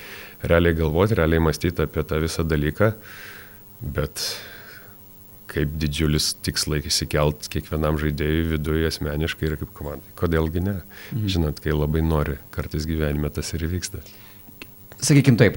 realiai 0.48 0.78
galvoti, 0.78 1.20
realiai 1.20 1.44
mąstyti 1.44 1.84
apie 1.84 2.06
tą 2.08 2.22
visą 2.24 2.48
dalyką. 2.48 2.94
Bet 3.98 4.24
kaip 5.50 5.76
didžiulis 5.82 6.32
tikslai 6.46 6.80
įsikelt 6.86 7.50
kiekvienam 7.52 7.98
žaidėjui 8.00 8.48
viduje 8.54 8.88
asmeniškai 8.88 9.50
ir 9.50 9.60
kaip 9.60 9.76
komandai. 9.76 10.16
Kodėlgi 10.20 10.64
ne? 10.64 10.80
Mhm. 11.12 11.30
Žinot, 11.36 11.62
kai 11.64 11.76
labai 11.76 12.06
nori, 12.06 12.40
kartais 12.56 12.88
gyvenime 12.88 13.32
tas 13.34 13.52
ir 13.58 13.68
įvyksta. 13.68 14.04
Sakykim 15.00 15.38
taip, 15.40 15.56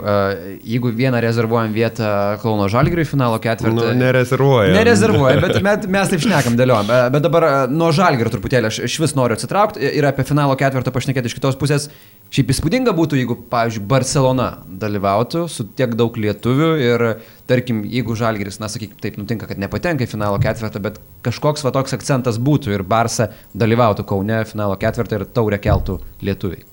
jeigu 0.63 0.93
vieną 0.95 1.19
rezervuojam 1.25 1.73
vietą 1.75 2.07
Kauno 2.39 2.69
Žalgiriui 2.71 3.03
finalo 3.09 3.41
ketvirtį. 3.43 3.75
Nu, 3.75 3.87
nerezervuojam. 3.99 4.77
Nerezervuojam, 4.77 5.41
bet 5.43 5.59
mes, 5.67 5.87
mes 5.97 6.13
taip 6.13 6.23
šnekam, 6.23 6.55
dėliojam. 6.59 6.93
Bet 7.11 7.25
dabar 7.25 7.47
nuo 7.73 7.89
Žalgirio 7.97 8.31
truputėlį 8.31 8.71
aš 8.71 8.79
iš 8.87 9.01
vis 9.03 9.17
noriu 9.19 9.35
atsitraukti 9.35 9.83
ir 9.83 10.07
apie 10.07 10.23
finalo 10.29 10.55
ketvirtą 10.61 10.95
pašnekėti 10.95 11.33
iš 11.33 11.39
kitos 11.41 11.59
pusės. 11.59 11.89
Šiaip 12.33 12.49
įspūdinga 12.55 12.95
būtų, 12.97 13.19
jeigu, 13.19 13.35
pavyzdžiui, 13.51 13.83
Barcelona 13.91 14.47
dalyvautų 14.81 15.43
su 15.53 15.67
tiek 15.77 15.93
daug 15.99 16.15
lietuvių 16.17 16.71
ir, 16.81 17.05
tarkim, 17.51 17.83
jeigu 17.85 18.15
Žalgiris, 18.17 18.57
na, 18.63 18.71
sakykim, 18.73 18.97
taip 19.03 19.19
nutinka, 19.21 19.51
kad 19.51 19.61
nepatenka 19.61 20.07
į 20.07 20.13
finalo 20.15 20.39
ketvirtą, 20.41 20.81
bet 20.87 21.03
kažkoks 21.27 21.67
va 21.67 21.75
toks 21.75 21.99
akcentas 21.99 22.39
būtų 22.41 22.73
ir 22.79 22.87
Barça 22.89 23.33
dalyvautų 23.53 24.07
Kaune 24.09 24.45
finalo 24.49 24.79
ketvirtą 24.81 25.19
ir 25.19 25.27
taurę 25.29 25.61
keltų 25.61 25.99
lietuviai. 26.25 26.65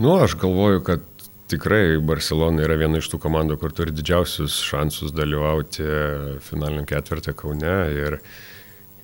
Nu, 0.00 0.16
aš 0.24 0.34
galvoju, 0.40 0.80
kad 0.80 1.06
tikrai 1.50 1.98
Barcelona 2.04 2.64
yra 2.64 2.76
viena 2.80 3.00
iš 3.00 3.10
tų 3.12 3.20
komandų, 3.24 3.58
kur 3.60 3.74
turi 3.74 3.94
didžiausius 3.94 4.60
šansus 4.66 5.14
dalyvauti 5.16 5.86
finaliniam 6.46 6.86
ketvirtį 6.88 7.34
Kaune 7.38 7.76
ir 7.96 8.20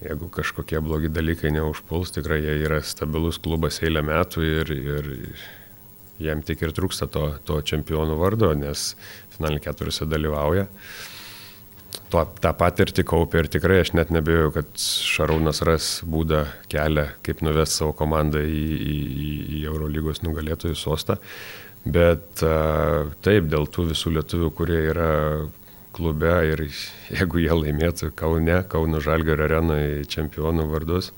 jeigu 0.05 0.28
kažkokie 0.32 0.80
blogi 0.84 1.11
dalykai 1.12 1.51
neužpuls, 1.57 2.12
tikrai 2.14 2.42
jie 2.44 2.59
yra 2.66 2.82
stabilus 2.84 3.40
klubas 3.42 3.80
eilę 3.82 4.05
metų 4.07 4.44
ir, 4.47 4.72
ir 4.76 5.11
jiem 6.22 6.44
tik 6.47 6.62
ir 6.62 6.74
trūksta 6.76 7.09
to, 7.12 7.30
to 7.49 7.59
čempionų 7.72 8.18
vardo, 8.20 8.53
nes 8.57 8.92
finalinį 9.36 9.66
ketvirtį 9.66 10.09
dalyvauja. 10.12 10.66
Tuo, 12.07 12.22
tą 12.38 12.53
patirtį 12.55 13.03
kaupia 13.09 13.40
ir 13.42 13.49
tikrai 13.51 13.80
aš 13.82 13.90
net 13.99 14.12
nebejoju, 14.14 14.53
kad 14.55 14.68
Šarūnas 14.78 15.62
ras 15.66 15.88
būdą 16.07 16.44
kelią, 16.70 17.09
kaip 17.26 17.42
nuvesti 17.42 17.80
savo 17.80 17.97
komandą 17.99 18.44
į, 18.47 18.61
į, 18.76 18.99
į 19.57 19.62
Eurolygos 19.72 20.22
nugalėtojų 20.22 20.78
sostą. 20.78 21.16
Bet 21.87 22.43
taip, 22.43 23.47
dėl 23.53 23.68
tų 23.70 23.91
visų 23.93 24.16
lietuvių, 24.16 24.51
kurie 24.59 24.80
yra 24.91 25.11
klube 25.97 26.34
ir 26.51 26.64
jeigu 26.66 27.41
jie 27.41 27.55
laimėtų 27.55 28.11
Kaune, 28.18 28.59
Kauno 28.68 29.01
Žalgio 29.05 29.37
arenoje 29.39 30.05
čempionų 30.11 30.66
vardus, 30.72 31.12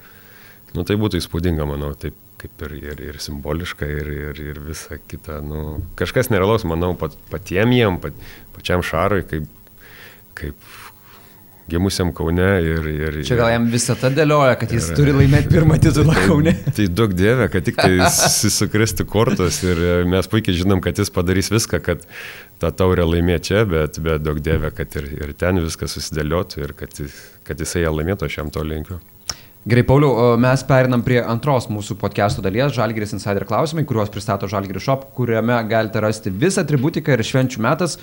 nu, 0.76 0.84
tai 0.84 0.98
būtų 1.00 1.22
įspūdinga, 1.22 1.66
manau, 1.66 1.94
taip 1.98 2.16
kaip 2.38 2.62
ir, 2.68 2.74
ir, 2.78 3.00
ir 3.10 3.18
simboliška, 3.22 3.86
ir, 3.90 4.10
ir, 4.14 4.42
ir 4.52 4.60
visa 4.62 4.98
kita. 5.10 5.40
Nu, 5.42 5.80
kažkas 5.98 6.30
nerealaus, 6.30 6.66
manau, 6.68 6.92
pat, 6.98 7.16
patiem 7.32 7.72
jiem, 7.74 7.98
pat, 8.02 8.16
pačiam 8.54 8.84
Šarui, 8.86 9.24
kaip, 9.26 9.48
kaip 10.38 10.68
gimusiam 11.68 12.12
Kaune 12.16 12.46
ir... 12.64 12.86
ir 12.90 13.18
Čia 13.28 13.36
gal 13.38 13.52
jam 13.52 13.66
visą 13.72 13.96
tą 13.98 14.10
dėlioja, 14.16 14.54
kad 14.60 14.72
jis 14.72 14.88
Ir- 14.90 14.96
turi 14.98 15.14
laimėti 15.16 15.52
pirmą 15.52 15.76
titulą 15.82 16.16
Kaune. 16.24 16.54
Tai 16.76 16.86
daug 17.00 17.12
dievė, 17.16 17.50
kad 17.52 17.66
tik 17.66 17.76
tai 17.80 18.08
susukristi 18.14 19.06
kortos 19.08 19.60
ir 19.66 19.82
mes 20.08 20.30
puikiai 20.32 20.56
žinom, 20.62 20.80
kad 20.84 20.98
jis 20.98 21.12
padarys 21.14 21.52
viską, 21.52 21.82
kad 21.84 22.06
tą 22.62 22.72
taurę 22.74 23.04
laimėtų 23.08 23.50
čia, 23.50 23.66
bet, 23.68 24.00
bet 24.04 24.24
daug 24.24 24.40
dievė, 24.42 24.72
kad 24.74 24.96
ir, 25.00 25.12
ir 25.20 25.36
ten 25.38 25.60
viskas 25.64 25.94
susidėliotų 25.98 26.64
ir 26.64 26.74
kad, 26.78 26.98
kad 27.46 27.60
jisai 27.62 27.84
ją 27.84 27.94
laimėtų, 27.98 28.28
aš 28.28 28.40
jam 28.40 28.52
to 28.54 28.64
linkiu. 28.66 28.98
Gerai, 29.68 29.82
Pauliau, 29.84 30.38
mes 30.40 30.62
perinam 30.64 31.02
prie 31.04 31.18
antros 31.20 31.66
mūsų 31.68 31.98
podcast'o 32.00 32.40
dalies, 32.40 32.70
Žalgiris 32.72 33.12
Insider 33.12 33.44
klausimai, 33.44 33.82
kuriuos 33.84 34.08
pristato 34.14 34.48
Žalgiris 34.48 34.86
Shop, 34.86 35.02
kuriame 35.18 35.58
galite 35.68 36.00
rasti 36.00 36.32
visą 36.32 36.62
atributiką 36.64 37.12
ir 37.12 37.24
švenčių 37.26 37.60
metas. 37.66 37.98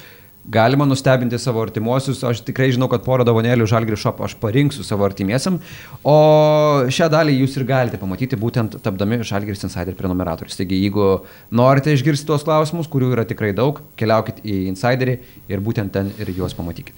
Galima 0.46 0.86
nustebinti 0.86 1.40
savo 1.42 1.64
artimuosius, 1.66 2.20
aš 2.28 2.44
tikrai 2.46 2.68
žinau, 2.70 2.86
kad 2.92 3.02
porą 3.02 3.26
davonėlių 3.26 3.66
Žalgiris 3.70 4.04
Shop 4.04 4.20
aš 4.22 4.36
parinksiu 4.38 4.86
savo 4.86 5.08
artimiesiam, 5.08 5.58
o 6.06 6.18
šią 6.86 7.08
dalį 7.10 7.40
jūs 7.40 7.58
ir 7.58 7.66
galite 7.66 7.98
pamatyti 7.98 8.38
būtent 8.38 8.78
tapdami 8.86 9.24
Žalgiris 9.26 9.66
Insider 9.66 9.98
prenumeratorius. 9.98 10.60
Taigi, 10.60 10.78
jeigu 10.86 11.26
norite 11.50 11.96
išgirsti 11.98 12.30
tuos 12.30 12.46
klausimus, 12.46 12.92
kurių 12.94 13.16
yra 13.18 13.26
tikrai 13.26 13.56
daug, 13.58 13.82
keliaukit 13.98 14.46
į 14.46 14.62
Insiderį 14.70 15.18
ir 15.50 15.66
būtent 15.66 15.96
ten 15.98 16.14
ir 16.22 16.30
juos 16.38 16.54
pamatykite. 16.54 16.94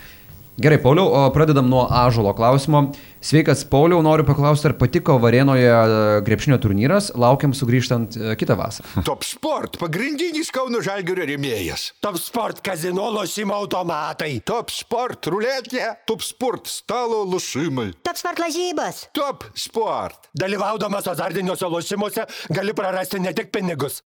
Gerai, 0.57 0.79
Pauliau, 0.81 1.05
o 1.13 1.29
pradedam 1.29 1.67
nuo 1.69 1.83
Ažolo 1.85 2.31
klausimo. 2.33 2.87
Sveikas, 3.21 3.61
Pauliau, 3.69 3.99
noriu 4.01 4.25
paklausti, 4.25 4.65
ar 4.65 4.73
patiko 4.79 5.19
Varėnoje 5.21 5.67
e, 5.69 5.97
krepšinio 6.25 6.57
turnyras, 6.57 7.11
laukiam 7.13 7.53
sugrįžtant 7.53 8.17
e, 8.17 8.31
kitą 8.41 8.55
vasarą. 8.57 9.03
Top 9.09 9.21
Sport 9.21 9.77
pagrindinis 9.77 10.49
Kauno 10.55 10.81
Žalgirio 10.81 11.27
rėmėjas. 11.29 11.91
Top 12.01 12.17
sport 12.17 12.63
kazino 12.65 13.05
lošimo 13.13 13.53
automatai. 13.53 14.31
Top 14.49 14.73
Sport 14.73 15.29
ruletė, 15.29 15.91
Top 16.09 16.25
Sport 16.25 16.65
stalo 16.73 17.21
lošimai. 17.29 17.91
Top 18.01 18.17
sport 18.17 18.41
lažybos. 18.41 19.03
Top 19.13 19.45
Sport. 19.53 20.31
Dalyvaudamas 20.41 21.11
azartiniuose 21.13 21.69
lošimuose 21.69 22.25
gali 22.49 22.73
prarasti 22.73 23.21
ne 23.21 23.35
tik 23.37 23.53
pinigus. 23.53 24.01